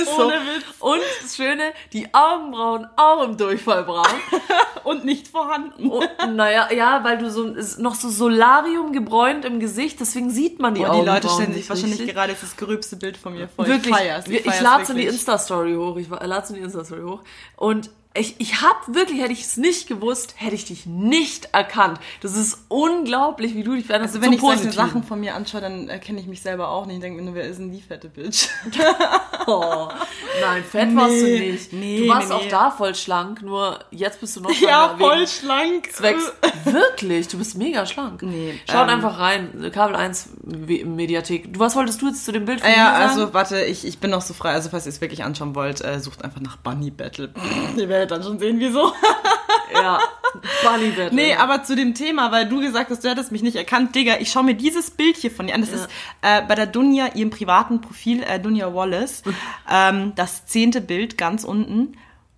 Ist 0.00 0.18
Ohne 0.18 0.34
so. 0.40 0.46
Witz. 0.54 0.64
Und 0.80 1.00
das 1.22 1.34
Schöne, 1.36 1.72
die 1.92 2.12
Augenbrauen 2.12 2.86
auch 2.96 3.22
im 3.22 3.36
Durchfallbraun. 3.36 4.06
Und 4.84 5.04
nicht 5.04 5.28
vorhanden. 5.28 5.90
Und, 5.90 6.08
naja, 6.36 6.72
ja, 6.72 7.02
weil 7.02 7.18
du 7.18 7.30
so 7.30 7.54
noch 7.82 7.94
so 7.96 8.08
Solarium 8.08 8.92
gebräunt 8.92 9.44
im 9.44 9.58
Gesicht, 9.58 9.98
deswegen 9.98 10.30
sieht 10.30 10.60
man 10.60 10.74
die 10.74 10.80
Boah, 10.82 10.86
die 10.86 10.90
Augenbrauen. 10.92 11.22
Leute 11.22 11.28
stellen 11.34 11.54
sich 11.54 11.68
wahrscheinlich 11.68 11.98
richtig. 12.00 12.14
gerade 12.14 12.36
das 12.40 12.56
gerübste 12.56 12.96
Bild 12.96 13.16
von 13.16 13.34
mir 13.34 13.48
vor. 13.48 13.66
Wirklich, 13.66 13.86
Ich 13.90 13.96
feier's. 13.96 14.26
ich, 14.28 14.46
ich 14.46 14.60
lade 14.60 14.92
in 14.92 14.98
die. 14.98 15.06
Insta-Story 15.06 15.74
hoch. 15.74 15.96
Ich 15.96 16.08
lade 16.08 16.48
in 16.50 16.54
die 16.56 16.60
Insta-Story 16.60 17.02
hoch. 17.02 17.20
Und 17.56 17.90
ich, 18.18 18.34
ich 18.38 18.60
habe 18.62 18.94
wirklich, 18.94 19.20
hätte 19.20 19.32
ich 19.32 19.42
es 19.42 19.56
nicht 19.56 19.86
gewusst, 19.88 20.34
hätte 20.36 20.54
ich 20.54 20.64
dich 20.64 20.86
nicht 20.86 21.48
erkannt. 21.52 21.98
Das 22.20 22.36
ist 22.36 22.58
unglaublich, 22.68 23.54
wie 23.54 23.62
du 23.62 23.74
dich 23.74 23.86
veränderst. 23.86 24.14
Also 24.14 24.24
wenn 24.26 24.32
ich 24.32 24.40
zum 24.40 24.48
solche 24.48 24.64
Positiven. 24.64 24.86
Sachen 24.88 25.02
von 25.04 25.20
mir 25.20 25.34
anschaue, 25.34 25.60
dann 25.60 25.88
erkenne 25.88 26.20
ich 26.20 26.26
mich 26.26 26.40
selber 26.42 26.68
auch 26.70 26.86
nicht. 26.86 26.96
Ich 26.96 27.02
denke 27.02 27.18
mir 27.20 27.24
nur, 27.26 27.34
wer 27.34 27.44
ist 27.44 27.58
denn 27.58 27.72
die 27.72 27.80
fette 27.82 28.08
Bitch? 28.08 28.48
Oh, 29.48 29.88
nein, 30.40 30.64
fett 30.64 30.94
warst 30.96 31.20
du 31.20 31.22
Nee, 31.24 31.52
nicht. 31.52 31.72
nee, 31.72 32.00
du 32.00 32.08
warst 32.08 32.30
nee, 32.30 32.34
auch 32.34 32.42
nee. 32.42 32.48
da 32.48 32.70
voll 32.72 32.96
schlank, 32.96 33.42
nur 33.42 33.78
jetzt 33.92 34.20
bist 34.20 34.34
du 34.34 34.40
noch 34.40 34.50
ja, 34.60 34.96
voll 34.98 35.24
schlank. 35.28 35.88
Zwecks. 35.92 36.32
Wirklich, 36.64 37.28
du 37.28 37.38
bist 37.38 37.56
mega 37.56 37.86
schlank. 37.86 38.22
Nee, 38.22 38.58
Schaut 38.68 38.88
ähm, 38.88 38.94
einfach 38.94 39.20
rein, 39.20 39.70
Kabel 39.72 39.94
1 39.94 40.30
We- 40.42 40.84
Mediathek. 40.84 41.52
Du, 41.54 41.60
was 41.60 41.76
wolltest 41.76 42.02
du 42.02 42.08
jetzt 42.08 42.24
zu 42.24 42.32
dem 42.32 42.44
Bild 42.44 42.60
von 42.60 42.68
ja, 42.68 42.76
mir 42.76 42.82
sagen? 42.84 43.02
also 43.20 43.34
warte, 43.34 43.60
ich, 43.64 43.86
ich 43.86 43.98
bin 44.00 44.10
noch 44.10 44.20
so 44.22 44.34
frei. 44.34 44.50
Also 44.50 44.68
falls 44.70 44.84
ihr 44.86 44.90
es 44.90 45.00
wirklich 45.00 45.22
anschauen 45.22 45.54
wollt, 45.54 45.80
äh, 45.84 46.00
sucht 46.00 46.24
einfach 46.24 46.40
nach 46.40 46.56
Bunny 46.56 46.90
Battle. 46.90 47.30
ihr 47.76 47.88
werdet 47.88 48.05
dann 48.10 48.22
schon 48.22 48.38
sehen, 48.38 48.58
wieso. 48.58 48.92
Ja, 49.72 49.98
Bunny 50.62 50.90
Battle. 50.90 51.14
Nee, 51.14 51.34
aber 51.34 51.62
zu 51.64 51.76
dem 51.76 51.94
Thema, 51.94 52.32
weil 52.32 52.48
du 52.48 52.60
gesagt 52.60 52.90
hast, 52.90 53.04
du 53.04 53.08
hättest 53.08 53.32
mich 53.32 53.42
nicht 53.42 53.56
erkannt. 53.56 53.94
Digga, 53.94 54.16
ich 54.20 54.30
schaue 54.30 54.44
mir 54.44 54.54
dieses 54.54 54.90
Bild 54.90 55.16
hier 55.16 55.30
von 55.30 55.46
dir 55.46 55.54
an. 55.54 55.60
Das 55.60 55.72
ist 55.72 55.88
äh, 56.22 56.42
bei 56.42 56.54
der 56.54 56.66
Dunja, 56.66 57.08
ihrem 57.14 57.30
privaten 57.30 57.80
Profil, 57.80 58.22
äh, 58.22 58.40
Dunja 58.40 58.74
Wallace, 58.74 59.22
ähm, 59.70 60.12
das 60.14 60.46
zehnte 60.46 60.80
Bild 60.80 61.18
ganz 61.18 61.44
unten. 61.44 61.96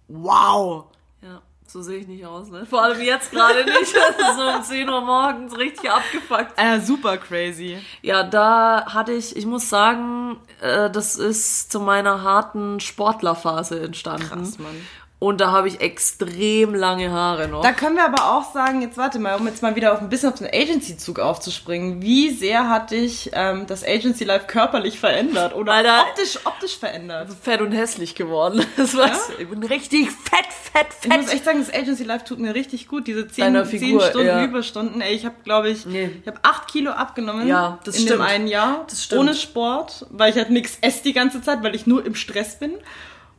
Wow. 0.08 0.86
Ja, 1.22 1.42
so 1.66 1.82
sehe 1.82 1.98
ich 1.98 2.08
nicht 2.08 2.24
aus, 2.24 2.50
ne? 2.50 2.64
Vor 2.66 2.82
allem 2.82 3.00
jetzt 3.00 3.30
gerade 3.30 3.64
nicht. 3.64 3.94
so 4.36 4.48
um 4.56 4.62
10 4.62 4.88
Uhr 4.88 5.00
morgens 5.02 5.56
richtig 5.56 5.90
abgefuckt. 5.90 6.52
Äh, 6.56 6.80
super 6.80 7.18
crazy. 7.18 7.78
Ja, 8.02 8.22
da 8.22 8.86
hatte 8.94 9.12
ich, 9.12 9.36
ich 9.36 9.44
muss 9.44 9.68
sagen, 9.68 10.38
äh, 10.60 10.90
das 10.90 11.16
ist 11.16 11.70
zu 11.70 11.80
meiner 11.80 12.22
harten 12.22 12.80
Sportlerphase 12.80 13.80
entstanden. 13.80 14.28
Krass, 14.28 14.58
Mann. 14.58 14.76
Und 15.20 15.40
da 15.40 15.50
habe 15.50 15.66
ich 15.66 15.80
extrem 15.80 16.74
lange 16.76 17.10
Haare 17.10 17.48
noch. 17.48 17.60
Da 17.62 17.72
können 17.72 17.96
wir 17.96 18.04
aber 18.04 18.36
auch 18.36 18.52
sagen, 18.52 18.82
jetzt 18.82 18.96
warte 18.96 19.18
mal, 19.18 19.34
um 19.34 19.48
jetzt 19.48 19.62
mal 19.62 19.74
wieder 19.74 19.92
auf 19.92 20.00
ein 20.00 20.08
bisschen 20.08 20.32
auf 20.32 20.38
den 20.38 20.46
Agency-Zug 20.46 21.18
aufzuspringen. 21.18 22.00
Wie 22.02 22.30
sehr 22.30 22.68
hat 22.68 22.92
dich 22.92 23.30
ähm, 23.32 23.66
das 23.66 23.84
Agency-Life 23.84 24.46
körperlich 24.46 25.00
verändert 25.00 25.56
oder 25.56 25.72
Alter. 25.72 26.04
optisch, 26.08 26.38
optisch 26.44 26.78
verändert? 26.78 27.30
fett 27.42 27.60
und 27.60 27.72
hässlich 27.72 28.14
geworden. 28.14 28.64
Das 28.76 28.96
war's. 28.96 29.28
Ich 29.40 29.48
bin 29.48 29.64
richtig 29.64 30.08
fett, 30.12 30.46
fett, 30.72 30.86
Ich 31.02 31.08
muss 31.08 31.24
fett. 31.26 31.34
echt 31.34 31.44
sagen, 31.44 31.58
das 31.66 31.74
Agency 31.74 32.04
Life 32.04 32.24
tut 32.24 32.38
mir 32.38 32.54
richtig 32.54 32.86
gut. 32.86 33.08
Diese 33.08 33.24
Deiner 33.24 33.64
10, 33.64 33.80
Figur, 33.80 34.00
10 34.02 34.10
Stunden 34.10 34.26
ja. 34.28 34.44
Überstunden. 34.44 35.00
Ey, 35.00 35.14
ich 35.16 35.24
habe, 35.24 35.34
glaube 35.42 35.68
ich, 35.70 35.84
Nee. 35.84 36.10
ich 36.22 36.28
habe 36.28 36.38
8 36.42 36.68
Kilo 36.68 36.92
abgenommen 36.92 37.48
Ja, 37.48 37.80
das 37.82 37.96
in 37.96 38.02
stimmt. 38.02 38.20
dem 38.20 38.22
einen 38.24 38.46
Jahr. 38.46 38.84
Das 38.88 39.02
stimmt. 39.02 39.20
Ohne 39.22 39.34
Sport, 39.34 40.06
weil 40.10 40.30
ich 40.30 40.36
halt 40.36 40.50
nichts 40.50 40.78
esse 40.80 41.02
die 41.02 41.12
ganze 41.12 41.42
Zeit, 41.42 41.64
weil 41.64 41.74
ich 41.74 41.88
nur 41.88 42.06
im 42.06 42.14
Stress 42.14 42.56
bin. 42.60 42.70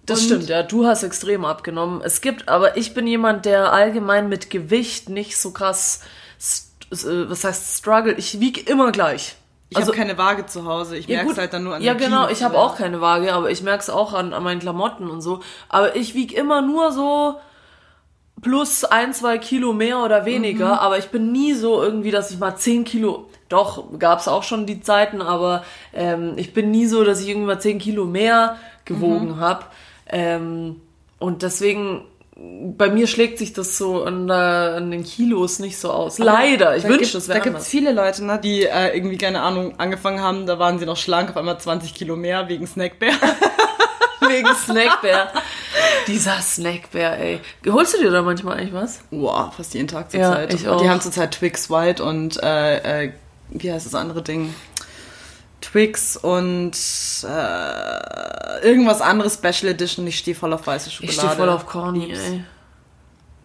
Das 0.10 0.20
Und- 0.22 0.26
stimmt, 0.26 0.50
ja. 0.50 0.64
Du 0.64 0.86
hast 0.86 1.04
extrem 1.04 1.46
abgenommen. 1.46 2.02
Es 2.04 2.22
gibt, 2.22 2.50
aber 2.50 2.78
ich 2.78 2.94
bin 2.94 3.06
jemand, 3.08 3.46
der 3.46 3.72
allgemein 3.72 4.28
mit 4.30 4.50
Gewicht 4.50 5.10
nicht 5.10 5.38
so 5.38 5.52
krass, 5.52 6.02
äh, 6.92 6.96
was 7.30 7.44
heißt 7.44 7.78
struggle. 7.78 8.14
Ich 8.14 8.40
wiege 8.40 8.62
immer 8.62 8.92
gleich. 8.92 9.36
Ich 9.72 9.78
habe 9.78 9.92
keine 9.92 10.18
Waage 10.18 10.48
zu 10.48 10.66
Hause. 10.66 10.98
Ich 10.98 11.08
merke 11.08 11.30
es 11.32 11.38
halt 11.38 11.54
dann 11.54 11.64
nur 11.64 11.76
an 11.76 11.82
Ja, 11.84 11.94
genau. 11.94 12.24
Kilos, 12.26 12.40
Ich 12.40 12.44
habe 12.44 12.58
auch 12.58 12.76
keine 12.76 13.02
Waage, 13.02 13.32
aber 13.34 13.52
ich 13.52 13.62
merke 13.62 13.84
es 13.84 13.90
auch 13.92 14.14
an, 14.14 14.34
an 14.34 14.42
meinen 14.44 14.60
Klamotten 14.60 15.08
und 15.12 15.22
so. 15.22 15.42
Aber 15.70 15.96
ich 15.96 16.16
wiege 16.16 16.36
immer 16.36 16.64
nur 16.64 16.92
so 16.92 17.36
plus 18.42 18.84
ein, 18.86 19.14
zwei 19.14 19.38
Kilo 19.38 19.74
mehr 19.74 20.00
oder 20.00 20.26
weniger. 20.26 20.68
Mhm. 20.74 20.80
Aber 20.80 20.98
ich 20.98 21.10
bin 21.10 21.32
nie 21.32 21.54
so 21.54 21.84
irgendwie, 21.84 22.10
dass 22.12 22.32
ich 22.32 22.40
mal 22.40 22.56
zehn 22.56 22.84
Kilo. 22.84 23.30
Doch, 23.50 23.84
gab 24.00 24.20
es 24.20 24.28
auch 24.28 24.44
schon 24.44 24.66
die 24.66 24.82
Zeiten, 24.82 25.22
aber 25.22 25.64
ähm, 25.94 26.34
ich 26.38 26.54
bin 26.54 26.72
nie 26.72 26.86
so, 26.88 27.04
dass 27.04 27.22
ich 27.22 27.28
irgendwie 27.30 27.48
mal 27.48 27.60
zehn 27.62 27.80
Kilo 27.80 28.06
mehr 28.06 28.56
gewogen 28.86 29.36
Mhm. 29.36 29.40
hab. 29.40 29.72
Ähm, 30.10 30.78
und 31.20 31.42
deswegen, 31.44 32.06
bei 32.36 32.90
mir 32.90 33.08
schlägt 33.08 33.38
sich 33.38 33.54
das 33.54 33.78
so 33.78 34.04
an, 34.04 34.30
an 34.32 34.92
den 34.92 35.04
Kilos 35.04 35.60
nicht 35.60 35.78
so 35.78 35.92
aus. 35.92 36.18
Leider. 36.20 36.78
Ich 36.78 36.86
gibt- 36.86 37.02
es 37.14 37.28
wäre 37.28 37.40
Da 37.40 37.44
gibt 37.44 37.58
es 37.60 37.68
viele 37.68 37.92
Leute, 37.92 38.24
ne, 38.26 38.40
die 38.42 38.64
äh, 38.64 38.96
irgendwie, 38.96 39.18
keine 39.18 39.42
Ahnung, 39.42 39.74
angefangen 39.80 40.22
haben, 40.22 40.46
da 40.46 40.58
waren 40.60 40.80
sie 40.80 40.86
noch 40.86 40.98
schlank, 40.98 41.30
auf 41.30 41.38
einmal 41.38 41.60
20 41.60 41.94
Kilo 41.94 42.16
mehr 42.16 42.48
wegen 42.48 42.66
Snackbär. 42.68 43.12
Wegen 44.28 44.54
Snackbär. 44.54 45.32
Dieser 46.06 46.40
Snackbär, 46.42 47.18
ey. 47.20 47.40
Holst 47.68 47.94
du 47.96 48.00
dir 48.00 48.12
da 48.12 48.22
manchmal 48.22 48.58
eigentlich 48.58 48.74
was? 48.74 49.00
Wow, 49.12 49.52
fast 49.56 49.74
jeden 49.74 49.88
Tag 49.88 50.12
zur 50.12 50.20
Ja, 50.20 50.34
Zeit. 50.34 50.54
ich 50.54 50.68
auch. 50.68 50.80
Die 50.82 50.90
haben 50.90 51.02
zurzeit 51.02 51.32
Twix 51.32 51.70
White 51.70 52.04
und 52.04 52.38
äh, 52.44 53.06
äh, 53.06 53.12
wie 53.50 53.72
heißt 53.72 53.86
das 53.88 53.96
andere 53.96 54.22
Ding? 54.22 54.54
Twix 55.72 56.18
und 56.18 56.72
äh, 57.24 58.68
irgendwas 58.68 59.02
anderes 59.02 59.36
Special 59.36 59.72
Edition. 59.72 60.08
Ich 60.08 60.18
stehe 60.18 60.36
voll 60.36 60.54
auf 60.54 60.66
weiße 60.66 60.90
Ich 60.90 60.96
Schokolade. 60.96 61.18
stehe 61.20 61.32
voll 61.36 61.50
auf 61.50 61.66
Corny, 61.66 62.12
ey. 62.14 62.44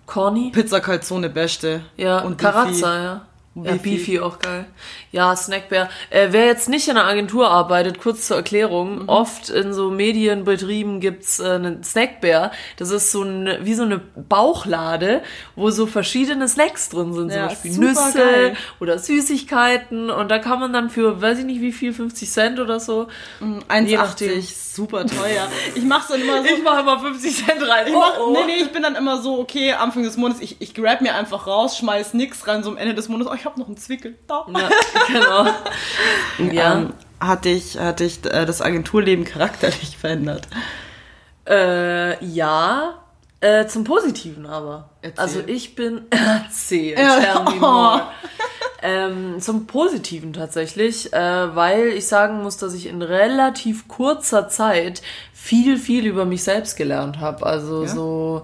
Corny? 0.07 0.51
Pizza 0.53 0.81
Calzone 0.81 1.29
Beste. 1.29 1.83
Ja, 1.97 2.21
und. 2.21 2.39
Carazza, 2.39 3.03
ja. 3.03 3.21
Ja, 3.57 3.73
Beefy. 3.73 3.91
Beefy 3.97 4.21
auch 4.21 4.39
geil. 4.41 4.65
Ja, 5.13 5.37
Snackbär. 5.37 5.89
Äh, 6.11 6.29
wer 6.33 6.47
jetzt 6.47 6.69
nicht 6.69 6.89
in 6.89 6.97
einer 6.97 7.07
Agentur 7.09 7.49
arbeitet, 7.51 8.01
kurz 8.01 8.27
zur 8.27 8.37
Erklärung, 8.37 9.03
Mhm. 9.03 9.09
oft 9.09 9.49
in 9.51 9.73
so 9.73 9.91
Medienbetrieben 9.91 10.99
gibt's 11.01 11.39
äh, 11.39 11.51
einen 11.51 11.85
Snackbär. 11.85 12.51
Das 12.79 12.91
ist 12.91 13.13
so 13.13 13.23
ein, 13.23 13.49
wie 13.63 13.75
so 13.75 13.85
eine 13.85 13.99
Bauchlade, 13.99 15.23
wo 15.55 15.71
so 15.71 15.87
verschiedene 15.87 16.49
Snacks 16.49 16.89
drin 16.89 17.13
sind. 17.13 17.31
Zum 17.31 17.41
Ja, 17.41 17.47
Beispiel 17.47 17.71
Nüsse 17.79 18.19
geil. 18.19 18.57
oder 18.81 18.99
Süßigkeiten. 18.99 20.11
Und 20.11 20.31
da 20.31 20.39
kann 20.39 20.59
man 20.61 20.73
dann 20.73 20.91
für, 20.91 21.23
weiß 21.23 21.39
ich 21.39 21.45
nicht 21.45 21.61
wie 21.61 21.73
viel, 21.73 21.93
50 21.93 22.31
Cent 22.31 22.59
oder 22.61 22.81
so. 22.81 23.07
Nachdem. 23.41 24.01
1,80, 24.01 24.75
super 24.75 25.07
teuer. 25.07 25.47
Ich 25.75 25.85
mach's 25.85 26.09
dann 26.09 26.21
immer 26.21 26.43
so. 26.43 26.49
Ich 26.49 26.63
mache 26.63 26.81
immer 26.81 26.99
50 26.99 27.37
Cent 27.47 27.63
rein. 27.69 27.87
Ich 27.87 27.93
mach, 27.93 28.19
Nee, 28.33 28.39
nee, 28.47 28.63
ich 28.63 28.73
bin 28.73 28.83
dann 28.83 28.97
immer 28.97 29.23
so, 29.23 29.39
okay, 29.39 29.73
Anfang 29.75 30.03
des 30.03 30.17
Monats, 30.17 30.41
ich, 30.41 30.57
ich 30.61 30.75
grab 30.75 31.01
mir 31.01 31.15
einfach 31.15 31.47
raus, 31.47 31.79
schmeiß 31.79 32.15
nix 32.15 32.47
rein, 32.49 32.63
so 32.63 32.71
am 32.71 32.77
Ende 32.77 32.95
des 32.95 33.09
Monats, 33.09 33.31
oh, 33.31 33.35
ich 33.45 33.47
hab 33.47 33.59
noch 33.59 33.67
einen 33.67 33.77
Zwickel. 33.77 34.17
Da. 34.27 34.47
Ja, 34.49 34.71
genau. 35.07 35.47
ja. 36.53 36.73
Ähm, 36.79 36.95
hat 37.21 37.45
dich, 37.45 37.79
hat 37.79 38.01
dich 38.01 38.25
äh, 38.25 38.47
das 38.47 38.63
Agenturleben 38.63 39.27
charakterlich 39.27 39.97
verändert? 40.01 40.49
Äh, 41.47 42.25
ja, 42.25 42.95
äh, 43.41 43.67
zum 43.67 43.85
Positiven 43.85 44.47
aber. 44.47 44.89
Erzähl. 45.03 45.21
Also 45.23 45.41
ich 45.47 45.75
bin... 45.75 46.07
Erzähl, 46.11 46.99
Ja. 46.99 47.21
tell 47.21 47.45
me 47.55 47.61
more. 47.61 48.03
Ähm, 48.83 49.41
zum 49.41 49.67
Positiven 49.67 50.33
tatsächlich, 50.33 51.13
äh, 51.13 51.55
weil 51.55 51.89
ich 51.89 52.07
sagen 52.07 52.43
muss, 52.43 52.57
dass 52.57 52.73
ich 52.73 52.87
in 52.87 53.03
relativ 53.03 53.89
kurzer 53.89 54.49
Zeit 54.49 55.03
viel, 55.35 55.77
viel 55.77 56.07
über 56.07 56.25
mich 56.25 56.45
selbst 56.45 56.77
gelernt 56.79 57.21
habe. 57.21 57.45
Also 57.45 57.83
Ja? 57.83 57.89
so 57.89 58.43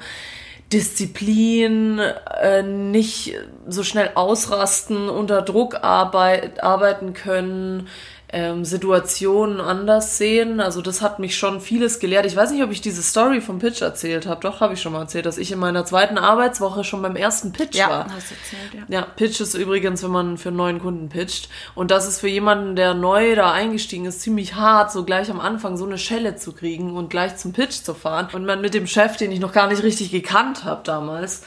Disziplin, 0.73 1.99
äh, 1.99 2.63
nicht 2.63 3.37
so 3.67 3.83
schnell 3.83 4.13
ausrasten, 4.15 5.09
unter 5.09 5.43
Druck 5.43 5.83
arbeit, 5.83 6.63
arbeiten 6.63 7.13
können, 7.13 7.89
ähm, 8.33 8.65
Situationen 8.65 9.61
anders 9.61 10.17
sehen. 10.17 10.61
Also 10.61 10.83
das 10.83 11.03
hat 11.03 11.19
mich 11.19 11.37
schon 11.37 11.61
vieles 11.61 11.99
gelehrt. 11.99 12.27
Ich 12.27 12.37
weiß 12.37 12.53
nicht, 12.53 12.63
ob 12.63 12.71
ich 12.71 12.81
diese 12.81 13.03
Story 13.03 13.41
vom 13.41 13.59
Pitch 13.59 13.83
erzählt 13.83 14.27
habe. 14.27 14.41
Doch, 14.43 14.61
habe 14.61 14.75
ich 14.75 14.83
schon 14.83 14.93
mal 14.93 15.01
erzählt, 15.01 15.27
dass 15.27 15.39
ich 15.39 15.51
in 15.51 15.59
meiner 15.59 15.85
zweiten 15.85 16.19
Arbeitswoche 16.19 16.85
schon 16.85 17.03
beim 17.03 17.17
ersten 17.17 17.53
Pitch 17.53 17.79
war. 17.79 18.07
hast 18.13 18.31
du 18.31 18.35
erzählt, 18.35 18.89
ja. 18.89 19.01
Ja, 19.01 19.03
Pitch 19.03 19.41
ist 19.41 19.55
übrigens, 19.55 20.03
wenn 20.03 20.11
man 20.11 20.39
für 20.39 20.51
einen 20.51 20.59
neuen 20.59 20.79
Kunden 20.79 21.09
pitcht. 21.09 21.49
Und 21.75 21.91
das 21.91 22.07
ist 22.07 22.21
für 22.21 22.29
jemanden, 22.29 22.77
der 22.77 22.95
neu 22.95 23.35
da 23.35 23.53
eingestiegen 23.53 24.07
ist, 24.07 24.21
ziemlich 24.21 24.55
hart, 24.55 24.93
so 24.93 25.05
gleich 25.05 25.31
am 25.31 25.41
Anfang 25.41 25.77
so 25.77 25.85
eine 25.85 25.99
Schelle 25.99 26.37
zu 26.37 26.53
kriegen 26.53 26.97
und 26.97 27.11
gleich 27.11 27.37
zum 27.37 27.53
Pitch 27.53 27.83
zu 27.83 27.95
fahren. 27.95 28.29
Und 28.33 28.47
man 28.47 28.61
mit 28.61 28.75
dem 28.75 28.87
Chef, 28.87 29.17
den 29.17 29.33
ich 29.33 29.41
noch 29.41 29.53
gar 29.53 29.69
nicht 29.69 29.83
richtig 29.83 30.11
gekannt 30.13 30.65
habe 30.65 30.83
damals, 30.85 31.43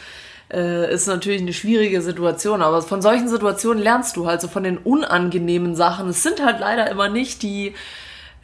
äh, 0.54 0.94
ist 0.94 1.08
natürlich 1.08 1.42
eine 1.42 1.54
schwierige 1.54 2.02
Situation. 2.02 2.62
Aber 2.62 2.82
von 2.82 3.02
solchen 3.02 3.28
Situationen 3.28 3.82
lernst 3.82 4.16
du 4.16 4.28
halt 4.28 4.42
so 4.42 4.48
von 4.48 4.64
den 4.64 4.78
unangenehmen 4.78 5.76
Sachen. 5.76 6.10
Es 6.10 6.24
sind 6.24 6.44
halt 6.44 6.60
leider 6.60 6.90
immer 6.90 7.10
nicht 7.10 7.42
die 7.42 7.74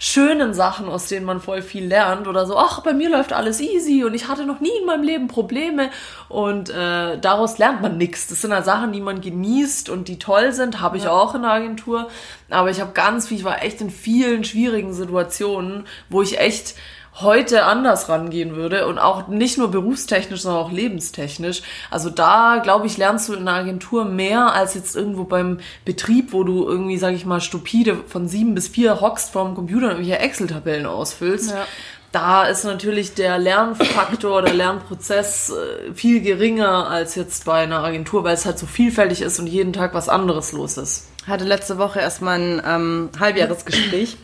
schönen 0.02 0.54
Sachen, 0.54 0.88
aus 0.88 1.08
denen 1.08 1.26
man 1.26 1.42
voll 1.42 1.62
viel 1.62 1.86
lernt 1.86 2.28
oder 2.28 2.46
so, 2.46 2.58
ach, 2.58 2.82
bei 2.82 2.94
mir 2.94 3.10
läuft 3.10 3.34
alles 3.34 3.60
easy 3.60 4.06
und 4.06 4.14
ich 4.14 4.30
hatte 4.30 4.46
noch 4.46 4.62
nie 4.62 4.72
in 4.80 4.86
meinem 4.86 5.04
Leben 5.04 5.28
Probleme 5.28 5.92
und 6.30 6.70
äh, 6.70 7.20
daraus 7.20 7.58
lernt 7.58 7.82
man 7.82 7.98
nichts. 7.98 8.28
Das 8.28 8.40
sind 8.40 8.54
halt 8.54 8.64
Sachen, 8.64 8.94
die 8.94 9.02
man 9.02 9.20
genießt 9.20 9.90
und 9.90 10.08
die 10.08 10.18
toll 10.18 10.54
sind, 10.54 10.80
habe 10.80 10.96
ich 10.96 11.10
auch 11.10 11.36
in 11.36 11.42
der 11.42 11.52
Agentur, 11.52 12.08
aber 12.50 12.70
ich 12.70 12.80
habe 12.80 12.94
ganz 12.94 13.28
viel, 13.28 13.38
ich 13.38 13.44
war 13.44 13.62
echt 13.62 13.82
in 13.82 13.90
vielen 13.90 14.46
schwierigen 14.46 14.94
Situationen, 14.94 15.86
wo 16.08 16.22
ich 16.22 16.40
echt 16.40 16.76
heute 17.22 17.66
anders 17.66 18.10
rangehen 18.10 18.56
würde 18.56 18.88
und 18.88 19.00
auch 19.00 19.28
nicht 19.28 19.58
nur 19.58 19.70
berufstechnisch, 19.72 20.42
sondern 20.42 20.64
auch 20.64 20.72
lebenstechnisch. 20.72 21.62
Also 21.92 22.10
da, 22.10 22.60
glaube 22.64 22.88
ich, 22.88 22.98
lernst 22.98 23.30
du 23.30 23.34
in 23.34 23.46
der 23.46 23.56
Agentur 23.56 24.06
mehr 24.06 24.54
als 24.54 24.74
jetzt 24.74 24.96
irgendwo 24.96 25.24
beim 25.24 25.60
Betrieb, 25.86 26.34
wo 26.34 26.44
du 26.44 26.68
irgendwie, 26.68 26.98
sage 26.98 27.16
ich 27.16 27.26
mal, 27.26 27.42
stupide 27.42 27.98
von 28.08 28.28
sieben 28.28 28.56
bis 28.56 28.68
vier 28.68 29.02
hockst 29.02 29.32
vorm 29.32 29.56
Computer 29.56 29.88
und 29.88 29.92
irgendwelche 29.92 30.20
Excel-Tabellen 30.20 30.86
ausfüllst. 30.86 31.52
Ja. 31.52 31.66
Da 32.12 32.46
ist 32.46 32.64
natürlich 32.64 33.14
der 33.14 33.38
Lernfaktor, 33.38 34.42
der 34.42 34.56
Lernprozess 34.56 35.52
äh, 35.52 35.94
viel 35.94 36.22
geringer 36.22 36.88
als 36.88 37.14
jetzt 37.14 37.46
bei 37.46 37.62
einer 37.62 37.84
Agentur, 37.84 38.24
weil 38.24 38.34
es 38.34 38.46
halt 38.46 38.58
so 38.58 38.66
vielfältig 38.66 39.22
ist 39.22 39.40
und 39.40 39.46
jeden 39.46 39.74
Tag 39.74 39.94
was 39.94 40.10
anderes 40.10 40.52
los 40.52 40.78
ist. 40.78 41.08
hatte 41.28 41.46
letzte 41.46 41.78
Woche 41.78 42.00
erstmal 42.00 42.40
ein 42.40 42.62
ähm, 42.66 43.10
Halbjahresgespräch. 43.20 44.18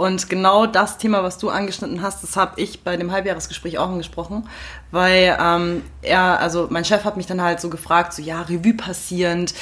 Und 0.00 0.30
genau 0.30 0.64
das 0.64 0.96
Thema, 0.96 1.22
was 1.22 1.36
du 1.36 1.50
angeschnitten 1.50 2.00
hast, 2.00 2.22
das 2.22 2.34
habe 2.34 2.58
ich 2.58 2.82
bei 2.84 2.96
dem 2.96 3.12
Halbjahresgespräch 3.12 3.76
auch 3.76 3.90
angesprochen, 3.90 4.48
weil 4.90 5.36
ähm, 5.38 5.82
er, 6.00 6.40
also 6.40 6.68
mein 6.70 6.86
Chef 6.86 7.04
hat 7.04 7.18
mich 7.18 7.26
dann 7.26 7.42
halt 7.42 7.60
so 7.60 7.68
gefragt, 7.68 8.14
so 8.14 8.22
ja, 8.22 8.40
Revue 8.40 8.72
passierend, 8.72 9.52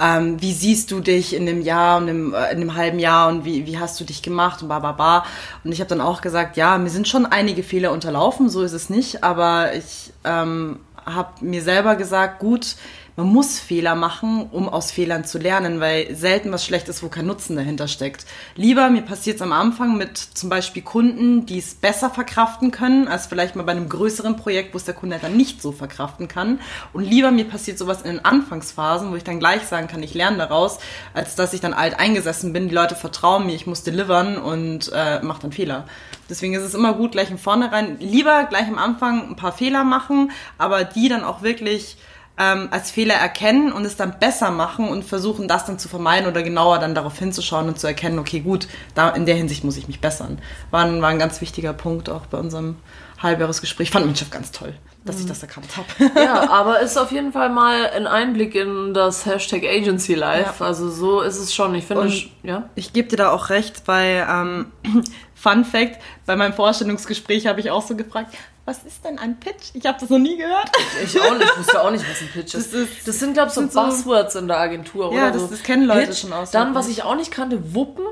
ähm, 0.00 0.42
wie 0.42 0.52
siehst 0.52 0.90
du 0.90 0.98
dich 0.98 1.32
in 1.32 1.46
dem 1.46 1.62
Jahr 1.62 1.98
und 1.98 2.08
im, 2.08 2.34
äh, 2.34 2.50
in 2.50 2.58
dem 2.58 2.74
halben 2.74 2.98
Jahr 2.98 3.28
und 3.28 3.44
wie, 3.44 3.66
wie 3.66 3.78
hast 3.78 4.00
du 4.00 4.04
dich 4.04 4.20
gemacht 4.20 4.62
und 4.62 4.68
ba. 4.68 5.24
Und 5.62 5.70
ich 5.70 5.78
habe 5.78 5.88
dann 5.88 6.00
auch 6.00 6.22
gesagt, 6.22 6.56
ja, 6.56 6.76
mir 6.76 6.90
sind 6.90 7.06
schon 7.06 7.24
einige 7.24 7.62
Fehler 7.62 7.92
unterlaufen, 7.92 8.48
so 8.48 8.62
ist 8.62 8.72
es 8.72 8.90
nicht, 8.90 9.22
aber 9.22 9.74
ich 9.74 10.12
ähm, 10.24 10.80
habe 11.06 11.44
mir 11.44 11.62
selber 11.62 11.94
gesagt, 11.94 12.40
gut, 12.40 12.74
man 13.16 13.26
muss 13.26 13.60
Fehler 13.60 13.94
machen, 13.94 14.48
um 14.50 14.68
aus 14.68 14.90
Fehlern 14.90 15.24
zu 15.24 15.38
lernen, 15.38 15.78
weil 15.78 16.14
selten 16.16 16.50
was 16.50 16.64
schlecht 16.64 16.88
ist, 16.88 17.02
wo 17.02 17.08
kein 17.08 17.26
Nutzen 17.26 17.54
dahinter 17.54 17.86
steckt. 17.86 18.26
Lieber, 18.56 18.90
mir 18.90 19.02
passiert 19.02 19.36
es 19.36 19.42
am 19.42 19.52
Anfang 19.52 19.96
mit 19.96 20.18
zum 20.18 20.48
Beispiel 20.48 20.82
Kunden, 20.82 21.46
die 21.46 21.58
es 21.58 21.74
besser 21.74 22.10
verkraften 22.10 22.72
können, 22.72 23.06
als 23.06 23.26
vielleicht 23.26 23.54
mal 23.54 23.62
bei 23.62 23.72
einem 23.72 23.88
größeren 23.88 24.36
Projekt, 24.36 24.74
wo 24.74 24.78
es 24.78 24.84
der 24.84 24.94
Kunde 24.94 25.18
dann 25.22 25.36
nicht 25.36 25.62
so 25.62 25.70
verkraften 25.70 26.26
kann. 26.26 26.60
Und 26.92 27.04
lieber, 27.04 27.30
mir 27.30 27.44
passiert 27.44 27.78
sowas 27.78 28.02
in 28.02 28.16
den 28.16 28.24
Anfangsphasen, 28.24 29.12
wo 29.12 29.16
ich 29.16 29.24
dann 29.24 29.38
gleich 29.38 29.62
sagen 29.62 29.86
kann, 29.86 30.02
ich 30.02 30.14
lerne 30.14 30.38
daraus, 30.38 30.78
als 31.12 31.36
dass 31.36 31.52
ich 31.52 31.60
dann 31.60 31.72
alt 31.72 32.00
eingesessen 32.00 32.52
bin, 32.52 32.68
die 32.68 32.74
Leute 32.74 32.96
vertrauen 32.96 33.46
mir, 33.46 33.54
ich 33.54 33.68
muss 33.68 33.84
delivern 33.84 34.38
und 34.38 34.90
äh, 34.92 35.20
mache 35.22 35.42
dann 35.42 35.52
Fehler. 35.52 35.86
Deswegen 36.28 36.54
ist 36.54 36.62
es 36.62 36.74
immer 36.74 36.94
gut, 36.94 37.12
gleich 37.12 37.30
im 37.30 37.38
Vornherein, 37.38 37.98
lieber 38.00 38.44
gleich 38.44 38.66
am 38.66 38.78
Anfang 38.78 39.28
ein 39.28 39.36
paar 39.36 39.52
Fehler 39.52 39.84
machen, 39.84 40.32
aber 40.58 40.82
die 40.82 41.08
dann 41.08 41.22
auch 41.22 41.42
wirklich 41.42 41.96
ähm, 42.38 42.68
als 42.70 42.90
Fehler 42.90 43.14
erkennen 43.14 43.72
und 43.72 43.84
es 43.84 43.96
dann 43.96 44.18
besser 44.18 44.50
machen 44.50 44.88
und 44.88 45.04
versuchen, 45.04 45.46
das 45.46 45.66
dann 45.66 45.78
zu 45.78 45.88
vermeiden 45.88 46.28
oder 46.28 46.42
genauer 46.42 46.78
dann 46.78 46.94
darauf 46.94 47.18
hinzuschauen 47.18 47.68
und 47.68 47.78
zu 47.78 47.86
erkennen, 47.86 48.18
okay, 48.18 48.40
gut, 48.40 48.66
da 48.94 49.10
in 49.10 49.24
der 49.24 49.36
Hinsicht 49.36 49.62
muss 49.62 49.76
ich 49.76 49.86
mich 49.86 50.00
bessern. 50.00 50.40
War 50.70 50.84
ein, 50.84 51.00
war 51.00 51.10
ein 51.10 51.18
ganz 51.18 51.40
wichtiger 51.40 51.72
Punkt 51.72 52.10
auch 52.10 52.26
bei 52.26 52.38
unserem 52.38 52.76
Halbjahresgespräch. 53.22 53.90
Fand 53.90 54.06
mein 54.06 54.16
Chef 54.16 54.30
ganz 54.30 54.50
toll, 54.50 54.74
dass 55.04 55.20
ich 55.20 55.26
das 55.26 55.42
erkannt 55.42 55.68
habe. 55.76 56.10
Ja, 56.20 56.50
aber 56.50 56.80
ist 56.80 56.98
auf 56.98 57.12
jeden 57.12 57.32
Fall 57.32 57.50
mal 57.50 57.88
ein 57.90 58.08
Einblick 58.08 58.56
in 58.56 58.94
das 58.94 59.26
Hashtag 59.26 59.62
Agency 59.64 60.14
Life. 60.14 60.56
Ja. 60.58 60.66
Also 60.66 60.90
so 60.90 61.20
ist 61.20 61.38
es 61.38 61.54
schon. 61.54 61.74
Ich 61.76 61.86
finde, 61.86 62.12
ja. 62.42 62.68
Ich 62.74 62.92
gebe 62.92 63.08
dir 63.08 63.16
da 63.16 63.30
auch 63.30 63.50
recht, 63.50 63.82
weil, 63.86 64.26
ähm, 64.28 64.66
Fun 65.34 65.64
Fact, 65.64 66.00
bei 66.24 66.36
meinem 66.36 66.54
Vorstellungsgespräch 66.54 67.46
habe 67.46 67.60
ich 67.60 67.70
auch 67.70 67.86
so 67.86 67.96
gefragt, 67.96 68.34
was 68.64 68.84
ist 68.84 69.04
denn 69.04 69.18
ein 69.18 69.38
Pitch? 69.40 69.70
Ich 69.74 69.84
habe 69.86 69.98
das 70.00 70.08
noch 70.10 70.18
nie 70.18 70.36
gehört. 70.36 70.70
Ich 71.04 71.20
auch 71.20 71.36
nicht, 71.36 71.58
wusste 71.58 71.82
auch 71.82 71.90
nicht, 71.90 72.04
was 72.08 72.20
ein 72.22 72.28
Pitch 72.32 72.54
ist. 72.54 72.72
Das 72.72 72.80
ist- 72.80 73.06
das 73.08 73.18
sind, 73.18 73.34
glaube 73.34 73.48
ich, 73.48 73.54
so 73.54 73.66
so- 73.68 73.80
Buzzwords 73.80 74.34
in 74.36 74.48
der 74.48 74.58
Agentur, 74.58 75.12
Ja, 75.12 75.24
oder? 75.24 75.30
das- 75.32 75.42
so. 75.42 75.48
das 75.48 75.62
kennen 75.62 75.84
Leute 75.84 76.06
Pitch. 76.08 76.20
schon 76.20 76.32
auswendig. 76.32 76.52
Dann, 76.52 76.74
was 76.74 76.88
ich 76.88 77.02
auch 77.02 77.14
nicht 77.16 77.30
kannte, 77.30 77.74
Wuppen. 77.74 78.04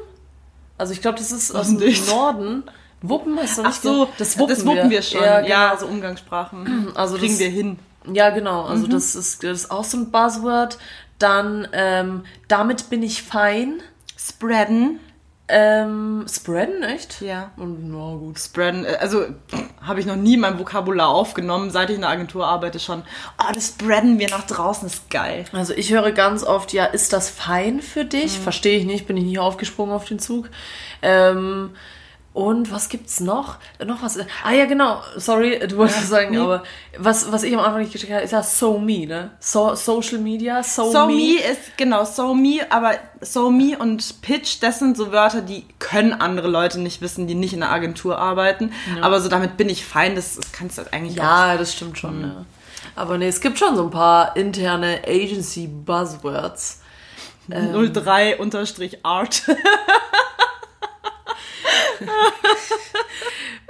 Also 0.79 0.93
ich 0.93 1.01
glaube, 1.01 1.19
das 1.19 1.33
ist 1.33 1.55
aus 1.55 1.69
dem? 1.69 2.07
Norden. 2.07 2.65
Wuppen 3.03 3.37
ist 3.39 3.59
doch 3.59 3.65
Ach 3.65 3.69
nicht 3.69 3.83
so, 3.83 4.09
das 4.19 4.39
wuppen, 4.39 4.55
das 4.57 4.65
wuppen 4.67 4.91
wir, 4.91 5.03
schon. 5.03 5.21
Ja, 5.23 5.41
Ja, 5.41 5.69
genau. 5.71 5.81
so 5.81 5.87
Umgangssprachen. 5.87 6.93
Also 6.95 7.17
kriegen 7.17 7.33
das- 7.33 7.41
wir 7.41 7.49
hin. 7.49 7.79
Ja, 8.13 8.31
genau. 8.31 8.65
Mhm. 8.65 8.69
Also 8.71 8.87
das, 8.89 9.15
ist, 9.15 9.43
das 9.45 9.61
ist 9.63 9.71
auch 9.71 9.85
so 9.85 9.97
ein 9.97 10.11
Buzzword. 10.11 10.79
Dann, 11.19 11.69
ähm, 11.73 12.25
damit 12.49 12.91
bin 12.91 13.03
ich 13.03 13.23
fein. 13.23 13.81
Spreaden. 14.17 15.01
Ähm, 15.55 16.25
spreaden, 16.33 16.83
echt? 16.83 17.21
Ja. 17.21 17.51
Und, 17.59 17.91
na 17.91 18.17
gut. 18.17 18.39
Spreaden, 18.39 18.87
äh, 18.87 18.97
also 18.99 19.27
habe 19.83 20.01
ich 20.01 20.07
noch 20.07 20.17
nie 20.17 20.35
in 20.35 20.41
meinem 20.41 20.59
Vokabular 20.59 21.09
aufgenommen, 21.09 21.71
seit 21.71 21.91
ich 21.91 21.97
in 21.97 22.01
der 22.01 22.11
Agentur 22.11 22.47
arbeite 22.47 22.81
schon. 22.81 23.03
Oh, 23.39 23.53
das 23.53 23.69
spreaden 23.69 24.19
wir 24.19 24.31
nach 24.31 24.47
draußen, 24.47 24.87
ist 24.87 25.11
geil. 25.11 25.45
Also 25.53 25.75
ich 25.75 25.93
höre 25.93 26.13
ganz 26.13 26.43
oft, 26.43 26.73
ja, 26.73 26.87
ist 26.87 27.13
das 27.13 27.29
fein 27.29 27.83
für 27.83 28.07
dich? 28.07 28.39
Mhm. 28.39 28.43
Verstehe 28.45 28.79
ich 28.79 28.87
nicht, 28.87 29.07
bin 29.07 29.19
ich 29.19 29.25
nie 29.25 29.39
aufgesprungen 29.39 29.95
auf 29.95 30.07
den 30.07 30.19
Zug. 30.19 30.49
Ähm, 31.03 31.73
und 32.35 32.73
was 32.73 32.89
gibt's 32.89 33.21
noch? 33.21 33.59
Noch 33.85 34.03
was? 34.03 34.19
Ah 34.43 34.53
ja, 34.53 34.65
genau. 34.65 35.03
Sorry, 35.17 35.59
du 35.69 35.77
wolltest 35.77 36.09
sagen, 36.09 36.31
nee. 36.31 36.39
aber 36.39 36.63
was, 36.97 37.31
was 37.31 37.43
ich 37.43 37.53
am 37.53 37.61
Anfang 37.61 37.81
nicht 37.81 37.93
gecheckt 37.93 38.11
habe, 38.11 38.23
ist 38.23 38.31
ja 38.31 38.43
So 38.43 38.79
Me, 38.79 39.07
ne? 39.07 39.33
So, 39.39 39.75
Social 39.75 40.19
Media, 40.19 40.63
So, 40.63 40.91
So 40.91 41.07
Me. 41.07 41.13
me 41.13 41.35
ist, 41.35 41.77
genau, 41.77 42.07
so 42.07 42.35
me, 42.35 42.61
aber 42.71 42.95
so 43.21 43.51
me 43.51 43.77
und 43.79 44.23
pitch, 44.23 44.63
das 44.63 44.79
sind 44.79 44.97
so 44.97 45.13
Wörter, 45.13 45.43
die 45.43 45.67
können 45.79 46.15
andere 46.15 46.49
Leute 46.49 46.81
nicht 46.81 47.03
wissen, 47.03 47.27
die 47.27 47.35
nicht 47.35 47.53
in 47.53 47.61
der 47.61 47.71
Agentur 47.71 48.19
arbeiten. 48.19 48.73
Aber 49.03 49.21
so 49.21 49.29
damit 49.29 49.59
bin 49.59 49.69
ich 49.69 49.85
fein, 49.85 50.17
das, 50.17 50.37
das 50.37 50.53
kannst 50.53 50.79
du 50.79 50.91
eigentlich 50.91 51.21
auch 51.21 51.25
Ja, 51.25 51.57
das 51.59 51.75
stimmt 51.75 51.99
schon, 51.99 52.23
ja. 52.23 52.47
Aber 52.97 53.19
nee, 53.19 53.29
es 53.29 53.43
gibt 53.43 53.59
schon 53.59 53.77
so 53.77 53.85
ein 53.85 53.91
paar 53.91 54.37
interne 54.37 55.03
Agency-Buzzwords. 55.07 56.81
03 57.49 58.39
unterstrich 58.39 59.05
Art. 59.05 59.43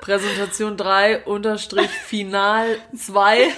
Präsentation 0.00 0.76
3 0.76 1.22
unterstrich 1.24 1.90
Final 1.90 2.80
2. 2.96 3.52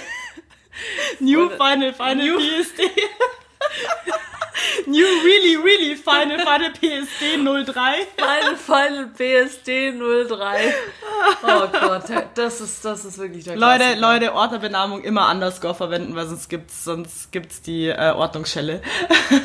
New 1.19 1.49
Final 1.51 1.93
Final 1.93 2.37
PSD. 2.37 2.81
New 4.85 5.05
Really 5.23 5.57
Really 5.57 5.95
Final 5.95 6.39
Final 6.39 6.71
PSD 6.71 7.37
03. 7.43 8.07
Final 8.15 8.55
Final 8.55 9.07
PSD 9.07 9.93
03. 10.27 10.73
Oh 11.43 11.67
Gott, 11.71 12.03
das 12.35 12.61
ist, 12.61 12.85
das 12.85 13.05
ist 13.05 13.17
wirklich 13.17 13.45
der 13.45 13.55
Leute, 13.55 13.83
Klassiker. 13.83 14.01
Leute, 14.01 14.33
Ordnerbenamung 14.33 15.03
immer 15.03 15.29
underscore 15.31 15.75
verwenden, 15.75 16.15
weil 16.15 16.27
sonst 16.27 16.49
gibt's, 16.49 16.83
sonst 16.83 17.31
gibt's 17.31 17.61
die 17.61 17.87
äh, 17.87 18.11
Ordnungsschelle. 18.11 18.81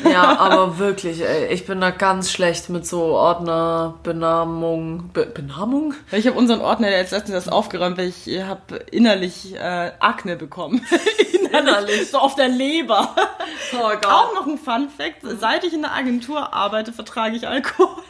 Ja, 0.09 0.23
aber 0.39 0.77
wirklich, 0.77 1.21
ey, 1.21 1.47
ich 1.47 1.65
bin 1.65 1.81
da 1.81 1.91
ganz 1.91 2.31
schlecht 2.31 2.69
mit 2.69 2.85
so 2.85 3.01
Ordnerbenamung. 3.03 5.09
Be 5.13 5.25
Benamung? 5.25 5.93
Ich 6.11 6.27
habe 6.27 6.37
unseren 6.37 6.61
Ordner 6.61 6.91
jetzt 6.91 7.11
letztens 7.11 7.35
erst 7.35 7.51
aufgeräumt, 7.51 7.97
weil 7.97 8.09
ich 8.09 8.41
habe 8.41 8.75
innerlich 8.91 9.55
äh, 9.55 9.91
Akne 9.99 10.35
bekommen. 10.35 10.85
Innerlich. 11.51 12.09
so 12.09 12.19
auf 12.19 12.35
der 12.35 12.47
Leber. 12.47 13.13
Oh 13.73 13.89
Gott. 13.89 14.05
Auch 14.05 14.33
noch 14.33 14.47
ein 14.47 14.57
Fun 14.57 14.89
Fact, 14.89 15.00
seit 15.21 15.63
ich 15.63 15.73
in 15.73 15.81
der 15.81 15.93
Agentur 15.93 16.53
arbeite, 16.53 16.93
vertrage 16.93 17.35
ich 17.35 17.47
Alkohol. 17.47 18.03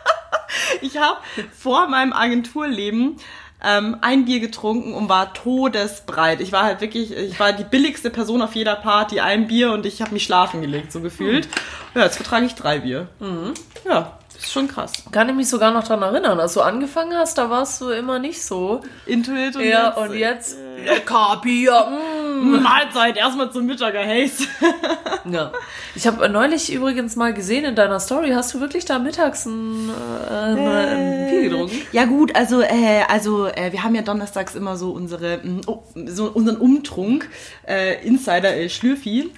ich 0.80 0.98
habe 0.98 1.18
vor 1.56 1.88
meinem 1.88 2.12
Agenturleben 2.12 3.18
ähm, 3.62 3.96
ein 4.00 4.24
Bier 4.24 4.40
getrunken 4.40 4.94
und 4.94 5.08
war 5.08 5.34
todesbreit. 5.34 6.40
Ich 6.40 6.52
war 6.52 6.62
halt 6.64 6.80
wirklich, 6.80 7.12
ich 7.16 7.38
war 7.40 7.52
die 7.52 7.64
billigste 7.64 8.10
Person 8.10 8.42
auf 8.42 8.54
jeder 8.54 8.76
Party, 8.76 9.20
ein 9.20 9.48
Bier 9.48 9.72
und 9.72 9.84
ich 9.86 10.00
habe 10.00 10.12
mich 10.12 10.24
schlafen 10.24 10.60
gelegt, 10.60 10.92
so 10.92 11.00
gefühlt. 11.00 11.48
Ja, 11.94 12.04
jetzt 12.04 12.16
vertrage 12.16 12.46
ich 12.46 12.54
drei 12.54 12.80
Bier. 12.80 13.08
Ja, 13.84 14.18
das 14.32 14.44
ist 14.44 14.52
schon 14.52 14.68
krass. 14.68 14.92
Kann 15.10 15.28
ich 15.28 15.34
mich 15.34 15.48
sogar 15.48 15.72
noch 15.72 15.82
dran 15.82 16.02
erinnern. 16.02 16.38
Als 16.38 16.54
du 16.54 16.60
angefangen 16.60 17.16
hast, 17.16 17.38
da 17.38 17.50
warst 17.50 17.80
du 17.80 17.90
immer 17.90 18.20
nicht 18.20 18.42
so. 18.44 18.82
Intuit 19.06 19.56
und 19.56 19.64
Ja, 19.64 19.88
jetzt, 19.88 19.98
und 19.98 20.16
jetzt. 20.16 20.56
Lecker 20.84 21.40
Bier. 21.42 21.88
Mm. 22.42 22.62
Mahlzeit, 22.62 23.16
erstmal 23.16 23.50
zum 23.52 23.66
Mittager, 23.66 24.04
Haze. 24.04 24.44
Ja. 25.30 25.52
Ich 25.94 26.06
habe 26.06 26.26
neulich 26.28 26.72
übrigens 26.72 27.16
mal 27.16 27.34
gesehen 27.34 27.64
in 27.64 27.74
deiner 27.74 28.00
Story, 28.00 28.30
hast 28.30 28.54
du 28.54 28.60
wirklich 28.60 28.84
da 28.86 28.98
mittags 28.98 29.44
ein, 29.44 29.90
äh, 29.90 30.34
ein 30.34 31.30
Bier 31.30 31.42
getrunken? 31.50 31.76
Ja 31.92 32.06
gut, 32.06 32.34
also 32.34 32.62
äh, 32.62 33.02
also 33.08 33.46
äh, 33.46 33.72
wir 33.72 33.82
haben 33.82 33.94
ja 33.94 34.02
donnerstags 34.02 34.54
immer 34.54 34.76
so 34.76 34.92
unsere 34.92 35.40
mh, 35.42 35.62
oh, 35.66 35.82
so 36.06 36.30
unseren 36.30 36.56
Umtrunk 36.56 37.28
äh, 37.66 38.02
Insider 38.06 38.56
äh, 38.56 38.68
Schlürfi. 38.68 39.32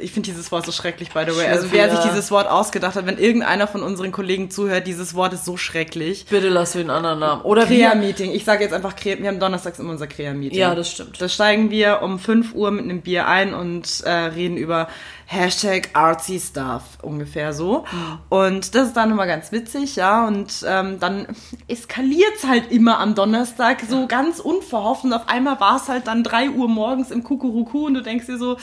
Ich 0.00 0.12
finde 0.12 0.30
dieses 0.30 0.50
Wort 0.50 0.66
so 0.66 0.72
schrecklich, 0.72 1.10
by 1.10 1.24
the 1.28 1.36
way. 1.36 1.46
Also 1.46 1.70
wer 1.70 1.90
sich 1.90 2.00
dieses 2.00 2.30
Wort 2.30 2.48
ausgedacht 2.48 2.96
hat, 2.96 3.06
wenn 3.06 3.18
irgendeiner 3.18 3.66
von 3.66 3.82
unseren 3.82 4.12
Kollegen 4.12 4.50
zuhört, 4.50 4.86
dieses 4.86 5.14
Wort 5.14 5.32
ist 5.32 5.44
so 5.44 5.56
schrecklich. 5.56 6.26
Bitte 6.28 6.48
lass 6.48 6.72
du 6.72 6.78
den 6.78 6.90
anderen 6.90 7.20
Namen. 7.20 7.42
Oder 7.42 7.68
wir. 7.68 7.90
Krea-Meeting. 7.90 8.32
Ich 8.32 8.44
sage 8.44 8.64
jetzt 8.64 8.72
einfach 8.72 8.96
Krea. 8.96 9.18
Wir 9.18 9.28
haben 9.28 9.38
donnerstags 9.38 9.78
immer 9.78 9.90
unser 9.90 10.06
Krea-Meeting. 10.06 10.58
Ja, 10.58 10.74
das 10.74 10.90
stimmt. 10.90 11.20
Da 11.20 11.28
steigen 11.28 11.70
wir 11.70 12.02
um 12.02 12.18
5 12.18 12.54
Uhr 12.54 12.70
mit 12.70 12.84
einem 12.84 13.02
Bier 13.02 13.28
ein 13.28 13.54
und 13.54 14.02
äh, 14.04 14.10
reden 14.10 14.56
über 14.56 14.88
Hashtag 15.26 15.90
artsy 15.94 16.38
stuff, 16.38 16.82
ungefähr 17.02 17.52
so. 17.52 17.84
Und 18.28 18.74
das 18.74 18.88
ist 18.88 18.96
dann 18.96 19.10
immer 19.10 19.26
ganz 19.26 19.52
witzig, 19.52 19.96
ja. 19.96 20.26
Und 20.26 20.64
ähm, 20.66 20.98
dann 21.00 21.26
eskaliert's 21.68 22.46
halt 22.46 22.70
immer 22.70 22.98
am 22.98 23.14
Donnerstag 23.14 23.82
so 23.88 24.06
ganz 24.06 24.38
unverhofft. 24.40 25.04
Und 25.04 25.12
auf 25.12 25.28
einmal 25.28 25.60
war 25.60 25.76
es 25.76 25.88
halt 25.88 26.06
dann 26.08 26.24
3 26.24 26.50
Uhr 26.50 26.68
morgens 26.68 27.10
im 27.10 27.22
Kukuruku 27.22 27.86
und 27.86 27.94
du 27.94 28.02
denkst 28.02 28.26
dir 28.26 28.38
so, 28.38 28.56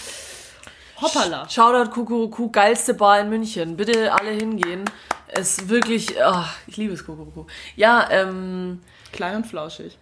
hoppala. 1.02 1.50
Shoutout 1.50 1.92
Kukuruku, 1.92 2.50
geilste 2.52 2.94
Bar 2.94 3.20
in 3.22 3.30
München. 3.30 3.76
Bitte 3.78 4.14
alle 4.14 4.32
hingehen. 4.32 4.86
Es 5.28 5.58
ist 5.60 5.70
wirklich, 5.70 6.22
ach, 6.24 6.54
ich 6.68 6.78
liebe 6.78 6.94
es 6.94 7.06
Kukuruku. 7.06 7.46
Ja, 7.76 8.08
ähm, 8.12 8.82
Klein 9.14 9.38
und 9.38 9.48
flauschig. 9.48 9.98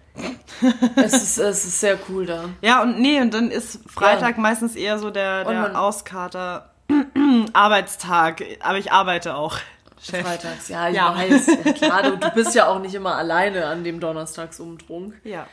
es 0.95 1.13
ist, 1.13 1.37
es 1.37 1.65
ist 1.65 1.79
sehr 1.79 1.97
cool 2.09 2.25
da. 2.25 2.49
Ja, 2.61 2.81
und 2.81 2.99
nee, 2.99 3.21
und 3.21 3.33
dann 3.33 3.49
ist 3.51 3.79
Freitag 3.89 4.37
meistens 4.37 4.75
eher 4.75 4.99
so 4.99 5.09
der, 5.11 5.45
der 5.45 5.79
Auskater 5.79 6.69
Arbeitstag. 7.53 8.43
Aber 8.59 8.77
ich 8.77 8.91
arbeite 8.91 9.35
auch. 9.35 9.57
Chef. 10.01 10.25
Freitags, 10.25 10.69
ja, 10.69 10.89
ich 10.89 10.95
Ja. 10.95 11.15
weiß. 11.15 11.47
Ja, 11.65 11.71
klar, 11.73 12.03
du, 12.03 12.17
du 12.17 12.29
bist 12.35 12.55
ja 12.55 12.67
auch 12.67 12.79
nicht 12.79 12.95
immer 12.95 13.15
alleine 13.15 13.65
an 13.67 13.83
dem 13.83 13.99
Donnerstagsumtrunk. 13.99 15.13
Ja. 15.23 15.47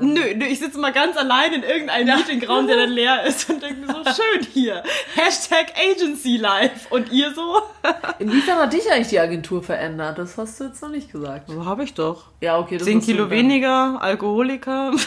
Nö, 0.00 0.20
nö, 0.34 0.44
ich 0.46 0.58
sitze 0.58 0.78
mal 0.80 0.92
ganz 0.92 1.16
allein 1.16 1.52
in 1.52 1.62
irgendeinem 1.62 2.16
Meetingraum, 2.16 2.66
der 2.66 2.76
dann 2.76 2.90
leer 2.90 3.22
ist 3.24 3.48
und 3.50 3.62
denke 3.62 3.80
mir 3.82 3.86
so, 3.92 4.02
schön 4.04 4.46
hier. 4.52 4.82
Hashtag 5.14 5.66
Agency 5.92 6.38
Life. 6.38 6.86
Und 6.90 7.12
ihr 7.12 7.32
so? 7.34 7.62
Inwiefern 8.18 8.58
hat 8.58 8.72
dich 8.72 8.90
eigentlich 8.90 9.08
die 9.08 9.20
Agentur 9.20 9.62
verändert? 9.62 10.18
Das 10.18 10.36
hast 10.38 10.58
du 10.58 10.64
jetzt 10.64 10.82
noch 10.82 10.88
nicht 10.88 11.12
gesagt. 11.12 11.48
So 11.50 11.64
habe 11.66 11.84
ich 11.84 11.94
doch. 11.94 12.24
Ja, 12.40 12.58
okay. 12.58 12.78
Das 12.78 12.86
10 12.86 12.98
hast 12.98 13.06
du 13.08 13.12
Kilo 13.12 13.30
weniger, 13.30 13.98
Alkoholiker. 14.00 14.92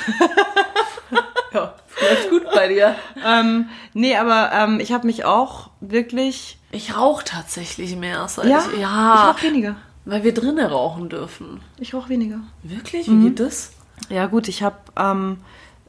Ja, 1.51 1.73
läuft 1.99 2.29
gut 2.29 2.43
bei 2.53 2.67
dir. 2.67 2.95
ähm, 3.25 3.69
nee, 3.95 4.15
aber 4.15 4.51
ähm, 4.53 4.79
ich 4.79 4.91
habe 4.91 5.07
mich 5.07 5.25
auch 5.25 5.71
wirklich... 5.81 6.59
Ich 6.71 6.95
rauche 6.95 7.25
tatsächlich 7.25 7.95
mehr. 7.95 8.27
Seit 8.27 8.45
Ja? 8.45 8.59
ich, 8.67 8.73
Ich 8.75 8.79
ja 8.79 9.31
rauche 9.31 9.41
weniger. 9.41 9.75
weil 10.05 10.23
wir 10.23 10.31
drinnen 10.35 10.63
rauchen 10.67 11.09
dürfen. 11.09 11.61
Ich 11.79 11.95
rauche 11.95 12.09
weniger. 12.09 12.41
Wirklich? 12.61 13.09
Wie 13.09 13.17
geht 13.29 13.39
das? 13.39 13.71
Ja 14.07 14.27
gut, 14.27 14.47
ich 14.47 14.63
habe 14.63 14.77
ähm, 14.97 15.37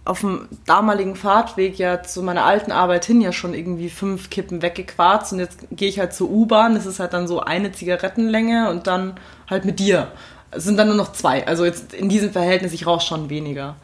auf 0.04 0.20
dem 0.20 0.48
damaligen 0.66 1.14
Fahrtweg 1.14 1.78
ja 1.78 2.02
zu 2.02 2.22
meiner 2.22 2.44
alten 2.44 2.72
Arbeit 2.72 3.04
hin 3.04 3.20
ja 3.20 3.32
schon 3.32 3.54
irgendwie 3.54 3.90
fünf 3.90 4.30
Kippen 4.30 4.62
weggequarzt 4.62 5.32
und 5.32 5.38
jetzt 5.38 5.66
gehe 5.70 5.88
ich 5.88 5.98
halt 5.98 6.12
zur 6.14 6.30
U-Bahn. 6.30 6.74
Das 6.74 6.86
ist 6.86 7.00
halt 7.00 7.12
dann 7.12 7.28
so 7.28 7.40
eine 7.40 7.72
Zigarettenlänge 7.72 8.70
und 8.70 8.86
dann 8.86 9.14
halt 9.48 9.64
mit 9.64 9.78
dir. 9.78 10.08
Es 10.50 10.64
sind 10.64 10.76
dann 10.76 10.88
nur 10.88 10.96
noch 10.96 11.12
zwei. 11.12 11.46
Also 11.46 11.64
jetzt 11.64 11.94
in 11.94 12.08
diesem 12.08 12.32
Verhältnis, 12.32 12.72
ich 12.72 12.86
rauche 12.86 13.06
schon 13.06 13.30
weniger. 13.30 13.76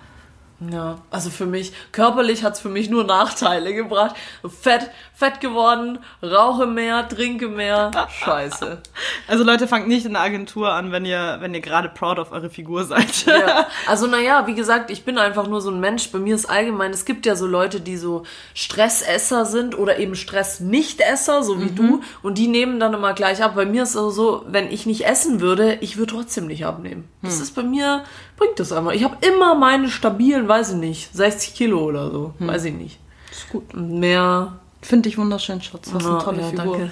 Ja, 0.61 0.99
also 1.11 1.29
für 1.29 1.45
mich, 1.45 1.73
körperlich 1.93 2.43
hat's 2.43 2.61
für 2.61 2.71
mich 2.71 2.89
nur 2.89 3.05
Nachteile 3.05 3.75
gebracht. 3.75 4.17
Fett, 4.49 4.91
fett 5.15 5.41
geworden, 5.41 5.99
rauche 6.23 6.67
mehr, 6.67 7.07
trinke 7.09 7.49
mehr. 7.49 7.91
Scheiße. 8.09 8.79
Also 9.29 9.43
Leute, 9.43 9.67
fangt 9.67 9.89
nicht 9.89 10.07
in 10.07 10.13
der 10.13 10.23
Agentur 10.23 10.73
an, 10.73 10.93
wenn 10.93 11.05
ihr, 11.05 11.39
wenn 11.41 11.53
ihr 11.53 11.61
gerade 11.61 11.89
proud 11.89 12.21
auf 12.21 12.31
eure 12.31 12.49
Figur 12.49 12.85
seid. 12.85 13.27
Ja. 13.27 13.67
Also 13.87 14.07
naja, 14.07 14.47
wie 14.47 14.55
gesagt, 14.55 14.91
ich 14.91 15.05
bin 15.05 15.19
einfach 15.19 15.47
nur 15.47 15.61
so 15.61 15.71
ein 15.71 15.81
Mensch. 15.81 16.11
Bei 16.11 16.19
mir 16.19 16.35
ist 16.35 16.47
allgemein, 16.47 16.93
es 16.93 17.05
gibt 17.05 17.27
ja 17.27 17.35
so 17.35 17.47
Leute, 17.47 17.81
die 17.81 17.97
so 17.97 18.25
Stressesser 18.55 19.45
sind 19.45 19.77
oder 19.77 19.99
eben 19.99 20.15
Stress-Nicht-Esser, 20.15 21.43
so 21.43 21.61
wie 21.61 21.71
du. 21.71 22.03
Und 22.23 22.39
die 22.39 22.49
nehmen 22.49 22.81
dann 22.81 22.95
immer 22.95 23.13
gleich 23.15 23.43
ab. 23.43 23.55
Bei 23.57 23.67
mir 23.67 23.83
ist 23.83 23.91
es 23.91 23.97
also 23.97 24.11
so, 24.11 24.45
wenn 24.49 24.71
ich 24.71 24.87
nicht 24.87 25.07
essen 25.07 25.41
würde, 25.41 25.79
ich 25.81 25.97
würde 25.97 26.13
trotzdem 26.15 26.47
nicht 26.47 26.65
abnehmen. 26.65 27.09
Das 27.23 27.41
ist 27.41 27.55
bei 27.55 27.63
mir, 27.63 28.05
bringt 28.37 28.59
das 28.61 28.73
einfach. 28.73 28.93
Ich 28.93 29.05
habe 29.05 29.17
immer 29.27 29.55
meine 29.55 29.89
stabilen, 29.89 30.49
weiß 30.49 30.73
ich 30.73 30.77
nicht, 30.77 31.15
60 31.15 31.55
Kilo 31.55 31.85
oder 31.85 32.11
so. 32.11 32.35
Weiß 32.39 32.65
ich 32.65 32.75
nicht. 32.75 32.99
Ist 33.31 33.49
gut. 33.51 33.75
Und 33.75 33.99
mehr 33.99 34.59
Finde 34.87 35.09
ich 35.09 35.19
wunderschön, 35.19 35.61
Schatz. 35.61 35.89
Was 35.93 36.07
eine 36.07 36.19
tolle 36.19 36.43
ja, 36.43 36.49
Figur. 36.51 36.91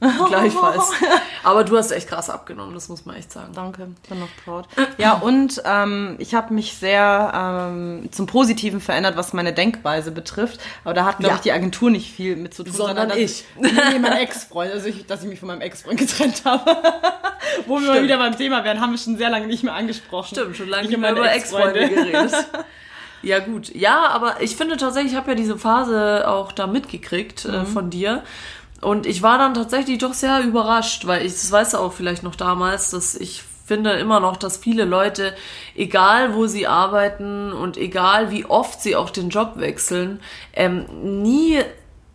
Danke. 0.00 0.24
Gleichfalls. 0.28 0.90
Aber 1.44 1.62
du 1.62 1.76
hast 1.76 1.92
echt 1.92 2.08
krass 2.08 2.28
abgenommen, 2.28 2.74
das 2.74 2.88
muss 2.88 3.06
man 3.06 3.14
echt 3.14 3.30
sagen. 3.30 3.52
Danke, 3.54 3.88
bin 4.08 4.18
noch 4.18 4.28
proud. 4.44 4.66
Ja, 4.98 5.12
und 5.14 5.62
ähm, 5.64 6.16
ich 6.18 6.34
habe 6.34 6.52
mich 6.52 6.74
sehr 6.76 7.68
ähm, 7.72 8.08
zum 8.10 8.26
Positiven 8.26 8.80
verändert, 8.80 9.16
was 9.16 9.32
meine 9.32 9.52
Denkweise 9.52 10.10
betrifft. 10.10 10.58
Aber 10.84 10.92
da 10.92 11.04
hat, 11.04 11.18
glaube 11.18 11.30
Ja. 11.30 11.36
ich, 11.36 11.42
die 11.42 11.52
Agentur 11.52 11.90
nicht 11.90 12.10
viel 12.10 12.34
mit 12.34 12.52
zu 12.52 12.64
tun. 12.64 12.72
Sondern 12.72 13.10
dass 13.10 13.18
ich. 13.18 13.44
Nee, 13.58 13.70
mein 14.00 14.12
Ex-Freund, 14.12 14.72
also 14.72 14.88
ich, 14.88 15.06
dass 15.06 15.22
ich 15.22 15.28
mich 15.28 15.38
von 15.38 15.46
meinem 15.46 15.60
Ex-Freund 15.60 15.98
getrennt 16.00 16.42
habe. 16.44 16.64
Wo 17.68 17.78
wir 17.80 17.86
mal 17.88 18.02
wieder 18.02 18.18
beim 18.18 18.36
Thema 18.36 18.64
wären, 18.64 18.80
haben 18.80 18.90
wir 18.90 18.98
schon 18.98 19.16
sehr 19.16 19.30
lange 19.30 19.46
nicht 19.46 19.62
mehr 19.62 19.74
angesprochen. 19.74 20.34
Stimmt, 20.34 20.56
schon 20.56 20.68
lange 20.68 20.82
Ich 20.84 20.88
nicht 20.90 20.98
mehr 20.98 21.12
über 21.12 21.32
Ex-Freunde 21.32 21.78
Ex-Freunde. 21.80 22.10
geredet. 22.10 22.46
Ja, 23.22 23.38
gut. 23.38 23.74
Ja, 23.74 24.08
aber 24.08 24.40
ich 24.40 24.56
finde 24.56 24.76
tatsächlich, 24.76 25.12
ich 25.12 25.18
habe 25.18 25.30
ja 25.30 25.34
diese 25.36 25.58
Phase 25.58 26.26
auch 26.28 26.52
da 26.52 26.66
mitgekriegt 26.66 27.44
Mhm. 27.46 27.54
äh, 27.54 27.64
von 27.66 27.90
dir. 27.90 28.22
Und 28.80 29.04
ich 29.06 29.22
war 29.22 29.36
dann 29.36 29.52
tatsächlich 29.54 29.98
doch 29.98 30.14
sehr 30.14 30.40
überrascht, 30.42 31.06
weil 31.06 31.26
ich, 31.26 31.32
das 31.32 31.52
weißt 31.52 31.74
du 31.74 31.78
auch 31.78 31.92
vielleicht 31.92 32.22
noch 32.22 32.34
damals, 32.34 32.90
dass 32.90 33.14
ich 33.14 33.42
finde 33.66 33.90
immer 33.92 34.18
noch, 34.20 34.36
dass 34.36 34.56
viele 34.56 34.84
Leute, 34.84 35.34
egal 35.76 36.34
wo 36.34 36.46
sie 36.46 36.66
arbeiten 36.66 37.52
und 37.52 37.76
egal 37.76 38.30
wie 38.32 38.44
oft 38.46 38.80
sie 38.82 38.96
auch 38.96 39.10
den 39.10 39.28
Job 39.28 39.52
wechseln, 39.56 40.20
ähm, 40.54 40.86
nie 41.22 41.60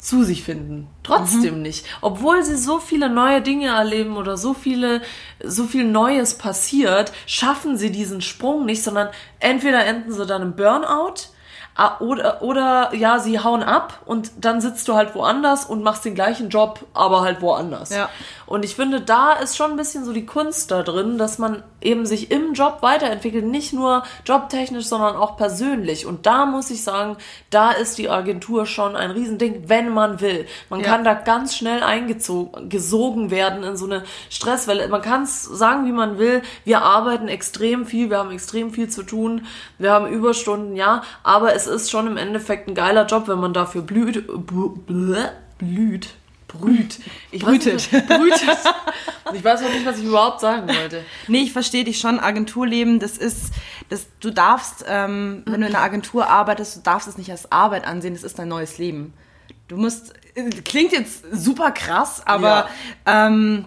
zu 0.05 0.23
sich 0.23 0.43
finden. 0.43 0.87
Trotzdem 1.03 1.61
nicht. 1.61 1.85
Obwohl 2.01 2.43
sie 2.43 2.57
so 2.57 2.79
viele 2.79 3.09
neue 3.09 3.41
Dinge 3.41 3.67
erleben 3.67 4.17
oder 4.17 4.37
so 4.37 4.53
viele, 4.53 5.01
so 5.43 5.65
viel 5.65 5.85
Neues 5.85 6.37
passiert, 6.37 7.11
schaffen 7.25 7.77
sie 7.77 7.91
diesen 7.91 8.21
Sprung 8.21 8.65
nicht, 8.65 8.83
sondern 8.83 9.09
entweder 9.39 9.83
enden 9.85 10.11
sie 10.11 10.25
dann 10.25 10.41
im 10.41 10.55
Burnout 10.55 11.29
oder, 11.99 12.41
oder 12.41 12.93
ja, 12.95 13.19
sie 13.19 13.39
hauen 13.39 13.61
ab 13.61 14.01
und 14.05 14.31
dann 14.39 14.61
sitzt 14.61 14.87
du 14.87 14.95
halt 14.95 15.13
woanders 15.13 15.65
und 15.65 15.83
machst 15.83 16.05
den 16.05 16.15
gleichen 16.15 16.49
Job, 16.49 16.85
aber 16.93 17.21
halt 17.21 17.41
woanders. 17.41 17.89
Ja. 17.89 18.09
Und 18.45 18.63
ich 18.63 18.75
finde, 18.75 19.01
da 19.01 19.33
ist 19.33 19.57
schon 19.57 19.71
ein 19.71 19.77
bisschen 19.77 20.05
so 20.05 20.13
die 20.13 20.25
Kunst 20.25 20.71
da 20.71 20.83
drin, 20.83 21.17
dass 21.17 21.37
man 21.37 21.63
eben 21.85 22.05
sich 22.05 22.31
im 22.31 22.53
Job 22.53 22.79
weiterentwickelt, 22.81 23.45
nicht 23.45 23.73
nur 23.73 24.03
jobtechnisch, 24.25 24.85
sondern 24.85 25.15
auch 25.15 25.37
persönlich. 25.37 26.05
Und 26.05 26.25
da 26.25 26.45
muss 26.45 26.69
ich 26.71 26.83
sagen, 26.83 27.17
da 27.49 27.71
ist 27.71 27.97
die 27.97 28.09
Agentur 28.09 28.65
schon 28.65 28.95
ein 28.95 29.11
Riesending, 29.11 29.63
wenn 29.67 29.89
man 29.89 30.19
will. 30.21 30.45
Man 30.69 30.81
Ja. 30.81 30.87
kann 30.87 31.03
da 31.03 31.13
ganz 31.13 31.55
schnell 31.55 31.83
eingezogen 31.83 33.31
werden 33.31 33.63
in 33.63 33.77
so 33.77 33.85
eine 33.85 34.03
Stresswelle. 34.29 34.87
Man 34.87 35.01
kann 35.01 35.23
es 35.23 35.43
sagen, 35.43 35.85
wie 35.85 35.91
man 35.91 36.17
will. 36.17 36.41
Wir 36.63 36.81
arbeiten 36.81 37.27
extrem 37.27 37.85
viel, 37.85 38.09
wir 38.09 38.17
haben 38.17 38.31
extrem 38.31 38.71
viel 38.71 38.89
zu 38.89 39.03
tun, 39.03 39.45
wir 39.77 39.91
haben 39.91 40.07
Überstunden, 40.07 40.75
ja, 40.75 41.03
aber 41.23 41.53
es 41.53 41.67
ist 41.67 41.91
schon 41.91 42.07
im 42.07 42.17
Endeffekt 42.17 42.67
ein 42.67 42.75
geiler 42.75 43.05
Job, 43.05 43.27
wenn 43.27 43.39
man 43.39 43.53
dafür 43.53 43.81
blüht, 43.81 44.25
blüht, 45.57 46.09
brüht. 46.59 46.99
Ich 47.31 47.45
weiß 47.45 47.65
nicht, 47.65 47.91
Brütet. 47.91 48.07
brütet. 48.07 48.41
Ich 49.33 49.43
weiß 49.43 49.63
auch 49.63 49.69
nicht, 49.69 49.85
was 49.85 49.97
ich 49.97 50.05
überhaupt 50.05 50.39
sagen 50.39 50.67
wollte. 50.67 51.03
Nee, 51.27 51.39
ich 51.39 51.51
verstehe 51.51 51.83
dich 51.83 51.99
schon. 51.99 52.19
Agenturleben, 52.19 52.99
das 52.99 53.17
ist, 53.17 53.53
das, 53.89 54.05
du 54.19 54.29
darfst, 54.29 54.85
ähm, 54.87 55.41
wenn 55.47 55.61
du 55.61 55.67
in 55.67 55.75
einer 55.75 55.83
Agentur 55.83 56.27
arbeitest, 56.29 56.77
du 56.77 56.81
darfst 56.81 57.07
es 57.07 57.17
nicht 57.17 57.31
als 57.31 57.51
Arbeit 57.51 57.87
ansehen, 57.87 58.13
das 58.13 58.23
ist 58.23 58.37
dein 58.37 58.49
neues 58.49 58.77
Leben. 58.77 59.13
Du 59.67 59.77
musst, 59.77 60.13
äh, 60.35 60.49
klingt 60.61 60.91
jetzt 60.91 61.23
super 61.31 61.71
krass, 61.71 62.21
aber 62.25 62.69
ähm, 63.07 63.65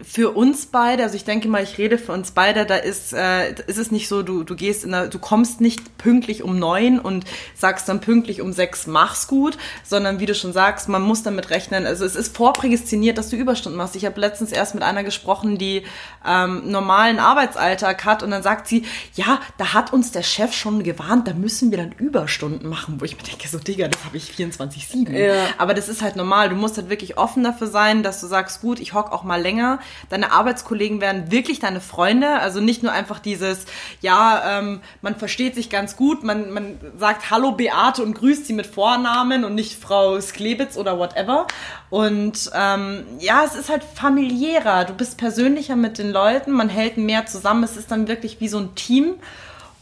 für 0.00 0.30
uns 0.30 0.66
beide, 0.66 1.02
also 1.02 1.16
ich 1.16 1.24
denke 1.24 1.48
mal, 1.48 1.62
ich 1.62 1.76
rede 1.76 1.98
für 1.98 2.12
uns 2.12 2.30
beide, 2.30 2.64
da 2.64 2.76
ist, 2.76 3.12
äh, 3.12 3.52
ist 3.66 3.76
es 3.76 3.90
nicht 3.90 4.08
so, 4.08 4.22
du, 4.22 4.42
du 4.42 4.56
gehst 4.56 4.84
in 4.84 4.92
der, 4.92 5.08
du 5.08 5.18
kommst 5.18 5.60
nicht 5.60 5.98
pünktlich 5.98 6.42
um 6.42 6.58
neun 6.58 6.98
und 6.98 7.24
sagst 7.54 7.90
dann 7.90 8.00
pünktlich 8.00 8.40
um 8.40 8.54
sechs, 8.54 8.86
mach's 8.86 9.26
gut, 9.28 9.58
sondern 9.84 10.18
wie 10.18 10.24
du 10.24 10.34
schon 10.34 10.54
sagst, 10.54 10.88
man 10.88 11.02
muss 11.02 11.22
damit 11.22 11.50
rechnen, 11.50 11.84
also 11.84 12.06
es 12.06 12.16
ist 12.16 12.34
vorprädestiniert, 12.34 13.18
dass 13.18 13.28
du 13.28 13.36
Überstunden 13.36 13.76
machst. 13.76 13.94
Ich 13.94 14.06
habe 14.06 14.18
letztens 14.18 14.50
erst 14.50 14.74
mit 14.74 14.82
einer 14.82 15.04
gesprochen, 15.04 15.58
die 15.58 15.82
ähm, 16.26 16.70
normalen 16.70 17.18
Arbeitsalltag 17.18 18.06
hat 18.06 18.22
und 18.22 18.30
dann 18.30 18.42
sagt 18.42 18.68
sie, 18.68 18.86
ja, 19.14 19.40
da 19.58 19.74
hat 19.74 19.92
uns 19.92 20.10
der 20.10 20.22
Chef 20.22 20.54
schon 20.54 20.84
gewarnt, 20.84 21.28
da 21.28 21.34
müssen 21.34 21.70
wir 21.70 21.76
dann 21.76 21.92
Überstunden 21.92 22.66
machen, 22.66 22.98
wo 22.98 23.04
ich 23.04 23.18
mir 23.18 23.24
denke, 23.24 23.46
so 23.46 23.58
Digga, 23.58 23.88
das 23.88 24.06
habe 24.06 24.16
ich 24.16 24.30
24-7. 24.30 25.12
Ja. 25.12 25.34
Aber 25.58 25.74
das 25.74 25.90
ist 25.90 26.00
halt 26.00 26.16
normal, 26.16 26.48
du 26.48 26.56
musst 26.56 26.78
halt 26.78 26.88
wirklich 26.88 27.18
offen 27.18 27.44
dafür 27.44 27.66
sein, 27.66 28.02
dass 28.02 28.22
du 28.22 28.26
sagst, 28.26 28.62
gut, 28.62 28.80
ich 28.80 28.94
hock 28.94 29.12
auch 29.12 29.22
mal 29.22 29.40
länger, 29.40 29.80
deine 30.08 30.32
Arbeitskollegen 30.32 31.00
werden 31.00 31.30
wirklich 31.30 31.58
deine 31.58 31.80
Freunde, 31.80 32.40
also 32.40 32.60
nicht 32.60 32.82
nur 32.82 32.92
einfach 32.92 33.18
dieses, 33.18 33.66
ja, 34.00 34.58
ähm, 34.58 34.80
man 35.00 35.16
versteht 35.16 35.54
sich 35.54 35.70
ganz 35.70 35.96
gut, 35.96 36.24
man, 36.24 36.50
man 36.50 36.78
sagt 36.98 37.30
Hallo 37.30 37.52
Beate 37.52 38.02
und 38.02 38.14
grüßt 38.14 38.46
sie 38.46 38.52
mit 38.52 38.66
Vornamen 38.66 39.44
und 39.44 39.54
nicht 39.54 39.80
Frau 39.80 40.20
Sklebitz 40.20 40.76
oder 40.76 40.98
whatever. 40.98 41.46
Und 41.90 42.50
ähm, 42.54 43.04
ja, 43.18 43.44
es 43.44 43.54
ist 43.54 43.68
halt 43.68 43.84
familiärer, 43.84 44.84
du 44.84 44.94
bist 44.94 45.18
persönlicher 45.18 45.76
mit 45.76 45.98
den 45.98 46.10
Leuten, 46.10 46.52
man 46.52 46.68
hält 46.68 46.96
mehr 46.96 47.26
zusammen, 47.26 47.64
es 47.64 47.76
ist 47.76 47.90
dann 47.90 48.08
wirklich 48.08 48.40
wie 48.40 48.48
so 48.48 48.58
ein 48.58 48.74
Team. 48.74 49.14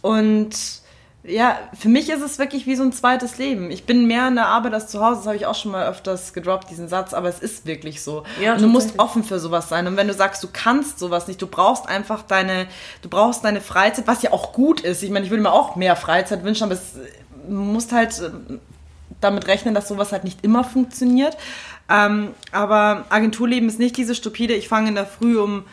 Und 0.02 0.79
ja, 1.22 1.58
für 1.78 1.88
mich 1.88 2.08
ist 2.08 2.22
es 2.22 2.38
wirklich 2.38 2.66
wie 2.66 2.76
so 2.76 2.82
ein 2.82 2.92
zweites 2.92 3.36
Leben. 3.36 3.70
Ich 3.70 3.84
bin 3.84 4.06
mehr 4.06 4.28
in 4.28 4.36
der 4.36 4.46
Arbeit 4.46 4.72
als 4.72 4.88
zu 4.88 5.04
Hause. 5.04 5.18
Das 5.18 5.26
habe 5.26 5.36
ich 5.36 5.46
auch 5.46 5.54
schon 5.54 5.72
mal 5.72 5.86
öfters 5.86 6.32
gedroppt, 6.32 6.70
diesen 6.70 6.88
Satz. 6.88 7.12
Aber 7.12 7.28
es 7.28 7.40
ist 7.40 7.66
wirklich 7.66 8.02
so. 8.02 8.24
Ja, 8.40 8.54
und 8.54 8.62
du 8.62 8.68
musst 8.68 8.98
offen 8.98 9.22
für 9.22 9.38
sowas 9.38 9.68
sein. 9.68 9.86
Und 9.86 9.96
wenn 9.96 10.08
du 10.08 10.14
sagst, 10.14 10.42
du 10.42 10.48
kannst 10.50 10.98
sowas 10.98 11.28
nicht, 11.28 11.42
du 11.42 11.46
brauchst 11.46 11.88
einfach 11.88 12.22
deine, 12.22 12.66
du 13.02 13.10
brauchst 13.10 13.44
deine 13.44 13.60
Freizeit, 13.60 14.06
was 14.06 14.22
ja 14.22 14.32
auch 14.32 14.52
gut 14.54 14.80
ist. 14.80 15.02
Ich 15.02 15.10
meine, 15.10 15.26
ich 15.26 15.30
würde 15.30 15.42
mir 15.42 15.52
auch 15.52 15.76
mehr 15.76 15.94
Freizeit 15.94 16.42
wünschen, 16.42 16.64
aber 16.64 16.74
es 16.74 16.94
du 17.50 17.54
musst 17.54 17.92
halt 17.92 18.18
äh, 18.20 18.30
damit 19.20 19.46
rechnen, 19.46 19.74
dass 19.74 19.88
sowas 19.88 20.12
halt 20.12 20.24
nicht 20.24 20.44
immer 20.44 20.64
funktioniert. 20.64 21.36
Ähm, 21.88 22.34
aber 22.52 23.04
Agenturleben 23.10 23.68
ist 23.68 23.78
nicht 23.78 23.96
diese 23.96 24.14
stupide, 24.14 24.54
ich 24.54 24.68
fange 24.68 24.88
in 24.88 24.94
der 24.94 25.06
Früh 25.06 25.38
um 25.38 25.64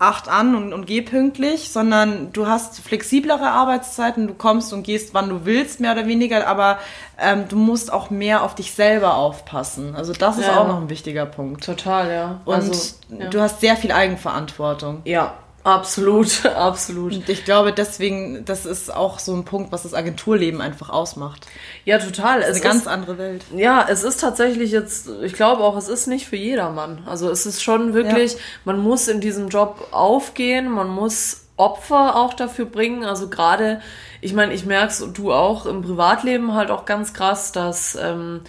acht 0.00 0.28
an 0.28 0.56
und, 0.56 0.72
und 0.72 0.86
gehe 0.86 1.02
pünktlich, 1.02 1.70
sondern 1.70 2.32
du 2.32 2.46
hast 2.48 2.80
flexiblere 2.80 3.50
Arbeitszeiten, 3.50 4.26
du 4.26 4.34
kommst 4.34 4.72
und 4.72 4.82
gehst, 4.82 5.12
wann 5.14 5.28
du 5.28 5.44
willst, 5.44 5.78
mehr 5.78 5.92
oder 5.92 6.06
weniger, 6.06 6.46
aber 6.48 6.78
ähm, 7.18 7.44
du 7.48 7.56
musst 7.56 7.92
auch 7.92 8.10
mehr 8.10 8.42
auf 8.42 8.54
dich 8.54 8.72
selber 8.72 9.14
aufpassen. 9.16 9.94
Also 9.94 10.12
das 10.14 10.38
ist 10.38 10.46
Ja. 10.46 10.56
auch 10.58 10.66
noch 10.66 10.80
ein 10.80 10.88
wichtiger 10.88 11.26
Punkt. 11.26 11.64
Total, 11.64 12.10
ja. 12.10 12.40
Und 12.46 12.54
also, 12.54 12.94
ja. 13.10 13.28
du 13.28 13.40
hast 13.40 13.60
sehr 13.60 13.76
viel 13.76 13.92
Eigenverantwortung. 13.92 15.02
ja, 15.04 15.34
absolut, 15.64 16.46
absolut. 16.56 17.12
Und 17.14 17.28
ich 17.28 17.44
glaube, 17.44 17.72
deswegen, 17.72 18.44
das 18.44 18.66
ist 18.66 18.92
auch 18.94 19.18
so 19.18 19.34
ein 19.34 19.44
Punkt, 19.44 19.72
was 19.72 19.82
das 19.82 19.94
Agenturleben 19.94 20.60
einfach 20.60 20.90
ausmacht. 20.90 21.46
Ja, 21.84 21.98
total. 21.98 22.40
Das 22.40 22.50
Es 22.50 22.56
ist 22.56 22.62
eine 22.64 22.72
ganz 22.72 22.82
ist, 22.82 22.88
andere 22.88 23.18
Welt. 23.18 23.44
ja, 23.50 23.86
es 23.88 24.02
ist 24.02 24.20
tatsächlich 24.20 24.70
jetzt, 24.72 25.08
ich 25.22 25.34
glaube 25.34 25.62
auch, 25.62 25.76
es 25.76 25.88
ist 25.88 26.06
nicht 26.06 26.26
für 26.26 26.36
jedermann. 26.36 27.02
Also 27.06 27.30
es 27.30 27.46
ist 27.46 27.62
schon 27.62 27.94
wirklich, 27.94 28.36
man 28.64 28.78
muss 28.78 29.08
in 29.08 29.20
diesem 29.20 29.48
Job 29.48 29.88
aufgehen, 29.92 30.70
man 30.70 30.88
muss 30.88 31.46
Opfer 31.56 32.16
auch 32.16 32.34
dafür 32.34 32.64
bringen. 32.64 33.04
Also 33.04 33.28
gerade, 33.28 33.82
ich 34.22 34.32
meine, 34.32 34.54
ich 34.54 34.64
merk's 34.64 35.02
und 35.02 35.18
du 35.18 35.32
auch 35.32 35.66
im 35.66 35.82
Privatleben 35.82 36.54
halt 36.54 36.70
auch 36.70 36.86
ganz 36.86 37.12
krass, 37.12 37.52
dass 37.52 37.96
ähm, 38.00 38.40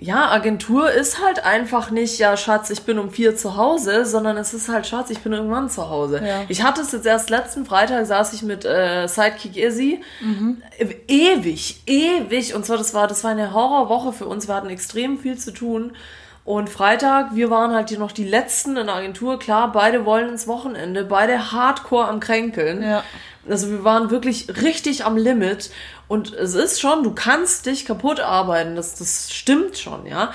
ja, 0.00 0.30
Agentur 0.30 0.92
ist 0.92 1.20
halt 1.22 1.44
einfach 1.44 1.90
nicht, 1.90 2.18
ja, 2.18 2.36
Schatz, 2.36 2.70
ich 2.70 2.82
bin 2.82 3.00
um 3.00 3.10
vier 3.10 3.36
zu 3.36 3.56
Hause, 3.56 4.04
sondern 4.04 4.36
es 4.36 4.54
ist 4.54 4.68
halt, 4.68 4.86
Schatz, 4.86 5.10
ich 5.10 5.20
bin 5.20 5.32
irgendwann 5.32 5.68
zu 5.68 5.90
Hause. 5.90 6.22
Ja. 6.24 6.44
Ich 6.48 6.62
hatte 6.62 6.82
es 6.82 6.92
jetzt 6.92 7.04
erst 7.04 7.30
letzten 7.30 7.66
Freitag, 7.66 8.06
saß 8.06 8.32
ich 8.32 8.42
mit 8.42 8.64
äh, 8.64 9.08
Sidekick 9.08 9.56
Izzy. 9.56 10.00
Ewig, 11.08 11.82
ewig. 11.86 12.54
Und 12.54 12.64
zwar, 12.64 12.78
das 12.78 12.94
war, 12.94 13.08
das 13.08 13.24
war 13.24 13.32
eine 13.32 13.52
Horrorwoche 13.52 14.12
für 14.12 14.26
uns. 14.26 14.46
Wir 14.46 14.54
hatten 14.54 14.70
extrem 14.70 15.18
viel 15.18 15.36
zu 15.36 15.52
tun. 15.52 15.92
Und 16.44 16.70
Freitag, 16.70 17.34
wir 17.34 17.50
waren 17.50 17.74
halt 17.74 17.90
hier 17.90 17.98
noch 17.98 18.12
die 18.12 18.24
Letzten 18.24 18.76
in 18.76 18.86
der 18.86 18.94
Agentur. 18.94 19.38
Klar, 19.38 19.70
beide 19.72 20.06
wollen 20.06 20.30
ins 20.30 20.46
Wochenende, 20.46 21.04
beide 21.04 21.52
hardcore 21.52 22.08
am 22.08 22.20
Kränkeln. 22.20 22.82
Ja. 22.82 23.02
Also 23.50 23.70
wir 23.70 23.84
waren 23.84 24.10
wirklich 24.10 24.48
richtig 24.62 25.04
am 25.04 25.16
Limit. 25.16 25.70
Und 26.06 26.32
es 26.32 26.54
ist 26.54 26.80
schon, 26.80 27.02
du 27.02 27.14
kannst 27.14 27.66
dich 27.66 27.84
kaputt 27.84 28.20
arbeiten. 28.20 28.76
Das, 28.76 28.94
das 28.94 29.32
stimmt 29.32 29.78
schon, 29.78 30.06
ja. 30.06 30.32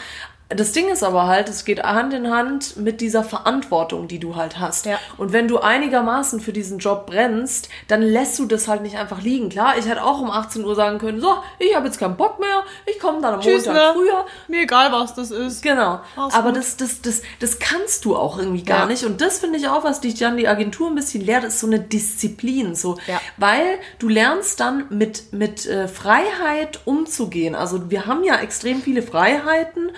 Das 0.49 0.71
Ding 0.71 0.87
ist 0.89 1.03
aber 1.03 1.25
halt, 1.25 1.49
es 1.49 1.65
geht 1.65 1.81
Hand 1.81 2.13
in 2.13 2.29
Hand 2.29 2.77
mit 2.77 3.01
dieser 3.01 3.23
Verantwortung, 3.23 4.07
die 4.07 4.19
du 4.19 4.35
halt 4.35 4.59
hast. 4.59 4.85
Ja. 4.85 4.99
Und 5.17 5.33
wenn 5.33 5.47
du 5.47 5.57
einigermaßen 5.59 6.41
für 6.41 6.53
diesen 6.53 6.77
Job 6.77 7.07
brennst, 7.07 7.69
dann 7.87 8.03
lässt 8.03 8.37
du 8.37 8.45
das 8.45 8.67
halt 8.67 8.83
nicht 8.83 8.97
einfach 8.97 9.21
liegen. 9.21 9.49
Klar, 9.49 9.77
ich 9.79 9.87
hätte 9.87 10.03
auch 10.03 10.19
um 10.21 10.29
18 10.29 10.63
Uhr 10.63 10.75
sagen 10.75 10.99
können, 10.99 11.19
so, 11.21 11.37
ich 11.57 11.75
habe 11.75 11.87
jetzt 11.87 11.97
keinen 11.97 12.17
Bock 12.17 12.39
mehr, 12.39 12.63
ich 12.85 12.99
komme 12.99 13.19
dann 13.21 13.35
am 13.35 13.41
Tschüss, 13.41 13.65
Montag 13.65 13.95
ne? 13.95 14.01
früher. 14.01 14.25
Mir 14.47 14.61
egal, 14.63 14.91
was 14.91 15.15
das 15.15 15.31
ist. 15.31 15.63
Genau. 15.63 16.01
Alles 16.15 16.33
Aber 16.35 16.49
gut. 16.49 16.57
das, 16.57 16.77
das, 16.77 17.01
das, 17.01 17.21
das 17.39 17.57
kannst 17.57 18.05
du 18.05 18.15
auch 18.15 18.37
irgendwie 18.37 18.63
gar 18.63 18.81
Ja. 18.81 18.85
nicht. 18.85 19.05
Und 19.05 19.21
das 19.21 19.39
finde 19.39 19.57
ich 19.57 19.67
auch, 19.69 19.83
was 19.83 20.01
dich 20.01 20.13
dann 20.19 20.37
die 20.37 20.47
Agentur 20.47 20.87
ein 20.87 20.95
bisschen 20.95 21.25
lehrt, 21.25 21.45
ist 21.45 21.61
so 21.61 21.67
eine 21.67 21.79
Disziplin. 21.79 22.75
So, 22.75 22.99
Ja. 23.07 23.19
Weil 23.37 23.79
du 23.97 24.07
lernst 24.07 24.59
dann 24.59 24.85
mit, 24.89 25.33
mit 25.33 25.65
äh, 25.65 25.87
Freiheit 25.87 26.81
umzugehen. 26.85 27.55
Also 27.55 27.89
wir 27.89 28.05
haben 28.05 28.23
ja 28.23 28.35
extrem 28.35 28.81
viele 28.83 29.01
Freiheiten, 29.01 29.89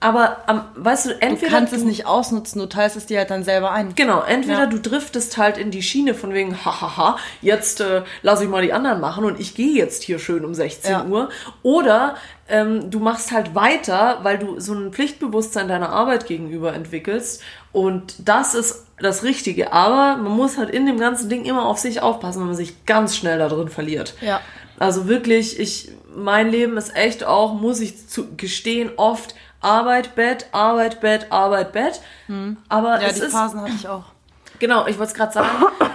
aber 0.00 0.38
am, 0.46 0.64
weißt 0.76 1.06
du, 1.06 1.08
Du 1.10 1.20
entweder 1.20 1.50
kannst 1.52 1.72
es 1.74 1.82
nicht 1.84 2.06
ausnutzen, 2.06 2.58
du 2.60 2.66
teilst 2.66 2.96
es 2.96 3.06
dir 3.06 3.18
halt 3.18 3.30
dann 3.30 3.44
selber 3.44 3.70
ein. 3.72 3.94
Genau, 3.94 4.22
entweder 4.22 4.60
Ja. 4.60 4.66
du 4.66 4.78
driftest 4.80 5.36
halt 5.36 5.58
in 5.58 5.70
die 5.70 5.82
Schiene 5.82 6.14
von 6.14 6.32
wegen, 6.32 6.64
hahaha, 6.64 7.18
jetzt 7.42 7.80
äh, 7.80 8.02
lasse 8.22 8.44
ich 8.44 8.48
mal 8.50 8.62
die 8.62 8.72
anderen 8.72 9.00
machen 9.00 9.24
und 9.24 9.38
ich 9.38 9.54
gehe 9.54 9.72
jetzt 9.74 10.02
hier 10.02 10.18
schön 10.18 10.44
um 10.44 10.54
16 10.54 10.90
Ja. 10.90 11.04
Uhr. 11.04 11.28
Oder 11.62 12.14
ähm, 12.48 12.90
du 12.90 12.98
machst 12.98 13.30
halt 13.30 13.54
weiter, 13.54 14.20
weil 14.22 14.38
du 14.38 14.58
so 14.58 14.72
ein 14.74 14.92
Pflichtbewusstsein 14.92 15.68
deiner 15.68 15.90
Arbeit 15.90 16.26
gegenüber 16.26 16.72
entwickelst. 16.74 17.42
Und 17.72 18.14
das 18.28 18.54
ist 18.54 18.86
das 18.98 19.22
Richtige. 19.22 19.72
Aber 19.72 20.16
man 20.16 20.32
muss 20.32 20.56
halt 20.58 20.70
in 20.70 20.86
dem 20.86 20.98
ganzen 20.98 21.28
Ding 21.28 21.44
immer 21.44 21.66
auf 21.66 21.78
sich 21.78 22.00
aufpassen, 22.02 22.40
wenn 22.40 22.46
man 22.48 22.56
sich 22.56 22.86
ganz 22.86 23.16
schnell 23.16 23.38
da 23.38 23.48
drin 23.48 23.68
verliert. 23.68 24.14
Ja. 24.22 24.40
Also 24.78 25.06
wirklich, 25.08 25.60
ich, 25.60 25.90
mein 26.16 26.50
Leben 26.50 26.76
ist 26.78 26.96
echt 26.96 27.22
auch, 27.22 27.52
muss 27.52 27.80
ich 27.80 28.08
zu 28.08 28.34
gestehen, 28.36 28.90
oft 28.96 29.34
Arbeit, 29.60 30.14
Bett, 30.14 30.46
Arbeit, 30.52 31.00
Bett, 31.00 31.26
Arbeit, 31.30 31.72
Bett. 31.72 32.00
Aber 32.68 32.94
Hm. 32.96 33.02
Ja, 33.02 33.08
es 33.08 33.16
die 33.16 33.22
ist, 33.22 33.32
Phasen 33.32 33.60
hatte 33.60 33.72
ich 33.74 33.88
auch. 33.88 34.04
Genau, 34.60 34.86
ich 34.86 34.98
wollte 34.98 35.12
es 35.12 35.14
gerade 35.14 35.32
sagen, 35.32 35.48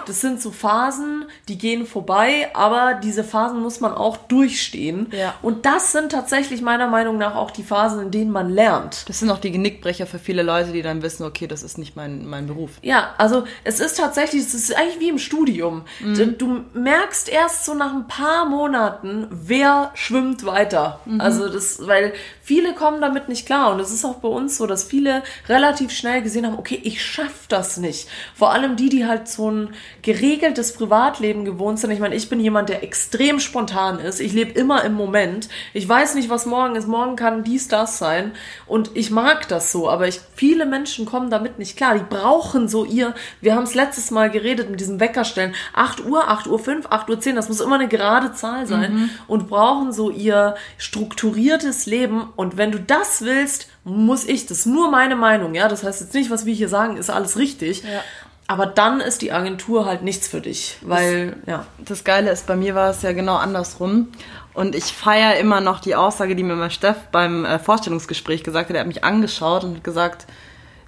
das 0.07 0.22
sind 0.22 0.41
so 0.41 0.51
Phasen, 0.51 1.26
die 1.47 1.57
gehen 1.57 1.86
vorbei, 1.86 2.49
aber 2.53 2.95
diese 2.95 3.24
Phasen 3.24 3.61
muss 3.61 3.80
man 3.80 3.93
auch 3.93 4.18
durchstehen. 4.18 5.07
Ja. 5.11 5.36
Und 5.43 5.68
das 5.68 5.91
sind 5.91 6.11
tatsächlich 6.11 6.61
meiner 6.61 6.88
Meinung 6.88 7.18
nach 7.20 7.36
auch 7.36 7.51
die 7.51 7.61
Phasen, 7.63 8.01
in 8.01 8.11
denen 8.11 8.32
man 8.32 8.49
lernt. 8.49 9.07
Das 9.07 9.20
sind 9.20 9.30
auch 9.30 9.38
die 9.38 9.51
Genickbrecher 9.51 10.07
für 10.07 10.18
viele 10.18 10.41
Leute, 10.41 10.72
die 10.72 10.82
dann 10.82 11.03
wissen, 11.03 11.24
okay, 11.24 11.45
das 11.45 11.61
ist 11.61 11.78
nicht 11.78 11.95
mein, 11.95 12.26
mein 12.26 12.47
Beruf. 12.47 12.72
Ja, 12.82 13.13
also 13.20 13.43
es 13.63 13.80
ist 13.80 13.97
tatsächlich, 13.97 14.41
es 14.41 14.55
ist 14.55 14.76
eigentlich 14.76 14.99
wie 14.99 15.09
im 15.09 15.20
Studium. 15.20 15.84
Du, 16.01 16.32
du 16.32 16.66
merkst 16.74 17.30
erst 17.30 17.66
so 17.66 17.76
nach 17.76 17.93
ein 17.93 18.07
paar 18.07 18.45
Monaten, 18.45 19.28
wer 19.30 19.91
schwimmt 19.93 20.43
weiter. 20.43 20.99
Also 21.20 21.49
das, 21.49 21.86
weil 21.86 22.13
viele 22.46 22.76
kommen 22.76 23.02
damit 23.02 23.28
nicht 23.28 23.48
klar 23.48 23.74
und 23.74 23.80
es 23.80 23.91
ist 23.91 24.06
auch 24.06 24.18
bei 24.18 24.28
uns 24.28 24.58
so, 24.58 24.68
dass 24.68 24.84
viele 24.84 25.24
relativ 25.50 25.89
schnell 25.91 26.22
gesehen 26.22 26.46
haben, 26.46 26.60
okay, 26.60 26.80
ich 26.84 27.04
schaff 27.04 27.48
das 27.50 27.78
nicht. 27.78 28.08
Vor 28.36 28.52
allem 28.52 28.76
die, 28.76 28.89
die 28.89 29.08
halt 29.08 29.28
so 29.28 29.50
ein 29.50 29.74
geregeltes 30.04 30.74
Privatleben 30.74 31.43
gewohnt 31.43 31.80
sind. 31.80 31.89
Ich 31.89 32.00
meine, 32.00 32.14
ich 32.14 32.30
bin 32.30 32.39
jemand, 32.39 32.70
der 32.70 32.84
extrem 32.84 33.39
spontan 33.39 34.00
ist. 34.00 34.20
Ich 34.20 34.32
lebe 34.32 34.52
immer 34.52 34.84
im 34.84 34.93
Moment. 34.93 35.50
Ich 35.74 35.89
weiß 35.89 36.14
nicht, 36.14 36.30
was 36.30 36.46
morgen 36.46 36.76
ist. 36.76 36.88
Morgen 36.88 37.16
kann 37.16 37.43
dies, 37.43 37.68
das 37.68 37.98
sein. 37.98 38.34
Und 38.68 38.91
ich 38.93 39.10
mag 39.10 39.48
das 39.48 39.72
so. 39.72 39.89
Aber 39.89 40.08
ich, 40.08 40.22
viele 40.36 40.68
Menschen 40.68 41.08
kommen 41.08 41.32
damit 41.32 41.58
nicht 41.58 41.76
klar. 41.76 41.96
Die 41.96 42.06
brauchen 42.08 42.68
so 42.68 42.86
ihr, 42.86 43.16
wir 43.41 43.56
haben 43.56 43.64
es 43.64 43.74
letztes 43.74 44.12
Mal 44.12 44.30
geredet 44.30 44.70
mit 44.70 44.80
diesem 44.80 45.00
Weckerstellen. 45.00 45.56
8 45.74 46.06
Uhr, 46.06 46.30
8 46.30 46.46
Uhr 46.46 46.60
5, 46.60 46.86
8 46.91 47.10
Uhr 47.10 47.20
10. 47.20 47.36
Das 47.36 47.50
muss 47.50 47.60
immer 47.60 47.76
eine 47.76 47.88
gerade 47.88 48.34
Zahl 48.34 48.68
sein. 48.68 49.10
Und 49.28 49.50
brauchen 49.50 49.91
so 49.91 50.12
ihr 50.12 50.54
strukturiertes 50.78 51.88
Leben. 51.88 52.28
Und 52.36 52.57
wenn 52.57 52.71
du 52.71 52.79
das 52.79 53.21
willst, 53.21 53.67
muss 53.83 54.25
ich, 54.25 54.45
das 54.45 54.59
ist 54.59 54.65
nur 54.65 54.89
meine 54.89 55.15
Meinung, 55.15 55.53
ja. 55.53 55.67
Das 55.67 55.83
heißt 55.83 56.01
jetzt 56.01 56.13
nicht, 56.13 56.29
was 56.29 56.45
wir 56.45 56.53
hier 56.53 56.69
sagen, 56.69 56.97
ist 56.97 57.09
alles 57.09 57.38
richtig. 57.38 57.83
Ja. 57.83 58.01
Aber 58.47 58.67
dann 58.67 59.01
ist 59.01 59.21
die 59.23 59.31
Agentur 59.31 59.86
halt 59.86 60.03
nichts 60.03 60.27
für 60.27 60.41
dich, 60.41 60.77
weil, 60.81 61.38
ja. 61.47 61.65
Das 61.79 62.03
Geile 62.03 62.31
ist, 62.31 62.45
bei 62.45 62.55
mir 62.55 62.75
war 62.75 62.91
es 62.91 63.01
ja 63.01 63.11
genau 63.13 63.36
andersrum. 63.36 64.09
Und 64.53 64.75
ich 64.75 64.86
feiere 64.86 65.38
immer 65.38 65.59
noch 65.61 65.79
die 65.81 65.95
Aussage, 65.95 66.36
die 66.36 66.43
mir 66.43 66.55
mein 66.55 66.71
Steff 66.71 66.97
beim 67.11 67.43
äh, 67.43 67.59
Vorstellungsgespräch 67.59 68.43
gesagt 68.43 68.69
hat. 68.69 68.75
Er 68.75 68.81
hat 68.81 68.88
mich 68.88 69.03
angeschaut 69.03 69.63
und 69.63 69.83
gesagt, 69.83 70.25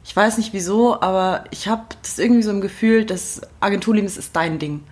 ich 0.05 0.15
weiß 0.15 0.37
nicht 0.37 0.53
wieso, 0.53 1.01
aber 1.01 1.43
ich 1.51 1.67
habe 1.67 1.83
das 2.01 2.17
irgendwie 2.17 2.43
so 2.43 2.51
im 2.51 2.61
Gefühl, 2.61 3.03
dass 3.03 3.41
Agenturleben 3.59 4.07
das 4.07 4.15
ist 4.15 4.35
dein 4.35 4.57
Ding. 4.57 4.85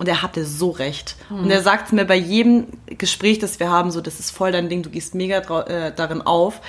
Und 0.00 0.08
er 0.08 0.22
hatte 0.22 0.46
so 0.46 0.70
recht. 0.70 1.14
Und 1.28 1.50
er 1.50 1.60
sagt 1.60 1.92
mir 1.92 2.06
bei 2.06 2.16
jedem 2.16 2.68
Gespräch, 2.86 3.38
das 3.38 3.60
wir 3.60 3.68
haben, 3.68 3.90
so, 3.90 4.00
das 4.00 4.18
ist 4.18 4.30
voll 4.30 4.50
dein 4.50 4.70
Ding, 4.70 4.82
du 4.82 4.88
gehst 4.88 5.14
mega 5.14 5.40
äh, 5.66 5.92
darin 5.94 6.22
auf. 6.22 6.62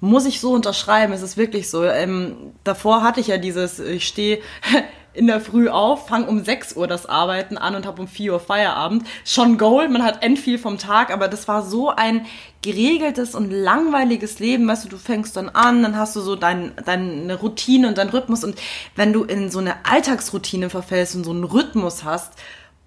muss 0.00 0.26
ich 0.26 0.38
so 0.38 0.52
unterschreiben. 0.52 1.14
Es 1.14 1.22
ist 1.22 1.38
wirklich 1.38 1.70
so. 1.70 1.82
Ähm, 1.84 2.52
davor 2.62 3.02
hatte 3.02 3.20
ich 3.20 3.28
ja 3.28 3.38
dieses, 3.38 3.78
ich 3.78 4.06
stehe 4.06 4.40
in 5.14 5.28
der 5.28 5.40
Früh 5.40 5.70
auf, 5.70 6.08
fange 6.08 6.26
um 6.26 6.44
6 6.44 6.76
Uhr 6.76 6.86
das 6.86 7.06
Arbeiten 7.06 7.56
an 7.56 7.74
und 7.74 7.86
habe 7.86 8.02
um 8.02 8.08
4 8.08 8.34
Uhr 8.34 8.40
Feierabend. 8.40 9.06
Schon 9.24 9.56
Goal, 9.56 9.88
man 9.88 10.02
hat 10.02 10.22
end 10.22 10.38
viel 10.38 10.58
vom 10.58 10.76
Tag, 10.76 11.10
aber 11.10 11.28
das 11.28 11.48
war 11.48 11.62
so 11.62 11.88
ein 11.88 12.26
geregeltes 12.62 13.34
und 13.34 13.50
langweiliges 13.50 14.40
Leben. 14.40 14.66
Weißt 14.68 14.84
du, 14.84 14.88
du 14.88 14.98
fängst 14.98 15.36
dann 15.36 15.48
an, 15.48 15.82
dann 15.82 15.96
hast 15.96 16.16
du 16.16 16.20
so 16.20 16.36
dein, 16.36 16.72
deine 16.84 17.36
Routine 17.36 17.88
und 17.88 17.96
deinen 17.96 18.10
Rhythmus 18.10 18.44
und 18.44 18.58
wenn 18.96 19.12
du 19.12 19.22
in 19.24 19.50
so 19.50 19.60
eine 19.60 19.86
Alltagsroutine 19.86 20.68
verfällst 20.68 21.14
und 21.14 21.24
so 21.24 21.30
einen 21.30 21.44
Rhythmus 21.44 22.04
hast, 22.04 22.32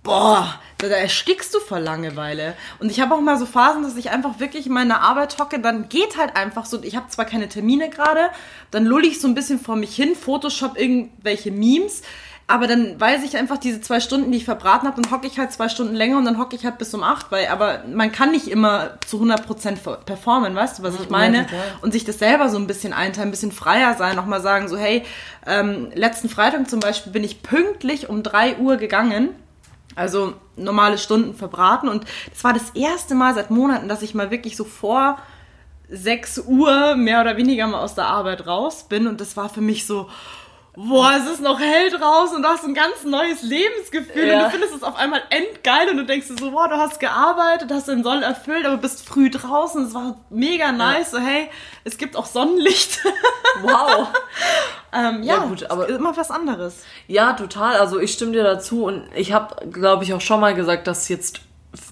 boah, 0.08 0.60
da, 0.80 0.88
da 0.88 0.96
erstickst 0.96 1.54
du 1.54 1.60
vor 1.60 1.80
Langeweile. 1.80 2.56
Und 2.80 2.90
ich 2.90 3.00
habe 3.00 3.14
auch 3.14 3.22
mal 3.22 3.38
so 3.38 3.46
Phasen, 3.46 3.84
dass 3.84 3.96
ich 3.96 4.10
einfach 4.10 4.40
wirklich 4.40 4.66
in 4.66 4.74
meiner 4.74 5.02
Arbeit 5.02 5.38
hocke, 5.38 5.60
dann 5.60 5.90
geht 5.90 6.18
halt 6.18 6.36
einfach 6.36 6.66
so, 6.66 6.82
ich 6.82 6.96
habe 6.96 7.10
zwar 7.10 7.26
keine 7.26 7.50
Termine 7.50 7.90
gerade, 7.90 8.30
dann 8.72 8.86
lull 8.86 9.06
ich 9.06 9.22
so 9.22 9.28
ein 9.28 9.36
bisschen 9.36 9.60
vor 9.60 9.76
mich 9.76 9.96
hin, 9.96 10.16
Photoshop 10.16 10.80
irgendwelche 10.80 11.52
Memes, 11.52 12.02
aber 12.50 12.66
dann 12.66 13.00
weiß 13.00 13.26
ich 13.26 13.36
einfach, 13.36 13.58
diese 13.58 13.82
zwei 13.82 14.00
Stunden, 14.00 14.32
die 14.32 14.38
ich 14.38 14.46
verbraten 14.46 14.88
habe, 14.88 15.02
dann 15.02 15.12
hocke 15.12 15.28
ich 15.28 15.38
halt 15.38 15.52
zwei 15.52 15.68
Stunden 15.68 15.94
länger 15.94 16.18
und 16.18 16.24
dann 16.24 16.38
hocke 16.38 16.56
ich 16.56 16.64
halt 16.64 16.78
bis 16.78 16.94
um 16.94 17.04
acht, 17.04 17.30
weil, 17.30 17.48
aber 17.48 17.84
man 17.92 18.14
kann 18.14 18.32
nicht 18.32 18.48
immer 18.48 18.92
zu 19.06 19.22
100% 19.22 19.98
performen, 20.06 20.56
weißt 20.56 20.80
du, 20.80 20.84
was 20.84 20.96
ich 20.96 21.10
meine? 21.10 21.46
und 21.82 21.92
sich 21.92 22.06
das 22.06 22.20
selber 22.20 22.48
so 22.48 22.58
ein 22.58 22.66
bisschen 22.66 22.94
einteilen, 22.94 23.28
ein 23.28 23.32
bisschen 23.32 23.52
freier 23.52 23.96
sein, 23.96 24.16
nochmal 24.16 24.42
sagen, 24.42 24.70
so, 24.70 24.78
hey, 24.78 25.04
ähm, 25.46 25.92
letzten 25.94 26.30
Freitag 26.30 26.70
zum 26.70 26.80
Beispiel 26.80 27.12
bin 27.12 27.26
ich 27.26 27.44
pünktlich 27.44 28.08
um 28.10 28.24
drei 28.24 28.56
Uhr 28.56 28.78
gegangen. 28.78 29.36
Also 29.98 30.36
normale 30.56 30.98
Stunden 31.00 31.34
verbraten. 31.34 31.90
Und 31.90 32.06
das 32.32 32.44
war 32.44 32.54
das 32.54 32.70
erste 32.76 33.16
Mal 33.16 33.34
seit 33.34 33.50
Monaten, 33.50 33.90
dass 33.90 34.04
ich 34.04 34.14
mal 34.14 34.30
wirklich 34.30 34.56
so 34.56 34.64
vor 34.64 35.18
6 35.90 36.44
Uhr 36.46 36.96
mehr 36.96 37.22
oder 37.22 37.36
weniger 37.36 37.66
mal 37.66 37.82
aus 37.82 37.96
der 37.96 38.06
Arbeit 38.06 38.46
raus 38.46 38.88
bin. 38.88 39.08
Und 39.08 39.20
das 39.22 39.36
war 39.36 39.50
für 39.50 39.62
mich 39.62 39.88
so, 39.88 40.08
boah, 40.80 41.12
es 41.18 41.28
ist 41.28 41.42
noch 41.42 41.60
hell 41.60 41.90
draußen 41.90 42.36
und 42.38 42.44
du 42.44 42.48
hast 42.50 42.64
ein 42.64 42.76
ganz 42.76 43.04
neues 43.04 43.42
Lebensgefühl 43.42 44.28
Ja. 44.28 44.38
und 44.38 44.44
du 44.46 44.50
findest 44.52 44.76
es 44.76 44.84
auf 44.84 44.96
einmal 44.96 45.24
endgeil 45.32 45.90
und 45.90 45.98
du 45.98 46.06
denkst 46.06 46.28
dir 46.28 46.38
so, 46.38 46.52
boah, 46.52 46.70
du 46.70 46.78
hast 46.78 47.00
gearbeitet, 47.00 47.72
hast 47.72 47.88
den 47.88 48.04
Soll 48.04 48.22
erfüllt, 48.22 48.64
aber 48.66 48.78
bist 48.78 49.04
früh 49.08 49.32
draußen. 49.32 49.86
Es 49.88 49.94
war 49.96 50.18
mega 50.30 50.72
nice. 50.72 51.10
So, 51.12 51.18
hey, 51.18 51.50
es 51.84 51.98
gibt 51.98 52.16
auch 52.16 52.26
Sonnenlicht. 52.28 53.00
Wow. 53.64 54.10
ähm, 54.94 55.24
ja, 55.24 55.38
Ja, 55.38 55.46
gut, 55.46 55.64
aber- 55.72 55.90
immer 55.90 56.16
was 56.16 56.30
anderes. 56.30 56.84
Ja, 57.08 57.34
total. 57.34 57.78
Also 57.78 57.98
ich 58.00 58.14
stimme 58.14 58.34
dir 58.34 58.44
dazu 58.44 58.84
und 58.84 59.08
ich 59.16 59.32
habe, 59.34 59.68
glaube 59.72 60.04
ich, 60.04 60.14
auch 60.14 60.22
schon 60.22 60.40
mal 60.40 60.54
gesagt, 60.54 60.86
dass 60.86 61.10
jetzt 61.10 61.40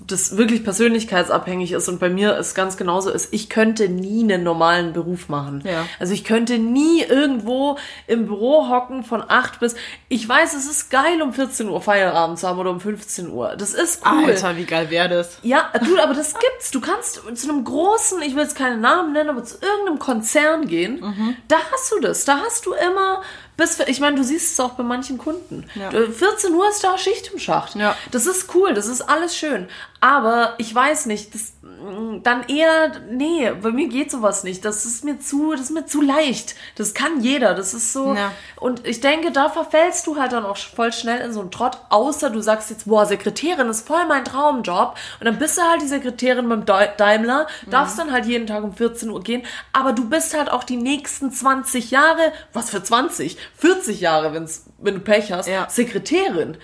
das 0.07 0.37
wirklich 0.37 0.63
persönlichkeitsabhängig 0.63 1.71
ist 1.71 1.89
und 1.89 1.99
bei 1.99 2.09
mir 2.09 2.37
es 2.37 2.55
ganz 2.55 2.77
genauso 2.77 3.09
ist. 3.09 3.33
Ich 3.33 3.49
könnte 3.49 3.89
nie 3.89 4.23
einen 4.23 4.43
normalen 4.43 4.93
Beruf 4.93 5.29
machen. 5.29 5.63
Ja. 5.65 5.85
Also 5.99 6.13
ich 6.13 6.23
könnte 6.23 6.57
nie 6.57 7.01
irgendwo 7.01 7.77
im 8.07 8.27
Büro 8.27 8.69
hocken 8.69 9.03
von 9.03 9.23
8 9.27 9.59
bis. 9.59 9.75
Ich 10.09 10.27
weiß, 10.27 10.53
es 10.53 10.65
ist 10.69 10.89
geil, 10.89 11.21
um 11.21 11.33
14 11.33 11.69
Uhr 11.69 11.81
Feierabend 11.81 12.39
zu 12.39 12.47
haben 12.47 12.59
oder 12.59 12.71
um 12.71 12.79
15 12.79 13.29
Uhr. 13.29 13.55
Das 13.57 13.73
ist 13.73 14.01
cool. 14.05 14.25
Alter, 14.25 14.57
wie 14.57 14.65
geil 14.65 14.89
wäre 14.89 15.09
das? 15.09 15.39
Ja, 15.43 15.71
du, 15.85 15.99
aber 15.99 16.13
das 16.13 16.33
gibt's. 16.33 16.71
Du 16.71 16.81
kannst 16.81 17.21
zu 17.35 17.49
einem 17.49 17.63
großen, 17.63 18.21
ich 18.21 18.35
will 18.35 18.43
jetzt 18.43 18.57
keinen 18.57 18.81
Namen 18.81 19.13
nennen, 19.13 19.29
aber 19.29 19.43
zu 19.43 19.57
irgendeinem 19.61 19.99
Konzern 19.99 20.67
gehen. 20.67 21.01
Mhm. 21.01 21.35
Da 21.47 21.57
hast 21.71 21.91
du 21.91 21.99
das. 21.99 22.25
Da 22.25 22.39
hast 22.39 22.65
du 22.65 22.73
immer 22.73 23.21
bis, 23.57 23.79
ich 23.87 23.99
meine, 23.99 24.15
du 24.17 24.23
siehst 24.23 24.53
es 24.53 24.59
auch 24.59 24.71
bei 24.73 24.83
manchen 24.83 25.17
Kunden. 25.17 25.65
Ja. 25.75 25.89
Du- 25.89 26.11
14 26.11 26.53
Uhr 26.53 26.67
ist 26.69 26.83
da 26.83 26.97
Schicht 26.97 27.31
im 27.33 27.39
Schacht. 27.39 27.75
Ja. 27.75 27.95
Das 28.11 28.25
ist 28.25 28.53
cool, 28.55 28.73
das 28.73 28.87
ist 28.87 29.01
alles 29.01 29.35
schön. 29.37 29.67
Aber 30.01 30.53
ich 30.59 30.73
weiß 30.75 31.07
nicht, 31.07 31.33
das, 31.33 31.53
mm, 31.63 32.21
dann 32.21 32.47
eher, 32.47 32.91
nee, 33.09 33.49
bei 33.59 33.71
mir 33.71 33.87
geht 33.87 34.11
sowas 34.11 34.43
nicht. 34.43 34.63
Das 34.65 34.85
ist 34.85 35.03
mir 35.03 35.19
zu, 35.19 35.51
das 35.53 35.61
ist 35.61 35.71
mir 35.71 35.85
zu 35.87 36.01
leicht. 36.01 36.55
Das 36.75 36.93
kann 36.93 37.21
jeder. 37.21 37.55
Das 37.55 37.73
ist 37.73 37.91
so. 37.91 38.13
Ja. 38.13 38.31
Und 38.57 38.85
ich 38.85 38.99
denke, 39.01 39.31
da 39.31 39.49
verfällst 39.49 40.05
du 40.05 40.17
halt 40.19 40.31
dann 40.33 40.45
auch 40.45 40.57
voll 40.57 40.93
schnell 40.93 41.21
in 41.21 41.33
so 41.33 41.41
einen 41.41 41.49
Trott, 41.49 41.77
außer 41.89 42.29
du 42.29 42.41
sagst 42.41 42.69
jetzt, 42.69 42.85
boah, 42.87 43.05
Sekretärin 43.07 43.67
ist 43.69 43.87
voll 43.87 44.05
mein 44.07 44.25
Traumjob. 44.25 44.95
Und 45.19 45.25
dann 45.25 45.39
bist 45.39 45.57
du 45.57 45.61
halt 45.63 45.81
die 45.81 45.87
Sekretärin 45.87 46.49
beim 46.49 46.65
Daimler, 46.65 47.47
darfst 47.71 47.97
dann 47.97 48.11
halt 48.11 48.25
jeden 48.25 48.45
Tag 48.47 48.63
um 48.63 48.73
14 48.75 49.09
Uhr 49.09 49.21
gehen, 49.23 49.43
aber 49.73 49.93
du 49.93 50.07
bist 50.09 50.37
halt 50.37 50.51
auch 50.51 50.63
die 50.63 50.77
nächsten 50.77 51.31
20 51.31 51.89
Jahre, 51.91 52.31
was 52.53 52.69
für 52.69 52.83
20, 52.83 53.37
40 53.57 54.01
Jahre, 54.01 54.33
wenn's, 54.33 54.65
wenn 54.79 54.95
du 54.95 54.99
Pech 55.01 55.31
hast, 55.31 55.47
Ja. 55.47 55.69
Sekretärin. 55.69 56.57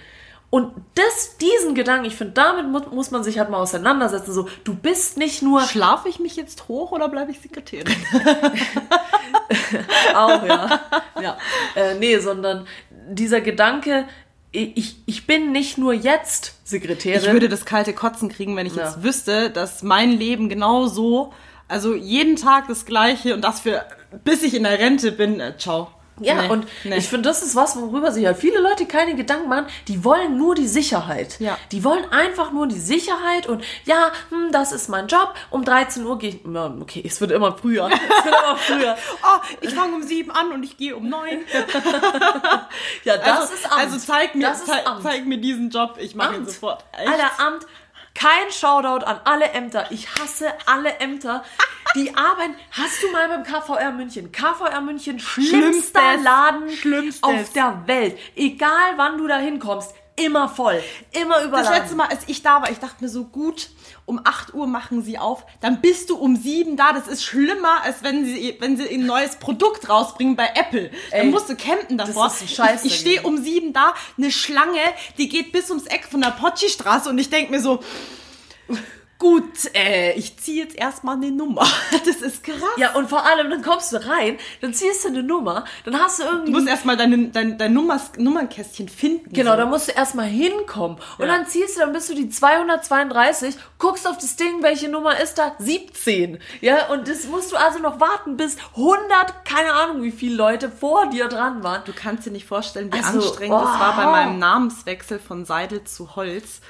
Und 0.49 0.73
das, 0.95 1.38
diesen 1.38 1.75
Gedanken, 1.75 2.03
ich 2.05 2.15
finde, 2.17 2.34
damit 2.34 2.67
mu 2.67 2.82
muss 2.93 3.09
man 3.09 3.23
sich 3.23 3.39
halt 3.39 3.49
mal 3.49 3.59
auseinandersetzen. 3.59 4.34
So, 4.34 4.49
du 4.65 4.75
bist 4.75 5.15
nicht 5.17 5.41
nur 5.41 5.61
Schlafe 5.61 6.09
ich 6.09 6.19
mich 6.19 6.36
jetzt 6.36 6.67
hoch 6.67 6.91
oder 6.91 7.07
bleibe 7.07 7.32
ich 7.32 7.39
Sekretärin? 7.39 7.95
Auch, 10.15 10.43
ja. 10.45 10.82
ja. 11.21 11.38
Äh, 11.75 11.95
nee, 11.95 12.17
sondern 12.19 12.67
dieser 13.09 13.39
Gedanke, 13.41 14.05
ich, 14.51 14.97
ich 15.05 15.25
bin 15.27 15.51
nicht 15.53 15.77
nur 15.77 15.93
jetzt 15.93 16.55
Sekretärin. 16.65 17.21
Ich 17.21 17.32
würde 17.32 17.47
das 17.47 17.63
kalte 17.65 17.93
Kotzen 17.93 18.27
kriegen, 18.27 18.55
wenn 18.57 18.65
ich 18.67 18.75
Ja. 18.75 18.86
jetzt 18.86 19.03
wüsste, 19.03 19.49
dass 19.49 19.84
mein 19.84 20.11
Leben 20.11 20.49
genau 20.49 20.88
so, 20.88 21.32
also 21.69 21.95
jeden 21.95 22.36
Tag 22.36 22.67
das 22.67 22.86
Gleiche 22.86 23.34
und 23.34 23.41
das 23.41 23.61
für, 23.61 23.86
bis 24.25 24.43
ich 24.43 24.53
in 24.53 24.63
der 24.63 24.79
Rente 24.79 25.13
bin, 25.13 25.39
äh, 25.39 25.57
ciao. 25.57 25.88
Ja, 26.24 26.41
Nee, 26.43 26.49
und 26.49 26.67
nee. 26.84 26.97
ich 26.97 27.07
finde, 27.07 27.30
das 27.30 27.41
ist 27.41 27.55
was, 27.55 27.76
worüber 27.76 28.11
sich 28.11 28.24
ja 28.24 28.34
viele 28.34 28.59
Leute 28.59 28.86
keine 28.86 29.15
Gedanken 29.15 29.49
machen. 29.49 29.67
Die 29.88 30.03
wollen 30.03 30.38
nur 30.38 30.55
die 30.55 30.67
Sicherheit. 30.67 31.39
Ja. 31.39 31.57
Die 31.72 31.84
wollen 31.84 32.09
einfach 32.11 32.51
nur 32.51 32.67
die 32.67 32.80
Sicherheit 32.80 33.47
und 33.47 33.63
ja, 33.86 34.11
hm, 34.30 34.51
das 34.51 34.72
ist 34.72 34.89
mein 34.89 35.07
Job. 35.07 35.34
Um 35.49 35.63
13 35.63 36.05
Uhr 36.05 36.17
gehe 36.17 36.30
ich. 36.30 36.39
Okay, 36.45 37.03
es 37.05 37.19
wird 37.22 37.32
immer 37.32 37.57
früher. 37.57 37.88
Es 37.88 38.26
wird 38.26 38.36
immer 38.36 38.55
früher. 38.57 38.97
Oh, 39.24 39.39
ich 39.61 39.74
fange 39.74 39.95
um 39.95 40.03
sieben 40.03 40.32
an 40.32 40.51
und 40.51 40.63
ich 40.63 40.78
gehe 40.78 40.95
um 40.95 41.09
neun. 41.09 41.39
Ja, 43.03 43.17
das 43.17 43.41
also, 43.41 43.53
ist 43.53 43.65
Amt. 43.65 43.82
Also 43.82 43.97
zeig 43.97 44.36
mir, 44.36 44.53
zeig, 44.53 44.84
zeig 45.01 45.26
mir 45.26 45.38
diesen 45.38 45.69
Job, 45.69 45.97
ich 45.99 46.15
mache 46.15 46.36
ihn 46.36 46.45
sofort. 46.45 46.84
Echt? 46.97 47.09
Alter, 47.09 47.32
Amt. 47.39 47.65
Kein 48.14 48.51
Shoutout 48.51 49.05
an 49.05 49.20
alle 49.24 49.51
Ämter. 49.51 49.88
Ich 49.91 50.07
hasse 50.16 50.51
alle 50.66 50.97
Ämter. 50.99 51.43
Die 51.95 52.16
arbeiten. 52.16 52.55
Hast 52.72 53.03
du 53.03 53.12
mal 53.12 53.28
beim 53.28 53.43
KVR 53.43 53.91
München? 53.91 54.32
KVR 54.32 54.80
München, 54.82 55.20
schlimmster 55.20 55.99
Schlimmstes. 55.99 56.24
Laden 56.24 56.70
Schlimmstes. 56.72 57.24
auf 57.24 57.53
der 57.53 57.84
Welt. 57.86 58.18
Egal 58.36 58.93
wann 58.95 59.18
du 59.18 59.28
da 59.28 59.38
hinkommst, 59.38 59.93
immer 60.26 60.49
voll. 60.49 60.82
Immer 61.11 61.36
Das 61.36 61.45
überladen. 61.45 61.82
letzte 61.82 61.95
Mal, 61.95 62.07
als 62.07 62.24
ich 62.28 62.41
da 62.41 62.61
war, 62.61 62.69
ich 62.72 62.80
dachte 62.80 63.03
mir 63.03 63.09
so 63.09 63.26
gut, 63.26 63.69
um 64.05 64.19
8 64.24 64.53
Uhr 64.53 64.67
machen 64.67 65.03
sie 65.03 65.17
auf, 65.17 65.45
dann 65.61 65.82
bist 65.82 66.09
du 66.09 66.17
um 66.17 66.36
7 66.36 66.76
da. 66.78 66.93
Das 66.93 67.07
ist 67.07 67.24
schlimmer, 67.24 67.84
als 67.84 68.03
wenn 68.03 68.26
sie, 68.26 68.57
wenn 68.59 68.78
sie 68.78 68.88
ein 68.89 69.05
neues 69.05 69.38
Produkt 69.38 69.89
rausbringen 69.89 70.36
bei 70.36 70.49
Apple. 70.55 70.91
Ey, 71.11 71.22
dann 71.22 71.32
musst 71.32 71.49
du 71.49 71.55
campen 71.55 71.97
davor. 71.97 72.28
ist 72.28 72.41
ein 72.41 72.47
Scheiß 72.47 72.86
ich 72.86 72.93
ich 72.93 72.99
stehe 72.99 73.22
um 73.24 73.38
7 73.41 73.74
da, 73.74 73.93
eine 74.17 74.32
Schlange, 74.32 74.80
die 75.17 75.30
geht 75.30 75.51
bis 75.51 75.69
ums 75.69 75.86
Eck 75.86 76.05
von 76.09 76.22
der 76.22 76.32
Potschi-Straße 76.32 77.09
und 77.09 77.17
ich 77.17 77.30
denke 77.30 77.51
mir 77.51 77.61
so, 77.61 77.80
gut, 79.22 79.74
äh, 79.76 80.13
ich 80.13 80.38
ziehe 80.38 80.63
jetzt 80.63 80.76
erstmal 80.76 81.15
eine 81.15 81.32
Nummer. 81.32 81.63
Das 82.05 82.15
ist 82.22 82.43
krass. 82.43 82.57
ja, 82.78 82.95
und 82.95 83.09
vor 83.09 83.24
allem, 83.24 83.49
dann 83.51 83.61
kommst 83.61 83.93
du 83.93 83.97
rein, 83.97 84.38
dann 84.61 84.74
ziehst 84.74 85.03
du 85.03 85.09
eine 85.09 85.22
Nummer, 85.22 85.65
dann 85.86 85.99
hast 85.99 86.19
du 86.19 86.24
irgendwie. 86.24 86.51
Du 86.51 86.57
musst 86.57 86.67
erstmal 86.67 86.97
deine, 86.97 87.28
dein, 87.28 87.57
dein 87.59 87.74
Nummers, 87.74 88.13
Nummernkästchen 88.17 88.89
finden. 88.89 89.32
Genau, 89.32 89.51
so. 89.51 89.57
da 89.57 89.65
musst 89.67 89.88
du 89.88 89.91
erstmal 89.91 90.26
hinkommen. 90.26 90.97
Und 91.19 91.28
Ja. 91.28 91.36
dann 91.36 91.45
ziehst 91.45 91.76
du, 91.76 91.82
dann 91.82 91.93
bist 91.93 92.09
du 92.09 92.15
die 92.15 92.30
232, 92.30 93.55
guckst 93.78 94.07
auf 94.07 94.17
das 94.17 94.36
Ding, 94.36 94.63
welche 94.63 94.89
Nummer 94.89 95.19
ist 95.19 95.36
da? 95.36 95.55
17. 95.59 96.39
Ja, 96.61 96.88
und 96.88 97.07
das 97.07 97.26
musst 97.28 97.51
du 97.51 97.55
also 97.57 97.78
noch 97.80 97.99
warten, 97.99 98.38
bis 98.38 98.57
100, 98.76 99.45
keine 99.45 99.74
Ahnung, 99.74 100.01
wie 100.01 100.11
viele 100.11 100.36
Leute 100.36 100.72
vor 100.72 101.07
dir 101.11 101.28
dran 101.28 101.63
waren. 101.63 101.84
Du 101.86 101.93
kannst 101.93 102.26
dir 102.26 102.32
nicht 102.32 102.47
vorstellen, 102.47 102.91
wie 102.91 102.97
Also, 102.97 103.19
anstrengend 103.19 103.61
das 103.61 103.80
war 103.80 103.95
bei 103.95 104.07
oh. 104.07 104.11
meinem 104.11 104.39
Namenswechsel 104.39 105.19
von 105.19 105.45
Seidel 105.45 105.84
zu 105.84 106.15
Holz. 106.15 106.61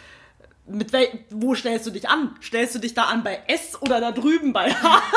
Mit 0.72 0.92
wo 1.30 1.54
stellst 1.54 1.86
du 1.86 1.92
dich 1.92 2.10
an? 2.10 2.36
Stellst 2.42 2.76
du 2.76 2.80
dich 2.80 2.94
da 2.94 3.04
an 3.04 3.24
bei 3.24 3.42
S 3.48 3.82
oder 3.82 4.00
da 4.00 4.12
drüben 4.12 4.54
bei 4.54 4.72
H? 4.74 5.02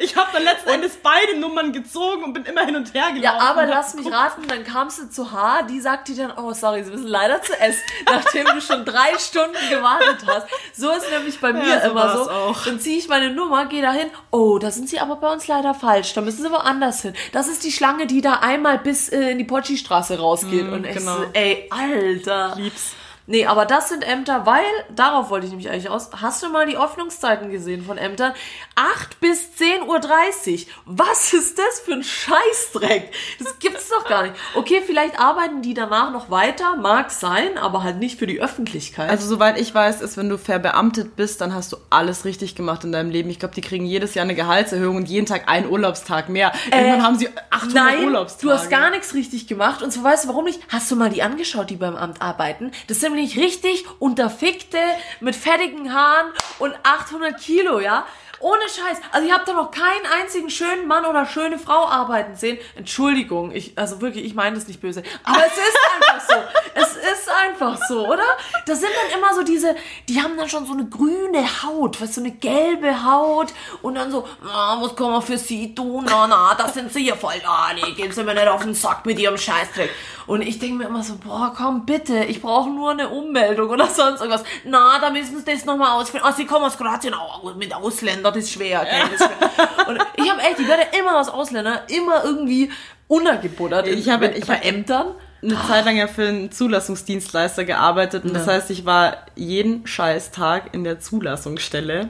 Ich 0.00 0.16
habe 0.16 0.28
dann 0.32 0.42
letzten 0.42 0.68
Endes 0.70 0.98
beide 1.02 1.38
Nummern 1.38 1.72
gezogen 1.72 2.24
und 2.24 2.32
bin 2.32 2.44
immer 2.44 2.64
hin 2.64 2.74
und 2.76 2.92
her 2.94 3.12
gelaufen. 3.12 3.22
Ja, 3.22 3.38
aber 3.38 3.64
lass 3.66 3.94
mich 3.94 4.10
raten, 4.10 4.42
dann 4.48 4.64
kamst 4.64 4.98
du 4.98 5.08
zu 5.08 5.32
H, 5.32 5.62
die 5.62 5.80
sagt 5.80 6.08
dir 6.08 6.16
dann, 6.16 6.32
oh, 6.36 6.52
sorry, 6.52 6.82
sie 6.82 6.90
müssen 6.90 7.06
leider 7.06 7.40
zu 7.42 7.52
S, 7.58 7.76
nachdem 8.04 8.46
du 8.46 8.60
schon 8.60 8.84
drei 8.84 9.16
Stunden 9.18 9.56
gewartet 9.70 10.26
hast. 10.26 10.46
So 10.72 10.90
ist 10.90 11.10
nämlich 11.10 11.40
bei 11.40 11.52
mir 11.52 11.80
so 11.80 11.90
immer 11.90 12.16
so. 12.16 12.30
auch. 12.30 12.64
Dann 12.64 12.80
ziehe 12.80 12.98
ich 12.98 13.08
meine 13.08 13.32
Nummer, 13.32 13.66
gehe 13.66 13.82
da 13.82 13.92
hin, 13.92 14.10
oh, 14.30 14.58
da 14.58 14.70
sind 14.70 14.88
sie 14.88 14.98
aber 14.98 15.16
bei 15.16 15.32
uns 15.32 15.46
leider 15.46 15.74
falsch, 15.74 16.12
da 16.14 16.20
müssen 16.20 16.42
sie 16.42 16.50
woanders 16.50 17.02
hin. 17.02 17.14
Das 17.32 17.48
ist 17.48 17.64
die 17.64 17.72
Schlange, 17.72 18.06
die 18.06 18.20
da 18.20 18.34
einmal 18.34 18.78
bis 18.78 19.08
äh, 19.08 19.30
in 19.30 19.38
die 19.38 19.44
Potschi-Straße 19.44 20.18
rausgeht. 20.18 20.68
Mm, 20.68 20.72
und 20.72 20.86
ich 20.86 20.96
genau. 20.96 21.18
so, 21.18 21.24
ey, 21.32 21.68
Alter. 21.70 22.54
Lieb's. 22.56 22.94
Nee, 23.30 23.44
aber 23.44 23.66
das 23.66 23.90
sind 23.90 24.08
Ämter, 24.08 24.46
weil, 24.46 24.64
darauf 24.88 25.28
wollte 25.28 25.44
ich 25.44 25.50
nämlich 25.52 25.68
eigentlich 25.70 25.90
aus. 25.90 26.08
Hast 26.20 26.42
du 26.42 26.48
mal 26.48 26.64
die 26.66 26.78
Öffnungszeiten 26.78 27.50
gesehen 27.50 27.84
von 27.84 27.98
Ämtern? 27.98 28.32
8 28.74 29.20
bis 29.20 29.50
10.30 29.60 29.86
Uhr. 29.86 30.72
Was 30.86 31.34
ist 31.34 31.58
das 31.58 31.80
für 31.80 31.92
ein 31.92 32.02
Scheißdreck? 32.02 33.12
Das 33.38 33.58
gibt's 33.58 33.90
doch 33.90 34.06
gar 34.08 34.22
nicht. 34.22 34.34
Okay, 34.54 34.82
vielleicht 34.84 35.20
arbeiten 35.20 35.60
die 35.60 35.74
danach 35.74 36.10
noch 36.10 36.30
weiter, 36.30 36.76
mag 36.76 37.10
sein, 37.10 37.58
aber 37.58 37.82
halt 37.82 37.98
nicht 37.98 38.18
für 38.18 38.26
die 38.26 38.40
Öffentlichkeit. 38.40 39.10
Also 39.10 39.26
soweit 39.28 39.60
ich 39.60 39.74
weiß, 39.74 40.00
ist, 40.00 40.16
wenn 40.16 40.30
du 40.30 40.38
verbeamtet 40.38 41.14
bist, 41.16 41.42
dann 41.42 41.54
hast 41.54 41.72
du 41.72 41.76
alles 41.90 42.24
richtig 42.24 42.54
gemacht 42.54 42.84
in 42.84 42.92
deinem 42.92 43.10
Leben. 43.10 43.28
Ich 43.28 43.38
glaube, 43.38 43.54
die 43.54 43.60
kriegen 43.60 43.84
jedes 43.84 44.14
Jahr 44.14 44.24
eine 44.24 44.34
Gehaltserhöhung 44.34 44.96
und 44.96 45.08
jeden 45.08 45.26
Tag 45.26 45.48
einen 45.50 45.68
Urlaubstag 45.68 46.30
mehr. 46.30 46.52
Irgendwann 46.72 47.02
haben 47.02 47.18
sie 47.18 47.28
800 47.50 47.68
Äh, 47.68 47.74
Nein, 47.74 48.04
Urlaubstage. 48.06 48.42
du 48.46 48.52
hast 48.52 48.70
gar 48.70 48.88
nichts 48.90 49.12
richtig 49.12 49.46
gemacht. 49.46 49.82
Und 49.82 49.92
so 49.92 50.02
weißt 50.02 50.24
du, 50.24 50.28
warum 50.28 50.44
nicht? 50.46 50.60
Hast 50.70 50.90
du 50.90 50.96
mal 50.96 51.10
die 51.10 51.22
angeschaut, 51.22 51.68
die 51.68 51.76
beim 51.76 51.94
Amt 51.96 52.22
arbeiten? 52.22 52.70
Das 52.86 53.00
sind 53.00 53.17
nämlich 53.18 53.38
richtig 53.38 53.84
unterfickte, 53.98 54.78
mit 55.20 55.34
fettigen 55.34 55.92
Haaren 55.92 56.32
und 56.58 56.74
800 56.84 57.38
Kilo, 57.40 57.80
ja? 57.80 58.06
Ohne 58.40 58.62
Scheiß. 58.62 58.98
Also 59.12 59.26
ich 59.26 59.32
habe 59.32 59.44
da 59.46 59.52
noch 59.52 59.70
keinen 59.70 60.06
einzigen 60.20 60.50
schönen 60.50 60.86
Mann 60.86 61.04
oder 61.04 61.26
schöne 61.26 61.58
Frau 61.58 61.86
arbeiten 61.86 62.36
sehen. 62.36 62.58
Entschuldigung, 62.76 63.50
ich, 63.52 63.76
also 63.76 64.00
wirklich, 64.00 64.24
ich 64.24 64.34
meine 64.34 64.56
das 64.56 64.68
nicht 64.68 64.80
böse. 64.80 65.02
Aber 65.24 65.42
es 65.46 65.52
ist 65.52 65.78
einfach 65.96 66.28
so. 66.28 66.34
Es 66.80 66.96
ist 66.96 67.28
einfach 67.28 67.76
so, 67.88 68.06
oder? 68.06 68.22
Das 68.66 68.78
sind 68.78 68.90
dann 68.90 69.18
immer 69.18 69.34
so 69.34 69.42
diese, 69.42 69.74
die 70.08 70.22
haben 70.22 70.36
dann 70.36 70.48
schon 70.48 70.64
so 70.64 70.72
eine 70.72 70.86
grüne 70.86 71.44
Haut, 71.62 72.00
weißt 72.00 72.16
du, 72.16 72.20
so 72.20 72.26
eine 72.26 72.36
gelbe 72.36 73.04
Haut 73.04 73.48
und 73.82 73.96
dann 73.96 74.12
so, 74.12 74.26
ah, 74.44 74.78
was 74.80 74.94
kann 74.94 75.10
man 75.10 75.22
für 75.22 75.38
sie 75.38 75.74
tun? 75.74 76.04
Na, 76.08 76.28
na, 76.28 76.54
das 76.54 76.74
sind 76.74 76.92
sie 76.92 77.06
ja 77.06 77.16
voll, 77.16 77.40
ah, 77.44 77.70
nee, 77.74 77.92
gehen 77.92 78.12
sie 78.12 78.22
mir 78.22 78.34
nicht 78.34 78.46
auf 78.46 78.62
den 78.62 78.74
Sack 78.74 79.06
mit 79.06 79.18
ihrem 79.18 79.36
Scheißdreck. 79.36 79.90
Und 80.28 80.42
ich 80.42 80.58
denke 80.58 80.76
mir 80.76 80.84
immer 80.84 81.02
so, 81.02 81.16
boah, 81.16 81.54
komm 81.56 81.86
bitte, 81.86 82.24
ich 82.24 82.42
brauche 82.42 82.68
nur 82.68 82.90
eine 82.90 83.08
Ummeldung 83.08 83.70
oder 83.70 83.86
sonst 83.86 84.20
irgendwas. 84.20 84.44
Na, 84.64 84.98
da 85.00 85.10
müssen 85.10 85.38
sie 85.38 85.44
das 85.44 85.64
nochmal 85.64 85.98
ausfinden. 85.98 86.26
Ah, 86.26 86.32
sie 86.32 86.46
kommen 86.46 86.66
aus 86.66 86.76
Kroatien, 86.76 87.14
oh, 87.14 87.50
mit 87.54 87.74
Ausländern, 87.74 88.27
das 88.30 88.44
ist 88.44 88.52
schwer. 88.52 88.80
Okay, 88.82 89.02
das 89.12 89.20
ist 89.20 89.26
schwer. 89.26 89.88
Und 89.88 89.98
ich 90.16 90.30
habe 90.30 90.40
echt, 90.42 90.58
ich 90.58 90.68
werde 90.68 90.82
immer 90.98 91.18
aus 91.18 91.28
Ausländern, 91.28 91.78
immer 91.88 92.24
irgendwie 92.24 92.70
untergebuttert. 93.08 93.86
Ich 93.88 94.08
habe- 94.08 94.26
ich 94.28 94.44
bei 94.46 94.56
habe- 94.56 94.64
Ämtern. 94.64 95.14
eine 95.42 95.56
Zeit 95.68 95.84
lang 95.84 95.96
ja 95.96 96.08
für 96.08 96.26
einen 96.28 96.50
Zulassungsdienstleister 96.50 97.64
gearbeitet 97.64 98.24
und 98.24 98.34
das 98.34 98.46
Ja. 98.46 98.54
heißt, 98.54 98.70
ich 98.70 98.84
war 98.84 99.18
jeden 99.36 99.86
Scheißtag 99.86 100.74
in 100.74 100.82
der 100.84 100.98
Zulassungsstelle. 101.00 102.08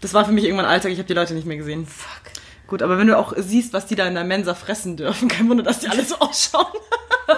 Das 0.00 0.12
war 0.12 0.24
für 0.24 0.32
mich 0.32 0.44
irgendwann 0.44 0.66
Alltag, 0.66 0.90
ich 0.92 0.98
habe 0.98 1.06
die 1.08 1.14
Leute 1.14 1.34
nicht 1.34 1.46
mehr 1.46 1.56
gesehen. 1.56 1.86
Fuck. 1.86 2.32
Gut, 2.66 2.82
aber 2.82 2.98
wenn 2.98 3.06
du 3.06 3.16
auch 3.16 3.32
siehst, 3.36 3.72
was 3.72 3.86
die 3.86 3.94
da 3.94 4.06
in 4.06 4.14
der 4.14 4.24
Mensa 4.24 4.54
fressen 4.54 4.96
dürfen, 4.96 5.28
kein 5.28 5.48
Wunder, 5.48 5.62
dass 5.62 5.78
die 5.78 5.88
alle 5.88 6.04
so 6.04 6.16
ausschauen. 6.18 6.66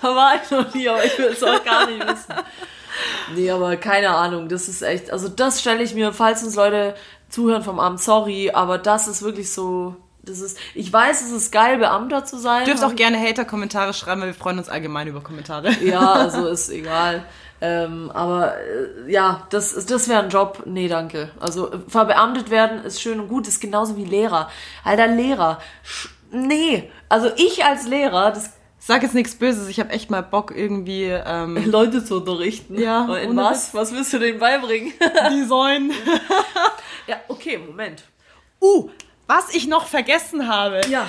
Da 0.00 0.16
war 0.16 0.34
ich 0.42 0.50
noch 0.50 0.74
nie, 0.74 0.88
aber 0.88 1.04
ich 1.04 1.16
will 1.18 1.26
es 1.26 1.42
auch 1.42 1.62
gar 1.64 1.86
nicht 1.86 2.00
wissen. 2.06 2.34
Nee, 3.34 3.50
aber 3.50 3.76
keine 3.76 4.10
Ahnung, 4.10 4.48
das 4.48 4.68
ist 4.68 4.82
echt, 4.82 5.10
also 5.10 5.28
das 5.28 5.60
stelle 5.60 5.82
ich 5.82 5.94
mir, 5.94 6.12
falls 6.12 6.42
uns 6.42 6.54
Leute 6.56 6.94
zuhören 7.28 7.62
vom 7.62 7.80
Amt, 7.80 8.00
sorry, 8.00 8.50
aber 8.52 8.78
das 8.78 9.08
ist 9.08 9.22
wirklich 9.22 9.52
so, 9.52 9.96
das 10.22 10.40
ist, 10.40 10.58
ich 10.74 10.92
weiß, 10.92 11.22
es 11.22 11.32
ist 11.32 11.50
geil, 11.50 11.78
Beamter 11.78 12.24
zu 12.24 12.38
sein. 12.38 12.64
Dürft 12.64 12.84
auch 12.84 12.94
gerne 12.94 13.18
Hater-Kommentare 13.18 13.92
schreiben, 13.94 14.20
weil 14.20 14.28
wir 14.28 14.34
freuen 14.34 14.58
uns 14.58 14.68
allgemein 14.68 15.08
über 15.08 15.20
Kommentare. 15.20 15.70
Ja, 15.82 16.12
also 16.12 16.46
ist 16.46 16.68
egal. 16.70 17.24
Ähm, 17.60 18.10
aber 18.12 18.54
äh, 18.58 19.10
ja, 19.12 19.46
das, 19.50 19.72
ist- 19.72 19.90
das 19.90 20.08
wäre 20.08 20.22
ein 20.22 20.30
Job. 20.30 20.62
Nee, 20.66 20.88
danke. 20.88 21.30
Also 21.40 21.72
äh, 21.72 21.78
verbeamtet 21.88 22.50
werden 22.50 22.84
ist 22.84 23.00
schön 23.00 23.20
und 23.20 23.28
gut, 23.28 23.46
ist 23.46 23.60
genauso 23.60 23.96
wie 23.96 24.04
Lehrer. 24.04 24.50
Alter, 24.84 25.06
Lehrer. 25.06 25.58
Sch 25.84 26.08
nee. 26.32 26.90
Also 27.08 27.30
ich 27.36 27.64
als 27.64 27.86
Lehrer, 27.86 28.32
das 28.32 28.50
Sag 28.84 29.04
jetzt 29.04 29.14
nichts 29.14 29.36
Böses, 29.36 29.68
ich 29.68 29.78
habe 29.78 29.90
echt 29.90 30.10
mal 30.10 30.22
Bock 30.24 30.52
irgendwie 30.52 31.04
ähm, 31.04 31.56
Leute 31.70 32.04
zu 32.04 32.16
unterrichten. 32.16 32.80
Ja, 32.80 33.04
Und 33.04 33.16
In 33.16 33.36
was? 33.36 33.72
Was 33.74 33.92
willst 33.92 34.12
du 34.12 34.18
denen 34.18 34.40
beibringen? 34.40 34.92
Design. 35.30 35.92
ja, 37.06 37.20
okay, 37.28 37.58
Moment. 37.58 38.02
Uh, 38.60 38.90
was 39.28 39.54
ich 39.54 39.68
noch 39.68 39.86
vergessen 39.86 40.48
habe. 40.48 40.80
Ja. 40.88 41.06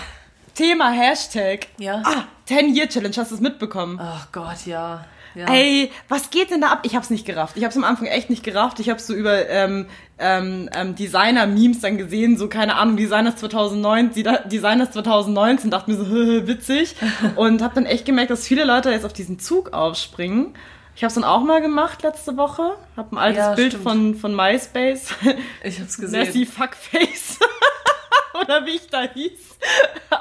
Thema 0.54 0.92
Hashtag. 0.92 1.66
Ja. 1.80 2.04
Ah, 2.06 2.26
10-Year-Challenge, 2.48 3.16
hast 3.18 3.32
du 3.32 3.36
es 3.36 3.42
mitbekommen? 3.42 4.00
Ach 4.00 4.28
Gott, 4.32 4.68
ja. 4.68 5.06
Ja. 5.36 5.48
Ey, 5.52 5.92
was 6.10 6.30
geht 6.30 6.52
denn 6.52 6.62
da 6.62 6.68
ab? 6.70 6.80
Ich 6.84 6.96
hab's 6.96 7.10
nicht 7.10 7.26
gerafft. 7.26 7.58
Ich 7.58 7.64
hab's 7.64 7.76
am 7.78 7.84
Anfang 7.84 8.08
echt 8.08 8.30
nicht 8.30 8.44
gerafft. 8.44 8.80
Ich 8.80 8.90
hab's 8.90 9.08
so 9.08 9.14
über 9.14 9.50
ähm, 9.50 9.88
ähm, 10.20 10.70
ähm, 10.76 10.96
Designer-Memes 10.96 11.80
dann 11.82 11.98
gesehen, 11.98 12.38
so 12.38 12.48
keine 12.48 12.76
Ahnung, 12.76 12.98
Designers 12.98 13.36
2009, 13.38 14.12
Deda- 14.14 14.48
Designers 14.48 14.92
2019, 14.92 15.72
dachte 15.72 15.92
mir 15.92 15.98
so, 15.98 16.06
witzig. 16.48 16.96
Und 17.36 17.62
hab 17.62 17.74
dann 17.74 17.86
echt 17.86 18.06
gemerkt, 18.06 18.32
dass 18.32 18.48
viele 18.48 18.64
Leute 18.64 18.92
jetzt 18.92 19.06
auf 19.06 19.14
diesen 19.14 19.40
Zug 19.40 19.74
aufspringen. 19.74 20.56
Ich 20.96 21.04
hab's 21.04 21.16
dann 21.16 21.24
auch 21.24 21.42
mal 21.42 21.60
gemacht 21.62 22.04
letzte 22.04 22.38
Woche. 22.38 22.76
Hab 22.96 23.12
ein 23.12 23.18
altes 23.18 23.40
Ja, 23.40 23.54
Bild 23.56 23.70
stimmt. 23.74 23.84
von, 23.84 24.16
von 24.16 24.36
MySpace. 24.36 25.10
Ich 25.64 25.80
hab's 25.80 25.98
gesehen. 25.98 26.20
Nessie 26.20 26.46
Fuckface. 26.46 27.40
Oder 28.40 28.66
wie 28.66 28.72
ich 28.72 28.88
da 28.90 29.04
hieß, 29.04 29.58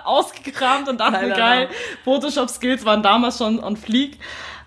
ausgekramt 0.05 0.89
und 0.89 0.99
dachte, 1.01 1.13
Geiler 1.21 1.37
geil. 1.37 1.69
Photoshop-Skills 2.05 2.85
waren 2.85 3.03
damals 3.03 3.39
schon 3.39 3.63
on 3.63 3.77
fleek. 3.77 4.19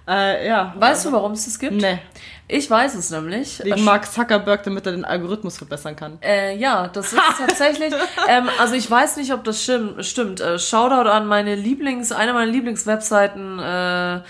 Äh, 0.07 0.47
ja. 0.47 0.73
Weißt 0.77 1.05
du, 1.05 1.11
warum 1.11 1.31
es 1.31 1.45
das 1.45 1.57
gibt? 1.59 1.81
Nee. 1.81 1.99
Ich 2.47 2.69
weiß 2.69 2.93
es 2.93 3.09
nämlich. 3.09 3.63
Wegen 3.63 3.83
Mark 3.83 4.11
Zuckerberg, 4.11 4.61
damit 4.63 4.85
er 4.85 4.91
den 4.91 5.03
Algorithmus 5.03 5.57
verbessern 5.57 5.95
kann. 5.95 6.19
Äh, 6.21 6.55
ja, 6.57 6.87
das 6.87 7.11
ist 7.11 7.21
tatsächlich. 7.39 7.91
ähm, 8.27 8.47
also 8.59 8.75
ich 8.75 8.89
weiß 8.89 9.17
nicht, 9.17 9.33
ob 9.33 9.43
das 9.43 9.63
stimmt. 9.63 10.05
stimmt. 10.05 10.41
Äh, 10.41 10.59
Shoutout 10.59 11.09
an 11.09 11.25
meine 11.25 11.55
Lieblings, 11.55 12.11
eine 12.11 12.33
meiner 12.33 12.51
Lieblingswebseiten, 12.51 13.59
äh, 13.59 14.21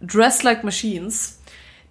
Dress 0.00 0.42
Like 0.42 0.64
Machines. 0.64 1.38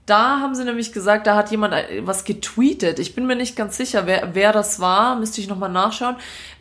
Da 0.08 0.40
haben 0.40 0.56
sie 0.56 0.66
nämlich 0.66 0.94
gesagt, 0.94 1.28
da 1.28 1.36
hat 1.36 1.52
jemand 1.52 1.74
äh, 1.74 2.06
was 2.06 2.24
getweetet. 2.24 2.98
Ich 2.98 3.14
bin 3.14 3.28
mir 3.28 3.36
nicht 3.36 3.56
ganz 3.56 3.78
sicher, 3.78 4.08
wer, 4.08 4.34
wer 4.34 4.52
das 4.52 4.80
war. 4.80 5.16
Müsste 5.16 5.42
ich 5.42 5.48
nochmal 5.48 5.70
nachschauen. 5.70 6.16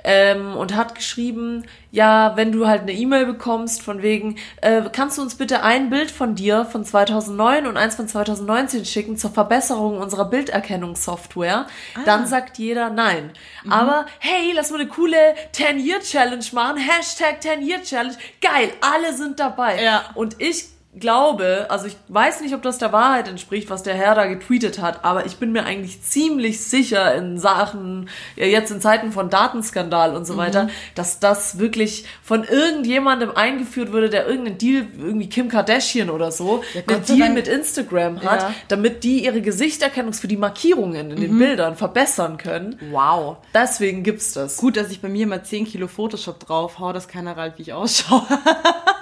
Ähm, 0.04 0.56
und 0.56 0.76
hat 0.76 0.94
geschrieben, 0.94 1.64
ja, 1.90 2.36
wenn 2.36 2.52
du 2.52 2.66
halt 2.66 2.82
eine 2.82 2.92
E-Mail 2.92 3.26
bekommst 3.26 3.82
von 3.82 4.02
wegen, 4.02 4.36
äh, 4.60 4.82
kannst 4.92 5.18
du 5.18 5.22
uns 5.22 5.34
bitte 5.34 5.62
ein 5.62 5.90
Bild 5.90 6.10
von 6.10 6.34
dir 6.34 6.64
von 6.64 6.84
2009 6.84 7.66
und 7.66 7.76
eins 7.76 7.96
von 7.96 8.08
2019 8.08 8.84
schicken 8.84 9.16
zur 9.16 9.30
Verbesserung 9.30 9.98
unserer 9.98 10.26
Bilderkennungssoftware? 10.26 11.66
Dann 12.04 12.26
sagt 12.26 12.58
jeder 12.58 12.90
nein. 12.90 13.32
Aber 13.68 14.06
hey, 14.18 14.52
lass 14.54 14.70
mal 14.70 14.80
eine 14.80 14.88
coole 14.88 15.16
10-Year-Challenge 15.54 16.44
machen. 16.52 16.76
Hashtag 16.76 17.40
10-Year-Challenge. 17.42 18.16
Geil, 18.40 18.72
alle 18.80 19.14
sind 19.14 19.40
dabei. 19.40 19.82
Ja. 19.82 20.04
Und 20.14 20.40
ich 20.40 20.66
glaube, 20.98 21.66
also 21.68 21.86
ich 21.86 21.96
weiß 22.08 22.40
nicht, 22.40 22.52
ob 22.54 22.62
das 22.62 22.78
der 22.78 22.92
Wahrheit 22.92 23.28
entspricht, 23.28 23.70
was 23.70 23.84
der 23.84 23.94
Herr 23.94 24.16
da 24.16 24.26
getweetet 24.26 24.80
hat, 24.82 25.04
aber 25.04 25.24
ich 25.24 25.36
bin 25.36 25.52
mir 25.52 25.64
eigentlich 25.64 26.02
ziemlich 26.02 26.64
sicher 26.64 27.14
in 27.14 27.38
Sachen, 27.38 28.08
ja 28.34 28.46
jetzt 28.46 28.72
in 28.72 28.80
Zeiten 28.80 29.12
von 29.12 29.30
Datenskandal 29.30 30.16
und 30.16 30.26
so 30.26 30.36
weiter, 30.36 30.68
dass 30.96 31.20
das 31.20 31.58
wirklich 31.60 32.06
von 32.24 32.42
irgendjemandem 32.42 33.30
eingeführt 33.36 33.92
wurde, 33.92 34.10
der 34.10 34.26
irgendeinen 34.26 34.58
Deal, 34.58 34.86
irgendwie 34.98 35.28
Kim 35.28 35.48
Kardashian 35.48 36.10
oder 36.10 36.32
so, 36.32 36.62
einen 36.74 36.84
Gott 36.86 37.06
sei 37.06 37.14
Deal 37.14 37.26
Dank. 37.28 37.34
mit 37.34 37.48
Instagram 37.48 38.22
hat, 38.22 38.40
Ja. 38.42 38.54
damit 38.66 39.04
die 39.04 39.24
ihre 39.24 39.42
Gesichterkennung 39.42 40.12
für 40.12 40.28
die 40.28 40.36
Markierungen 40.36 41.12
in 41.12 41.20
den 41.20 41.38
Bildern 41.38 41.76
verbessern 41.76 42.36
können. 42.36 42.78
Wow. 42.90 43.36
Deswegen 43.54 44.02
gibt's 44.02 44.32
das. 44.32 44.56
Gut, 44.56 44.76
dass 44.76 44.90
ich 44.90 45.00
bei 45.00 45.08
mir 45.08 45.26
mal 45.28 45.44
10 45.44 45.66
Kilo 45.66 45.86
Photoshop 45.86 46.40
drauf 46.40 46.78
hau, 46.80 46.92
dass 46.92 47.06
keiner 47.06 47.36
reilt, 47.36 47.58
wie 47.58 47.62
ich 47.62 47.72
ausschaue. 47.72 48.26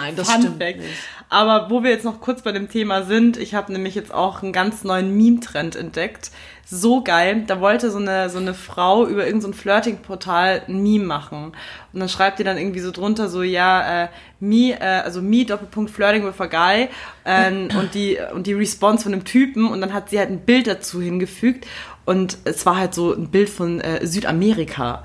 Nein, 0.00 0.16
das 0.16 0.30
Fun 0.30 0.42
stimmt 0.42 0.62
Fact. 0.62 0.78
nicht. 0.78 0.90
Aber 1.30 1.68
wo 1.70 1.82
wir 1.82 1.90
jetzt 1.90 2.04
noch 2.04 2.20
kurz 2.20 2.42
bei 2.42 2.52
dem 2.52 2.70
Thema 2.70 3.02
sind, 3.02 3.36
ich 3.36 3.54
habe 3.54 3.72
nämlich 3.72 3.94
jetzt 3.94 4.12
auch 4.12 4.42
einen 4.42 4.52
ganz 4.52 4.82
neuen 4.84 5.16
Meme-Trend 5.16 5.76
entdeckt. 5.76 6.30
So 6.70 7.02
geil. 7.02 7.44
Da 7.46 7.60
wollte 7.60 7.90
so 7.90 7.98
eine, 7.98 8.28
so 8.30 8.38
eine 8.38 8.54
Frau 8.54 9.06
über 9.06 9.26
irgendein 9.26 9.52
so 9.52 9.58
Flirting-Portal 9.58 10.62
ein 10.68 10.82
Meme 10.82 11.04
machen. 11.04 11.52
Und 11.92 12.00
dann 12.00 12.08
schreibt 12.08 12.38
die 12.38 12.44
dann 12.44 12.58
irgendwie 12.58 12.80
so 12.80 12.90
drunter 12.90 13.28
so, 13.28 13.42
ja, 13.42 14.04
äh, 14.04 14.08
me, 14.40 14.78
äh, 14.78 15.02
also 15.02 15.20
me, 15.22 15.44
Doppelpunkt, 15.44 15.90
flirting 15.90 16.26
with 16.26 16.40
a 16.40 16.46
guy. 16.46 16.88
Ähm, 17.24 17.68
und 17.78 17.94
die, 17.94 18.18
und 18.34 18.46
die 18.46 18.54
Response 18.54 19.04
von 19.04 19.12
einem 19.12 19.24
Typen. 19.24 19.66
Und 19.68 19.80
dann 19.80 19.92
hat 19.92 20.10
sie 20.10 20.18
halt 20.18 20.30
ein 20.30 20.40
Bild 20.40 20.66
dazu 20.66 21.00
hingefügt. 21.00 21.66
Und 22.04 22.38
es 22.44 22.64
war 22.64 22.76
halt 22.76 22.94
so 22.94 23.14
ein 23.14 23.28
Bild 23.28 23.50
von 23.50 23.80
äh, 23.80 24.06
Südamerika. 24.06 25.04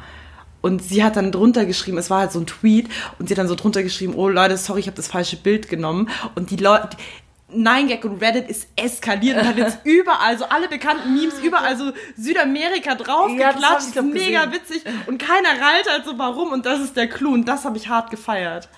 Und 0.64 0.82
sie 0.82 1.04
hat 1.04 1.18
dann 1.18 1.34
drunter 1.34 1.66
geschrieben, 1.66 1.98
es 1.98 2.10
war 2.10 2.22
halt 2.22 2.32
so 2.32 2.40
ein 2.40 2.48
Tweet, 2.48 2.88
und 3.20 3.28
sie 3.28 3.34
hat 3.34 3.38
dann 3.38 3.50
so 3.50 3.56
drunter 3.56 3.84
geschrieben, 3.84 4.14
oh 4.16 4.30
Leute, 4.30 4.56
sorry, 4.56 4.80
ich 4.80 4.88
habe 4.88 4.96
das 4.96 5.10
falsche 5.10 5.36
Bild 5.36 5.68
genommen. 5.68 6.10
Und 6.36 6.52
die 6.52 6.56
Leute, 6.56 6.96
Nine 7.50 7.88
Gag 7.88 8.06
und 8.06 8.22
Reddit 8.22 8.50
ist 8.50 8.70
eskaliert 8.78 9.38
und 9.38 9.46
hat 9.46 9.58
jetzt 9.58 9.80
überall, 9.84 10.38
so 10.38 10.46
alle 10.46 10.70
bekannten 10.70 11.14
Memes, 11.14 11.36
überall 11.44 11.78
so 11.78 11.92
Südamerika 12.18 12.92
Ja, 12.92 12.96
das 12.96 13.08
hab 13.08 13.08
draufgeklatscht, 13.08 13.92
glaub 13.92 14.06
mega 14.06 14.52
witzig. 14.54 14.84
Und 15.06 15.18
keiner 15.18 15.50
rallt 15.50 15.90
halt 15.92 16.06
so, 16.06 16.18
warum, 16.18 16.54
und 16.54 16.66
das 16.66 16.80
ist 16.80 16.96
der 16.96 17.08
Clou, 17.08 17.34
und 17.34 17.46
das 17.46 17.66
habe 17.66 17.78
ich 17.78 17.90
hart 17.90 18.10
gefeiert. 18.10 18.70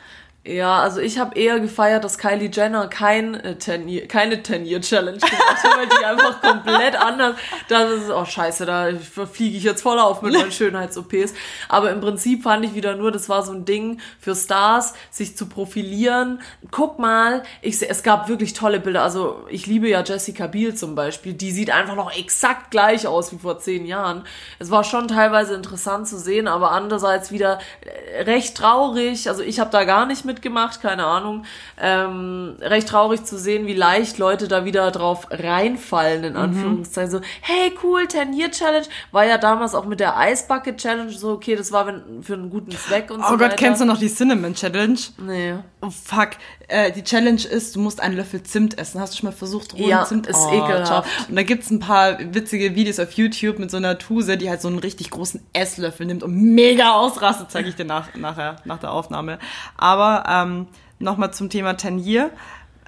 Ja, 0.48 0.82
also 0.82 1.00
ich 1.00 1.18
habe 1.18 1.40
eher 1.40 1.60
gefeiert, 1.60 2.04
dass 2.04 2.20
Kylie 2.20 2.52
Jenner 2.54 2.88
kein, 2.88 3.34
äh, 3.34 3.56
ten 3.56 3.88
-Year, 3.88 4.06
keine 4.06 4.36
10-Year-Challenge 4.36 5.18
gemacht 5.18 5.64
hat, 5.64 5.76
weil 5.76 5.88
die 5.88 6.06
einfach 6.06 6.40
komplett 6.40 6.96
anders. 6.96 7.36
Das 7.68 7.90
ist, 7.90 8.12
oh 8.12 8.26
scheiße, 8.26 8.68
da 8.68 8.90
fliege 9.26 9.58
ich 9.58 9.64
jetzt 9.64 9.82
voll 9.82 9.98
auf 9.98 10.22
mit 10.22 10.34
meinen 10.34 10.52
Schönheits-OPs. 10.52 11.34
Aber 11.68 11.90
im 11.90 12.00
Prinzip 12.00 12.44
fand 12.44 12.64
ich 12.64 12.76
wieder 12.76 12.96
nur, 12.96 13.12
das 13.12 13.28
war 13.28 13.42
so 13.42 13.54
ein 13.54 13.66
Ding 13.66 14.00
für 14.20 14.36
Stars, 14.36 14.94
sich 15.10 15.36
zu 15.36 15.48
profilieren. 15.48 16.40
Guck 16.70 17.00
mal, 17.00 17.42
ich, 17.64 17.82
es 17.82 18.04
gab 18.04 18.30
wirklich 18.30 18.54
tolle 18.54 18.80
Bilder. 18.80 19.02
Also 19.02 19.48
ich 19.50 19.66
liebe 19.66 19.90
ja 19.90 20.04
Jessica 20.04 20.46
Biel 20.46 20.76
zum 20.76 20.94
Beispiel. 20.94 21.34
Die 21.34 21.50
sieht 21.50 21.72
einfach 21.72 21.96
noch 21.96 22.16
exakt 22.16 22.70
gleich 22.70 23.08
aus 23.08 23.32
wie 23.32 23.40
vor 23.40 23.58
zehn 23.58 23.88
Jahren. 23.88 24.24
Es 24.60 24.70
war 24.70 24.84
schon 24.84 25.08
teilweise 25.08 25.56
interessant 25.56 26.08
zu 26.08 26.20
sehen, 26.20 26.48
aber 26.48 26.70
andererseits 26.70 27.32
wieder 27.32 27.58
äh, 27.82 28.22
recht 28.22 28.56
traurig. 28.56 29.28
Also 29.28 29.42
ich 29.42 29.60
habe 29.60 29.72
da 29.72 29.86
gar 29.86 30.06
nicht 30.06 30.24
mitgemacht, 30.36 30.82
keine 30.82 31.06
Ahnung. 31.06 31.46
Ähm, 31.82 32.56
recht 32.62 32.88
traurig 32.90 33.24
zu 33.24 33.38
sehen, 33.38 33.68
wie 33.68 33.74
leicht 33.74 34.18
Leute 34.18 34.48
da 34.48 34.66
wieder 34.66 34.92
drauf 34.92 35.28
reinfallen, 35.32 36.24
in 36.24 36.36
Anführungszeichen. 36.36 37.12
So, 37.12 37.22
hey, 37.42 37.74
cool, 37.84 38.02
10-Year-Challenge. 38.04 38.86
War 39.12 39.26
ja 39.26 39.38
damals 39.38 39.74
auch 39.76 39.86
mit 39.86 40.00
der 40.00 40.16
Ice 40.32 40.46
Bucket 40.48 40.78
Challenge 40.78 41.12
so, 41.12 41.32
okay, 41.32 41.56
das 41.56 41.72
war 41.72 41.86
für 42.22 42.34
einen 42.34 42.50
guten 42.50 42.72
Zweck 42.72 43.10
und 43.12 43.22
so 43.22 43.26
Oh 43.28 43.32
Gott, 43.32 43.42
weiter. 43.42 43.56
kennst 43.56 43.82
du 43.82 43.86
noch 43.86 43.98
die 43.98 44.10
Cinnamon 44.14 44.54
Challenge? 44.54 45.00
Nee. 45.18 45.56
Oh 45.82 45.90
fuck. 45.90 46.32
Äh, 46.68 46.92
die 46.92 47.04
Challenge 47.04 47.42
ist, 47.44 47.76
du 47.76 47.80
musst 47.80 48.02
einen 48.02 48.16
Löffel 48.16 48.42
Zimt 48.44 48.78
essen. 48.78 49.00
Hast 49.00 49.14
du 49.14 49.18
schon 49.20 49.30
mal 49.30 49.36
versucht, 49.36 49.74
rohen 49.74 49.88
Ja, 49.88 50.06
Zimt? 50.06 50.28
ist 50.28 50.38
oh, 50.40 50.52
ekelhaft. 50.54 50.88
ciao. 50.88 51.04
Und 51.30 51.36
da 51.36 51.44
gibt's 51.44 51.70
ein 51.70 51.80
paar 51.80 52.18
witzige 52.34 52.76
Videos 52.76 53.00
auf 53.00 53.12
YouTube 53.14 53.60
mit 53.60 53.70
so 53.72 53.78
einer 53.78 53.98
Tuse, 53.98 54.38
die 54.38 54.50
halt 54.50 54.62
so 54.62 54.68
einen 54.68 54.80
richtig 54.80 55.10
großen 55.12 55.42
Esslöffel 55.54 56.06
nimmt 56.06 56.24
und 56.24 56.36
mega 56.36 56.94
ausrastet, 56.94 57.52
zeige 57.52 57.70
ich 57.70 57.76
dir 57.76 57.86
nach, 57.86 58.16
nachher, 58.16 58.58
nach 58.66 58.80
der 58.80 58.92
Aufnahme. 58.92 59.40
Aber 59.78 60.24
ähm, 60.28 60.68
nochmal 61.00 61.34
zum 61.34 61.50
Thema 61.50 61.78
10 61.78 62.00
Year. 62.00 62.32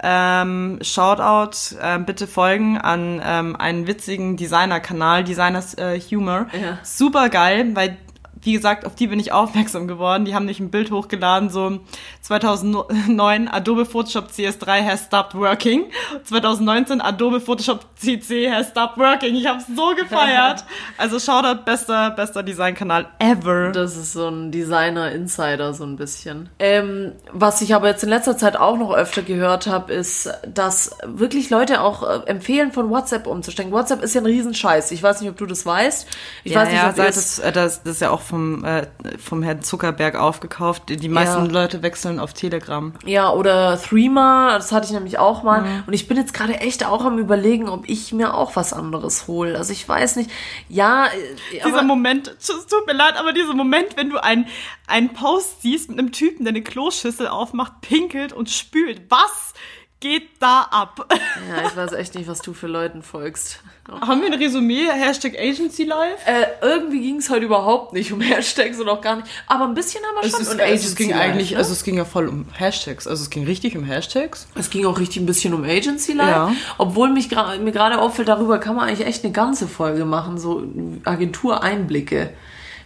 Ähm, 0.00 0.78
Shoutout, 0.80 1.76
ähm, 1.82 2.04
bitte 2.06 2.28
folgen 2.28 2.78
an 2.78 3.20
ähm, 3.24 3.56
einen 3.56 3.88
witzigen 3.88 4.36
Designer-Kanal, 4.36 5.24
Designers 5.24 5.74
äh, 5.74 5.98
Humor. 6.00 6.46
Ja. 6.52 6.78
Super 6.84 7.28
geil, 7.30 7.70
weil 7.74 7.96
wie 8.42 8.52
gesagt, 8.52 8.84
auf 8.84 8.94
die 8.94 9.06
bin 9.06 9.18
ich 9.18 9.32
aufmerksam 9.32 9.88
geworden. 9.88 10.24
Die 10.24 10.34
haben 10.34 10.46
nicht 10.46 10.60
ein 10.60 10.70
Bild 10.70 10.90
hochgeladen, 10.90 11.50
so 11.50 11.80
2009 12.22 13.48
Adobe 13.48 13.84
Photoshop 13.84 14.28
CS3 14.30 14.84
has 14.84 15.04
stopped 15.04 15.34
working. 15.34 15.84
2019 16.24 17.00
Adobe 17.00 17.40
Photoshop 17.40 17.86
CC 17.96 18.50
has 18.50 18.68
stopped 18.68 18.98
working. 18.98 19.34
Ich 19.34 19.46
habe 19.46 19.62
so 19.74 19.94
gefeiert. 19.94 20.64
Also 20.96 21.18
Shoutout, 21.18 21.64
bester, 21.64 22.10
bester 22.10 22.42
Designkanal 22.42 23.08
ever. 23.18 23.70
Das 23.72 23.96
ist 23.96 24.12
so 24.12 24.28
ein 24.28 24.50
Designer-Insider, 24.50 25.74
so 25.74 25.84
ein 25.84 25.96
bisschen. 25.96 26.48
Ähm, 26.58 27.12
was 27.32 27.60
ich 27.60 27.74
aber 27.74 27.88
jetzt 27.88 28.02
in 28.02 28.08
letzter 28.08 28.36
Zeit 28.36 28.56
auch 28.56 28.76
noch 28.76 28.92
öfter 28.92 29.22
gehört 29.22 29.66
habe, 29.66 29.92
ist, 29.92 30.30
dass 30.46 30.96
wirklich 31.04 31.50
Leute 31.50 31.80
auch 31.82 32.02
äh, 32.02 32.26
empfehlen, 32.26 32.72
von 32.72 32.90
WhatsApp 32.90 33.26
umzusteigen. 33.26 33.72
WhatsApp 33.72 34.02
ist 34.02 34.14
ja 34.14 34.20
ein 34.20 34.26
Riesenscheiß. 34.26 34.90
Ich 34.90 35.02
weiß 35.02 35.20
nicht, 35.20 35.30
ob 35.30 35.36
du 35.36 35.46
das 35.46 35.64
weißt. 35.64 36.06
Ich 36.44 36.52
ja, 36.52 36.60
weiß 36.60 36.68
nicht, 36.68 36.98
ja, 36.98 37.04
es, 37.06 37.38
äh, 37.38 37.52
das, 37.52 37.82
das 37.82 37.94
ist 37.94 38.00
ja 38.00 38.10
auch 38.10 38.22
vom, 38.28 38.64
äh, 38.64 38.86
vom 39.18 39.42
Herrn 39.42 39.62
Zuckerberg 39.62 40.14
aufgekauft. 40.16 40.84
Die, 40.88 41.08
meisten 41.08 41.46
Ja. 41.46 41.50
Leute 41.50 41.82
wechseln 41.82 42.20
auf 42.20 42.34
Telegram. 42.34 42.92
Ja, 43.04 43.30
oder 43.32 43.80
Threema, 43.80 44.54
das 44.54 44.72
hatte 44.72 44.86
ich 44.86 44.92
nämlich 44.92 45.18
auch 45.18 45.42
mal. 45.42 45.62
Mhm. 45.62 45.84
Und 45.86 45.92
ich 45.92 46.06
bin 46.08 46.16
jetzt 46.16 46.34
gerade 46.34 46.54
echt 46.54 46.84
auch 46.84 47.04
am 47.04 47.18
überlegen, 47.18 47.68
ob 47.68 47.88
ich 47.88 48.12
mir 48.12 48.34
auch 48.34 48.56
was 48.56 48.72
anderes 48.72 49.26
hole. 49.26 49.56
Also 49.56 49.72
ich 49.72 49.88
weiß 49.88 50.16
nicht. 50.16 50.30
Ja, 50.68 51.06
äh, 51.06 51.60
Dieser 51.64 51.82
Moment, 51.82 52.34
es 52.38 52.46
tut 52.46 52.86
mir 52.86 52.92
leid, 52.92 53.14
aber 53.18 53.32
dieser 53.32 53.54
Moment, 53.54 53.96
wenn 53.96 54.10
du 54.10 54.22
einen, 54.22 54.46
einen 54.86 55.12
Post 55.12 55.62
siehst 55.62 55.88
mit 55.88 55.98
einem 55.98 56.12
Typen, 56.12 56.44
der 56.44 56.52
eine 56.52 56.62
Kloschüssel 56.62 57.28
aufmacht, 57.28 57.80
pinkelt 57.80 58.32
und 58.32 58.50
spült. 58.50 59.02
Was 59.08 59.54
geht 60.00 60.28
da 60.40 60.62
ab? 60.70 61.08
ja, 61.48 61.66
ich 61.66 61.76
weiß 61.76 61.92
echt 61.92 62.14
nicht, 62.14 62.28
was 62.28 62.40
du 62.40 62.52
für 62.52 62.66
Leuten 62.66 63.02
folgst. 63.02 63.60
Haben 63.88 64.20
wir 64.20 64.28
ein 64.28 64.34
Resümee? 64.34 64.86
Hashtag 64.86 65.38
Agency 65.38 65.84
Life? 65.84 66.18
Äh, 66.26 66.46
irgendwie 66.62 67.00
ging 67.00 67.16
es 67.16 67.30
heute 67.30 67.46
überhaupt 67.46 67.94
nicht 67.94 68.12
um 68.12 68.20
Hashtags 68.20 68.78
und 68.78 68.88
auch 68.88 69.00
gar 69.00 69.16
nicht. 69.16 69.28
Aber 69.46 69.64
ein 69.64 69.74
bisschen 69.74 70.02
haben 70.04 70.22
wir 70.22 70.28
schon. 70.28 70.40
Es, 70.40 70.46
ist, 70.46 70.52
und 70.52 70.60
also 70.60 70.86
es 70.86 70.94
ging 70.94 71.12
Agency 71.12 71.24
eigentlich, 71.24 71.50
Life, 71.50 71.54
ne? 71.54 71.58
also 71.58 71.72
es 71.72 71.84
ging 71.84 71.96
ja 71.96 72.04
voll 72.04 72.28
um 72.28 72.46
Hashtags. 72.52 73.06
Also 73.06 73.22
es 73.22 73.30
ging 73.30 73.44
richtig 73.44 73.76
um 73.76 73.84
Hashtags. 73.84 74.46
Es 74.54 74.70
ging 74.70 74.86
auch 74.86 74.98
richtig 74.98 75.22
ein 75.22 75.26
bisschen 75.26 75.54
um 75.54 75.64
Agency 75.64 76.12
Life. 76.12 76.30
Ja. 76.30 76.52
Obwohl 76.76 77.10
mich 77.10 77.30
gra 77.30 77.56
mir 77.56 77.72
gerade 77.72 77.98
auffällt, 77.98 78.28
darüber 78.28 78.58
kann 78.58 78.76
man 78.76 78.88
eigentlich 78.88 79.06
echt 79.06 79.24
eine 79.24 79.32
ganze 79.32 79.66
Folge 79.66 80.04
machen, 80.04 80.38
so 80.38 80.62
Agentureinblicke. 81.04 82.30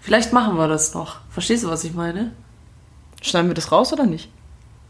Vielleicht 0.01 0.33
machen 0.33 0.57
wir 0.57 0.69
das 0.69 0.95
noch. 0.95 1.17
Verstehst 1.31 1.65
du, 1.65 1.69
was 1.69 1.85
ich 1.85 1.95
meine? 1.95 2.33
Schneiden 3.21 3.49
wir 3.49 3.55
das 3.55 3.71
raus 3.71 3.93
oder 3.93 4.07
nicht? 4.07 4.31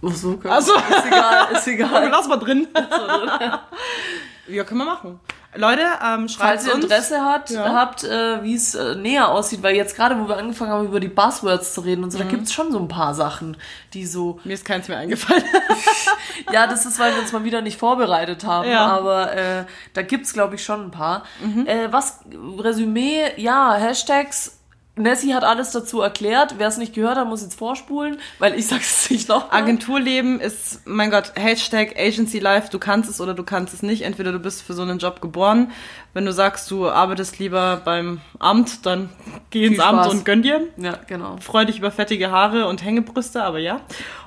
Ach 0.04 0.14
so, 0.14 0.38
Ach 0.48 0.60
so. 0.60 0.74
Ist 0.74 1.06
egal, 1.06 1.46
ist 1.52 1.56
Also 1.58 1.70
egal. 1.70 2.08
lass 2.10 2.26
mal 2.28 2.36
drin. 2.38 2.66
ja, 4.48 4.64
können 4.64 4.80
wir 4.80 4.84
machen. 4.86 5.20
Leute, 5.54 5.82
ähm, 6.02 6.28
schreibt 6.30 6.48
Falls 6.62 6.66
ihr 6.66 6.74
uns. 6.74 6.84
Interesse 6.84 7.20
hat, 7.22 7.50
Ja. 7.50 7.74
habt, 7.74 8.04
äh, 8.04 8.42
wie 8.42 8.54
es 8.54 8.74
äh, 8.74 8.94
näher 8.94 9.28
aussieht, 9.28 9.62
weil 9.62 9.76
jetzt 9.76 9.94
gerade, 9.94 10.18
wo 10.18 10.26
wir 10.26 10.38
angefangen 10.38 10.70
haben, 10.72 10.86
über 10.86 10.98
die 10.98 11.08
Buzzwords 11.08 11.74
zu 11.74 11.82
reden 11.82 12.02
und 12.04 12.10
so, 12.10 12.16
Mhm. 12.18 12.22
da 12.22 12.28
gibt's 12.30 12.54
schon 12.54 12.72
so 12.72 12.78
ein 12.78 12.88
paar 12.88 13.14
Sachen, 13.14 13.58
die 13.92 14.06
so 14.06 14.40
Mir 14.44 14.54
ist 14.54 14.64
keins 14.64 14.88
mehr 14.88 14.98
eingefallen. 14.98 15.44
Ja, 16.52 16.66
das 16.66 16.86
ist, 16.86 16.98
weil 16.98 17.14
wir 17.14 17.20
uns 17.22 17.32
mal 17.32 17.44
wieder 17.44 17.60
nicht 17.60 17.78
vorbereitet 17.78 18.44
haben. 18.44 18.68
Ja. 18.68 18.86
Aber 18.86 19.32
äh, 19.34 19.64
da 19.92 20.02
gibt's, 20.02 20.32
glaube 20.32 20.54
ich, 20.56 20.64
schon 20.64 20.86
ein 20.86 20.90
paar. 20.90 21.22
Mhm. 21.40 21.66
Äh, 21.66 21.92
was, 21.92 22.20
Resümee, 22.58 23.30
ja, 23.36 23.74
Hashtags. 23.74 24.58
Nessie 24.94 25.32
hat 25.34 25.42
alles 25.42 25.70
dazu 25.70 26.02
erklärt. 26.02 26.56
Wer 26.58 26.68
es 26.68 26.76
nicht 26.76 26.92
gehört 26.94 27.16
hat, 27.16 27.26
muss 27.26 27.40
jetzt 27.40 27.58
vorspulen, 27.58 28.18
weil 28.38 28.54
ich 28.58 28.66
sag's 28.66 29.08
nicht 29.10 29.26
noch. 29.28 29.50
mal. 29.50 29.56
Agenturleben 29.58 30.38
ist, 30.38 30.80
mein 30.86 31.10
Gott, 31.10 31.32
Hashtag 31.34 31.96
Agency 31.98 32.38
Life, 32.38 32.68
du 32.70 32.78
kannst 32.78 33.08
es 33.08 33.18
oder 33.20 33.32
du 33.32 33.42
kannst 33.42 33.72
es 33.72 33.82
nicht. 33.82 34.02
Entweder 34.02 34.32
du 34.32 34.38
bist 34.38 34.60
für 34.62 34.74
so 34.74 34.82
einen 34.82 34.98
Job 34.98 35.22
geboren. 35.22 35.70
Wenn 36.12 36.26
du 36.26 36.32
sagst, 36.34 36.70
du 36.70 36.90
arbeitest 36.90 37.38
lieber 37.38 37.80
beim 37.82 38.20
Amt, 38.38 38.84
dann 38.84 39.08
geh 39.50 39.64
ins 39.64 39.78
Amt 39.80 40.06
und 40.10 40.26
gönn 40.26 40.42
dir. 40.42 40.60
Ja, 40.76 40.98
genau. 41.06 41.38
Freu 41.40 41.64
dich 41.64 41.78
über 41.78 41.90
fettige 41.90 42.30
Haare 42.30 42.66
und 42.66 42.84
Hängebrüste, 42.84 43.42
aber 43.42 43.58
ja. 43.60 43.80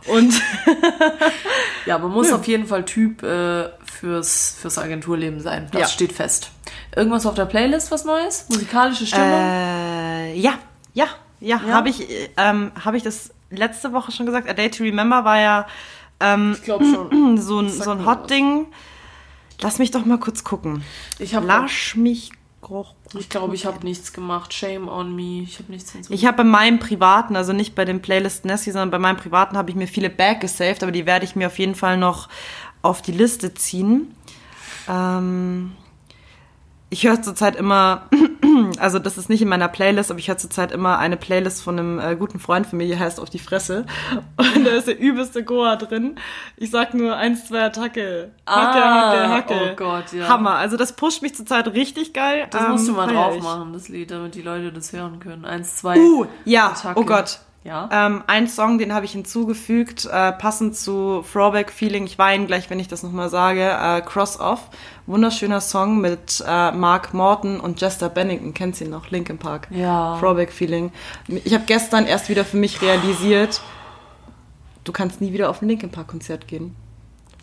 Und 0.07 0.33
Ja, 1.85 1.99
man 1.99 2.09
muss 2.11 2.31
auf 2.33 2.47
jeden 2.47 2.65
Fall 2.65 2.83
Typ 2.85 3.21
äh, 3.21 3.69
fürs, 3.85 4.57
fürs 4.59 4.77
Agenturleben 4.79 5.39
sein. 5.39 5.67
Das 5.71 5.81
Ja. 5.81 5.87
steht 5.87 6.13
fest. 6.13 6.49
Irgendwas 6.95 7.25
auf 7.27 7.35
der 7.35 7.45
Playlist, 7.45 7.91
was 7.91 8.05
Neues? 8.05 8.45
Musikalische 8.49 9.05
Stimmung? 9.05 9.27
äh, 9.29 9.84
ja, 10.33 10.53
ja, 10.93 11.07
ja, 11.39 11.61
Ja? 11.65 11.73
habe 11.73 11.89
ich, 11.89 12.07
ähm, 12.37 12.71
habe 12.83 12.97
ich 12.97 13.03
das 13.03 13.33
letzte 13.49 13.93
Woche 13.93 14.11
schon 14.11 14.25
gesagt. 14.25 14.49
A 14.49 14.53
Day 14.53 14.69
to 14.69 14.83
Remember 14.83 15.25
war 15.25 15.39
ja 15.39 15.67
ähm, 16.19 16.55
so 16.65 17.59
ein, 17.59 17.69
so 17.69 17.91
ein. 17.91 18.05
Hot-Ding. 18.05 18.67
Lass 19.61 19.79
mich 19.79 19.91
doch 19.91 20.05
mal 20.05 20.19
kurz 20.19 20.43
gucken. 20.43 20.83
Ich 21.19 21.33
habe 21.35 21.45
Lasch 21.45 21.95
mich. 21.95 22.31
ich 23.17 23.29
glaube, 23.29 23.55
ich 23.55 23.65
habe 23.65 23.85
nichts 23.85 24.11
gemacht. 24.11 24.53
Shame 24.53 24.87
on 24.89 25.15
me. 25.15 25.43
Ich 25.43 25.59
habe 25.59 25.71
nichts 25.71 25.91
hinzu. 25.91 26.11
Ich 26.11 26.25
habe 26.25 26.37
bei 26.37 26.43
meinem 26.43 26.79
privaten, 26.79 27.35
also 27.35 27.53
nicht 27.53 27.73
bei 27.75 27.85
dem 27.85 28.01
Playlist 28.01 28.43
Nessie, 28.45 28.71
sondern 28.71 28.91
bei 28.91 28.99
meinem 28.99 29.17
privaten 29.17 29.57
habe 29.57 29.69
ich 29.69 29.75
mir 29.75 29.87
viele 29.87 30.09
Back 30.09 30.41
gesaved, 30.41 30.83
aber 30.83 30.91
die 30.91 31.05
werde 31.05 31.25
ich 31.25 31.35
mir 31.35 31.47
auf 31.47 31.57
jeden 31.59 31.75
Fall 31.75 31.97
noch 31.97 32.27
auf 32.81 33.01
die 33.01 33.13
Liste 33.13 33.53
ziehen. 33.53 34.13
Ähm, 34.89 35.71
ich 36.89 37.05
höre 37.05 37.21
zurzeit 37.21 37.55
immer, 37.55 38.03
also 38.79 38.99
das 38.99 39.17
ist 39.17 39.27
nicht 39.29 39.41
in 39.41 39.47
meiner 39.49 39.67
Playlist, 39.67 40.11
aber 40.11 40.19
ich 40.19 40.27
höre 40.27 40.37
zurzeit 40.37 40.71
immer 40.71 40.97
eine 40.99 41.17
Playlist 41.17 41.61
von 41.63 41.77
einem 41.79 41.99
äh, 41.99 42.15
guten 42.15 42.39
Freund 42.39 42.67
von 42.67 42.77
mir, 42.77 42.87
die 42.87 42.97
heißt 42.97 43.19
Auf 43.19 43.29
die 43.29 43.39
Fresse. 43.39 43.85
Und 44.37 44.63
da 44.65 44.71
ist 44.71 44.87
der 44.87 44.99
übelste 44.99 45.43
Goa 45.43 45.75
drin. 45.75 46.15
Ich 46.57 46.71
sag 46.71 46.93
nur 46.93 47.15
eins, 47.15 47.47
zwei 47.47 47.63
Attacke. 47.63 48.31
Hacke, 48.47 48.83
Ah, 48.83 49.29
Hacke, 49.29 49.29
Hacke. 49.29 49.71
oh 49.71 49.75
Gott, 49.75 50.13
ja. 50.13 50.27
Hammer. 50.27 50.51
Also 50.55 50.77
das 50.77 50.93
pusht 50.93 51.21
mich 51.21 51.35
zurzeit 51.35 51.67
richtig 51.73 52.13
geil. 52.13 52.47
Das 52.51 52.67
musst 52.69 52.87
du 52.87 52.91
Ähm, 52.91 52.97
mal 52.97 53.07
drauf 53.13 53.35
ich. 53.35 53.43
machen, 53.43 53.73
das 53.73 53.89
Lied, 53.89 54.11
damit 54.11 54.35
die 54.35 54.41
Leute 54.43 54.71
das 54.71 54.93
hören 54.93 55.19
können. 55.19 55.43
Eins, 55.43 55.77
zwei. 55.77 55.97
Uh, 55.97 56.25
ja, 56.45 56.67
Attacke. 56.69 56.99
oh 56.99 57.03
Gott. 57.03 57.39
Ja. 57.65 57.89
Ähm, 57.91 58.23
ein 58.27 58.47
Song, 58.47 58.77
den 58.77 58.93
habe 58.93 59.05
ich 59.05 59.13
hinzugefügt, 59.13 60.05
äh, 60.05 60.31
passend 60.33 60.75
zu 60.77 61.25
Throwback 61.33 61.71
Feeling. 61.71 62.05
Ich 62.05 62.19
weine 62.19 62.45
gleich, 62.45 62.69
wenn 62.69 62.79
ich 62.79 62.87
das 62.87 63.01
nochmal 63.01 63.29
sage. 63.29 63.61
Äh, 63.67 64.01
Cross 64.01 64.39
Off. 64.39 64.69
Wunderschöner 65.07 65.61
Song 65.61 65.99
mit 65.99 66.43
äh, 66.47 66.71
Mark 66.71 67.15
Morton 67.15 67.59
und 67.59 67.81
Jester 67.81 68.07
Bennington. 68.09 68.53
Kennt 68.53 68.75
sie 68.75 68.85
noch? 68.87 69.09
Linkin 69.09 69.39
Park. 69.39 69.67
Ja. 69.71 70.15
Throwback 70.19 70.51
Feeling. 70.53 70.91
Ich 71.27 71.55
habe 71.55 71.63
gestern 71.65 72.05
erst 72.05 72.29
wieder 72.29 72.45
für 72.45 72.57
mich 72.57 72.83
realisiert, 72.83 73.61
du 74.83 74.91
kannst 74.91 75.19
nie 75.19 75.33
wieder 75.33 75.49
auf 75.49 75.63
ein 75.63 75.67
Linkin 75.67 75.89
Park 75.89 76.07
Konzert 76.09 76.47
gehen. 76.47 76.75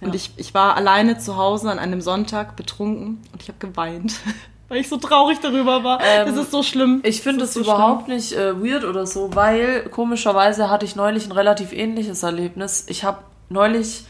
Und 0.01 0.09
Ja. 0.11 0.15
ich, 0.15 0.33
ich 0.37 0.55
war 0.55 0.77
alleine 0.77 1.19
zu 1.19 1.37
Hause 1.37 1.69
an 1.69 1.81
einem 1.81 2.01
Sonntag 2.01 2.55
betrunken 2.55 3.19
und 3.33 3.43
ich 3.43 3.49
habe 3.49 3.59
geweint, 3.59 4.21
weil 4.73 4.81
ich 4.81 4.89
so 4.89 4.97
traurig 4.97 5.39
darüber 5.41 5.85
war. 5.85 6.01
Ähm, 6.03 6.29
Es 6.29 6.35
ist 6.35 6.51
so 6.51 6.63
schlimm. 6.63 7.03
Ich 7.05 7.21
finde 7.21 7.45
Es 7.45 7.53
so 7.53 7.61
überhaupt 7.61 8.09
nicht 8.09 8.33
äh, 8.33 8.59
weird 8.59 8.85
oder 8.85 9.07
so, 9.07 9.35
weil 9.35 9.83
komischerweise 9.91 10.71
hatte 10.71 10.87
ich 10.87 10.97
neulich 10.97 11.27
ein 11.27 11.33
relativ 11.33 11.75
ähnliches 11.75 12.23
Erlebnis. 12.23 12.87
Ich 12.89 13.05
habe 13.05 13.19
neulich 13.51 14.07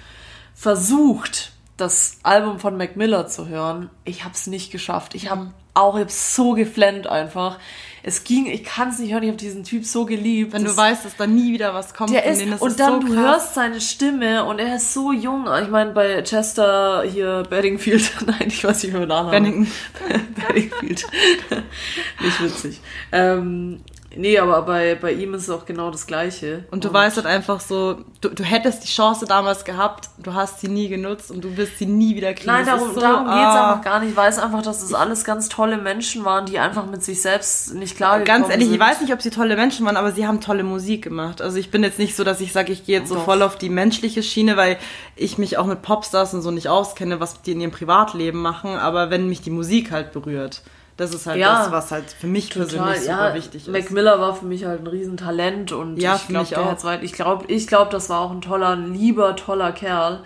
versucht, 0.54 1.50
das 1.76 2.18
Album 2.22 2.60
von 2.60 2.76
Mac 2.76 2.94
Miller 2.94 3.26
zu 3.26 3.48
hören. 3.48 3.90
Ich 4.04 4.22
habe 4.22 4.34
es 4.34 4.46
nicht 4.46 4.70
geschafft. 4.70 5.16
Ich 5.16 5.28
habe 5.28 5.52
auch 5.74 5.96
ich 5.96 6.02
hab 6.02 6.10
so 6.12 6.52
geflennt 6.52 7.08
einfach. 7.08 7.58
Es 8.04 8.24
ging, 8.24 8.46
ich 8.46 8.64
kann 8.64 8.88
es 8.88 8.98
nicht 8.98 9.12
hören, 9.12 9.22
ich 9.22 9.28
habe 9.28 9.38
diesen 9.38 9.62
Typ 9.64 9.84
so 9.84 10.04
geliebt. 10.04 10.52
Wenn 10.52 10.64
Das- 10.64 10.74
du 10.74 10.80
weißt, 10.80 11.04
dass 11.04 11.16
da 11.16 11.26
nie 11.26 11.52
wieder 11.52 11.72
was 11.74 11.94
kommt 11.94 12.10
der 12.12 12.24
ist, 12.24 12.40
denen, 12.40 12.54
und 12.54 12.68
ist 12.68 12.80
dann 12.80 13.00
so 13.00 13.06
du 13.06 13.14
krass. 13.14 13.24
hörst 13.24 13.54
seine 13.54 13.80
Stimme 13.80 14.44
und 14.44 14.58
er 14.58 14.76
ist 14.76 14.92
so 14.92 15.12
jung. 15.12 15.46
Ich 15.62 15.68
meine, 15.68 15.92
bei 15.92 16.22
Chester 16.22 17.04
hier, 17.04 17.44
Beddingfield, 17.48 18.10
nein, 18.26 18.44
ich 18.48 18.64
weiß 18.64 18.82
nicht 18.82 18.92
mehr 18.92 19.02
den 19.02 19.08
Namen. 19.08 19.30
Bennington. 19.30 19.68
Beddingfield. 20.48 21.06
nicht 22.22 22.42
witzig. 22.42 22.80
Ähm, 23.12 23.80
nee, 24.16 24.38
aber 24.38 24.62
bei, 24.62 24.94
bei 24.94 25.12
ihm 25.12 25.34
ist 25.34 25.42
es 25.42 25.50
auch 25.50 25.66
genau 25.66 25.90
das 25.90 26.06
Gleiche. 26.06 26.64
Und 26.70 26.84
du 26.84 26.92
weißt 26.92 27.16
halt 27.16 27.26
einfach 27.26 27.60
so, 27.60 27.98
du, 28.20 28.28
du 28.28 28.42
hättest 28.42 28.84
die 28.84 28.88
Chance 28.88 29.26
damals 29.26 29.64
gehabt, 29.64 30.10
du 30.18 30.34
hast 30.34 30.60
sie 30.60 30.68
nie 30.68 30.88
genutzt 30.88 31.30
und 31.30 31.42
du 31.42 31.56
wirst 31.56 31.78
sie 31.78 31.86
nie 31.86 32.14
wieder 32.16 32.34
kriegen. 32.34 32.46
Nein, 32.46 32.66
Das 32.66 32.80
darum, 32.80 32.94
so, 32.94 33.00
darum 33.00 33.24
geht's 33.24 33.36
ah. 33.36 33.70
einfach 33.72 33.84
gar 33.84 34.00
nicht. 34.00 34.10
Ich 34.10 34.16
weiß 34.16 34.38
einfach, 34.38 34.62
dass 34.62 34.82
es 34.82 34.94
alles 34.94 35.24
ganz 35.24 35.48
tolle 35.48 35.78
Menschen 35.78 36.24
waren, 36.24 36.46
die 36.46 36.58
einfach 36.58 36.86
mit 36.86 37.02
sich 37.02 37.22
selbst 37.22 37.74
nicht 37.74 37.96
klargekommen 37.96 38.26
Ganz 38.26 38.50
ehrlich, 38.50 38.66
sind. 38.68 38.74
ich 38.74 38.80
weiß 38.80 39.00
nicht, 39.00 39.12
ob 39.12 39.22
sie 39.22 39.30
tolle 39.30 39.56
Menschen 39.56 39.86
waren, 39.86 39.96
aber 39.96 40.12
sie 40.12 40.26
haben 40.26 40.40
tolle 40.40 40.64
Musik 40.64 41.02
gemacht. 41.02 41.42
Also 41.42 41.58
ich 41.58 41.70
bin 41.70 41.82
jetzt 41.82 41.98
nicht 41.98 42.16
so, 42.16 42.24
dass 42.24 42.40
ich 42.40 42.52
sage, 42.52 42.72
ich 42.72 42.84
gehe 42.84 42.98
jetzt 42.98 43.08
so 43.08 43.16
Doch. 43.16 43.24
voll 43.24 43.42
auf 43.42 43.56
die 43.56 43.68
menschliche 43.68 44.22
Schiene, 44.22 44.56
weil 44.56 44.78
ich 45.16 45.38
mich 45.38 45.58
auch 45.58 45.66
mit 45.66 45.82
Popstars 45.82 46.34
und 46.34 46.42
so 46.42 46.50
nicht 46.50 46.68
auskenne, 46.68 47.20
was 47.20 47.42
die 47.42 47.52
in 47.52 47.60
ihrem 47.60 47.70
Privatleben 47.70 48.40
machen. 48.40 48.76
Aber 48.76 49.10
wenn 49.10 49.28
mich 49.28 49.42
die 49.42 49.50
Musik 49.50 49.90
halt 49.90 50.12
berührt, 50.12 50.62
das 50.96 51.14
ist 51.14 51.26
halt 51.26 51.38
Ja. 51.38 51.62
das, 51.64 51.72
was 51.72 51.90
halt 51.90 52.04
für 52.10 52.26
mich 52.26 52.50
persönlich 52.50 52.78
Total, 52.78 52.98
super 53.00 53.28
ja, 53.30 53.34
wichtig 53.34 53.62
ist. 53.66 53.72
Mac 53.72 53.90
Miller 53.90 54.20
war 54.20 54.34
für 54.34 54.44
mich 54.46 54.64
halt 54.64 54.80
ein 54.80 54.86
Riesentalent 54.86 55.72
und 55.72 55.96
Ja, 55.96 56.16
ich 56.16 56.28
glaube, 56.28 56.48
der 56.48 56.60
auch. 56.60 56.70
hat's 56.70 56.84
weit. 56.84 57.02
Ich 57.02 57.12
glaube, 57.12 57.46
ich 57.48 57.66
glaub, 57.66 57.90
das 57.90 58.08
war 58.10 58.20
auch 58.20 58.30
ein 58.30 58.40
toller, 58.40 58.76
lieber, 58.76 59.34
toller 59.36 59.72
Kerl. 59.72 60.20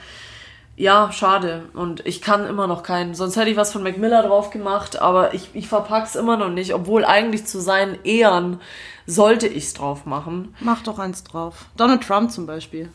Ja, 0.78 1.10
schade. 1.10 1.62
Und 1.72 2.04
ich 2.04 2.20
kann 2.20 2.46
immer 2.46 2.66
noch 2.66 2.82
keinen. 2.82 3.14
Sonst 3.14 3.36
hätte 3.36 3.48
ich 3.48 3.56
was 3.56 3.72
von 3.72 3.82
Mac 3.82 3.96
Miller 3.96 4.22
drauf 4.22 4.50
gemacht, 4.50 5.00
aber 5.00 5.32
ich, 5.32 5.48
ich 5.54 5.68
verpack's 5.68 6.14
immer 6.16 6.36
noch 6.36 6.50
nicht, 6.50 6.74
obwohl 6.74 7.04
eigentlich 7.06 7.46
zu 7.46 7.60
seinen 7.62 7.96
Ehren 8.04 8.60
sollte 9.06 9.46
ich's 9.46 9.72
drauf 9.72 10.04
machen. 10.04 10.54
Mach 10.60 10.82
doch 10.82 10.98
eins 10.98 11.24
drauf. 11.24 11.64
Donald 11.78 12.02
Trump 12.06 12.30
zum 12.30 12.44
Beispiel. 12.46 12.90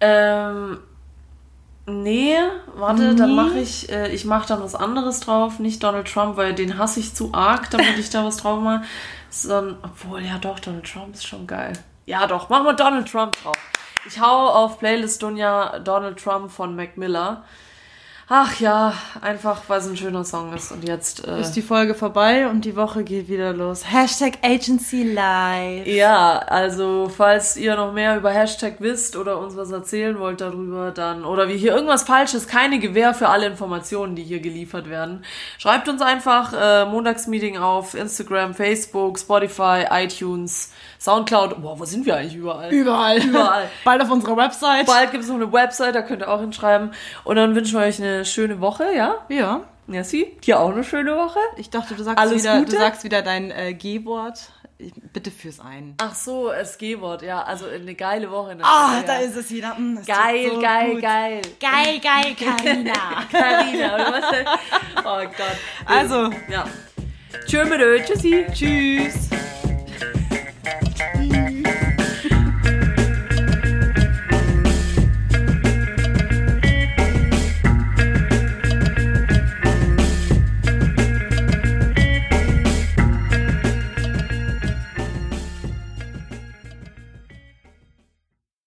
Ähm, 0.00 0.78
nee, 1.86 2.36
warte, 2.74 3.14
dann 3.14 3.34
mache 3.34 3.58
ich, 3.58 3.90
äh, 3.90 4.12
ich 4.12 4.24
mache 4.24 4.48
dann 4.48 4.62
was 4.62 4.74
anderes 4.74 5.20
drauf, 5.20 5.58
nicht 5.58 5.82
Donald 5.82 6.08
Trump, 6.08 6.36
weil 6.36 6.54
den 6.54 6.78
hasse 6.78 7.00
ich 7.00 7.14
zu 7.14 7.30
arg, 7.32 7.70
damit 7.70 7.98
ich 7.98 8.10
da 8.10 8.24
was 8.24 8.38
drauf 8.38 8.60
mache. 8.60 8.84
Sondern, 9.30 9.78
obwohl, 9.82 10.22
ja 10.22 10.38
doch, 10.38 10.58
Donald 10.58 10.90
Trump 10.90 11.14
ist 11.14 11.26
schon 11.26 11.46
geil. 11.46 11.72
Ja 12.06 12.26
doch, 12.26 12.48
machen 12.48 12.64
wir 12.64 12.72
Donald 12.72 13.10
Trump 13.10 13.36
drauf. 13.42 13.56
Ich 14.06 14.20
hau 14.20 14.48
auf 14.48 14.78
Playlist 14.78 15.22
Dunja 15.22 15.78
Donald 15.78 16.18
Trump 16.18 16.50
von 16.50 16.74
Mac 16.74 16.96
Miller. 16.96 17.44
Ach 18.32 18.60
ja, 18.60 18.94
einfach, 19.20 19.62
weil 19.66 19.80
es 19.80 19.88
ein 19.88 19.96
schöner 19.96 20.22
Song 20.22 20.52
ist. 20.54 20.70
Und 20.70 20.86
jetzt, 20.86 21.26
äh, 21.26 21.40
Ist 21.40 21.54
die 21.54 21.62
Folge 21.62 21.96
vorbei 21.96 22.48
und 22.48 22.64
die 22.64 22.76
Woche 22.76 23.02
geht 23.02 23.28
wieder 23.28 23.52
los. 23.52 23.82
Hashtag 23.90 24.34
Agency 24.42 25.02
Live. 25.02 25.84
Ja, 25.88 26.38
also 26.38 27.10
falls 27.14 27.56
ihr 27.56 27.74
noch 27.74 27.92
mehr 27.92 28.16
über 28.16 28.30
Hashtag 28.30 28.76
wisst 28.78 29.16
oder 29.16 29.40
uns 29.40 29.56
was 29.56 29.72
erzählen 29.72 30.16
wollt 30.20 30.40
darüber, 30.40 30.92
dann 30.92 31.24
oder 31.24 31.48
wie 31.48 31.56
hier 31.56 31.74
irgendwas 31.74 32.04
Falsches, 32.04 32.46
keine 32.46 32.78
Gewähr 32.78 33.14
für 33.14 33.28
alle 33.28 33.46
Informationen, 33.46 34.14
die 34.14 34.22
hier 34.22 34.38
geliefert 34.38 34.88
werden. 34.88 35.24
Schreibt 35.58 35.88
uns 35.88 36.00
einfach 36.00 36.52
äh, 36.52 36.84
Montagsmeeting 36.84 37.58
auf 37.58 37.94
Instagram, 37.94 38.54
Facebook, 38.54 39.18
Spotify, 39.18 39.86
iTunes, 39.90 40.70
Soundcloud. 41.00 41.60
Boah, 41.60 41.80
wo 41.80 41.84
sind 41.84 42.06
wir 42.06 42.16
eigentlich 42.16 42.36
überall? 42.36 42.70
Überall. 42.70 43.18
Überall. 43.18 43.68
Bald 43.84 44.02
auf 44.02 44.10
unserer 44.12 44.36
Website. 44.36 44.86
Bald 44.86 45.10
gibt 45.10 45.24
es 45.24 45.30
noch 45.30 45.36
eine 45.36 45.52
Website, 45.52 45.96
da 45.96 46.02
könnt 46.02 46.22
ihr 46.22 46.28
auch 46.28 46.40
hinschreiben. 46.40 46.92
Und 47.24 47.34
dann 47.34 47.56
wünschen 47.56 47.76
wir 47.76 47.86
euch 47.86 48.00
eine 48.00 48.19
schöne 48.24 48.60
Woche, 48.60 48.92
ja? 48.94 49.16
Ja. 49.28 49.62
Merci. 49.86 50.36
Dir 50.44 50.60
auch 50.60 50.70
eine 50.70 50.84
schöne 50.84 51.16
Woche. 51.16 51.38
Ich 51.56 51.68
dachte, 51.70 51.94
du 51.94 52.02
sagst, 52.04 52.18
Alles 52.18 52.42
wieder, 52.42 52.58
Gute? 52.60 52.72
du 52.72 52.78
sagst 52.78 53.02
wieder 53.04 53.22
dein 53.22 53.50
äh, 53.50 53.74
G-Wort. 53.74 54.52
Bitte 55.12 55.30
fürs 55.30 55.60
ein. 55.60 55.94
Ach 56.00 56.14
so, 56.14 56.48
das 56.48 56.78
G-Wort, 56.78 57.22
ja. 57.22 57.42
Also 57.42 57.66
eine 57.66 57.94
geile 57.94 58.30
Woche. 58.30 58.56
Ah, 58.62 58.98
ja. 58.98 59.02
da 59.06 59.16
ist 59.18 59.36
es 59.36 59.50
wieder. 59.50 59.74
Mm, 59.74 59.98
Geil, 60.06 60.50
so 60.54 60.60
geil, 60.60 60.90
gut. 60.92 61.02
geil. 61.02 61.42
Geil, 61.60 62.00
geil, 62.00 62.36
Carina. 62.38 62.92
Carina, 63.30 63.94
oder 63.96 64.12
was? 64.12 64.24
Oh 65.04 65.28
Gott. 65.36 65.56
Also, 65.84 66.30
Ja. 66.48 66.64
Tschö 67.46 67.64
tschüssi. 68.04 68.46
tschüss. 68.52 69.28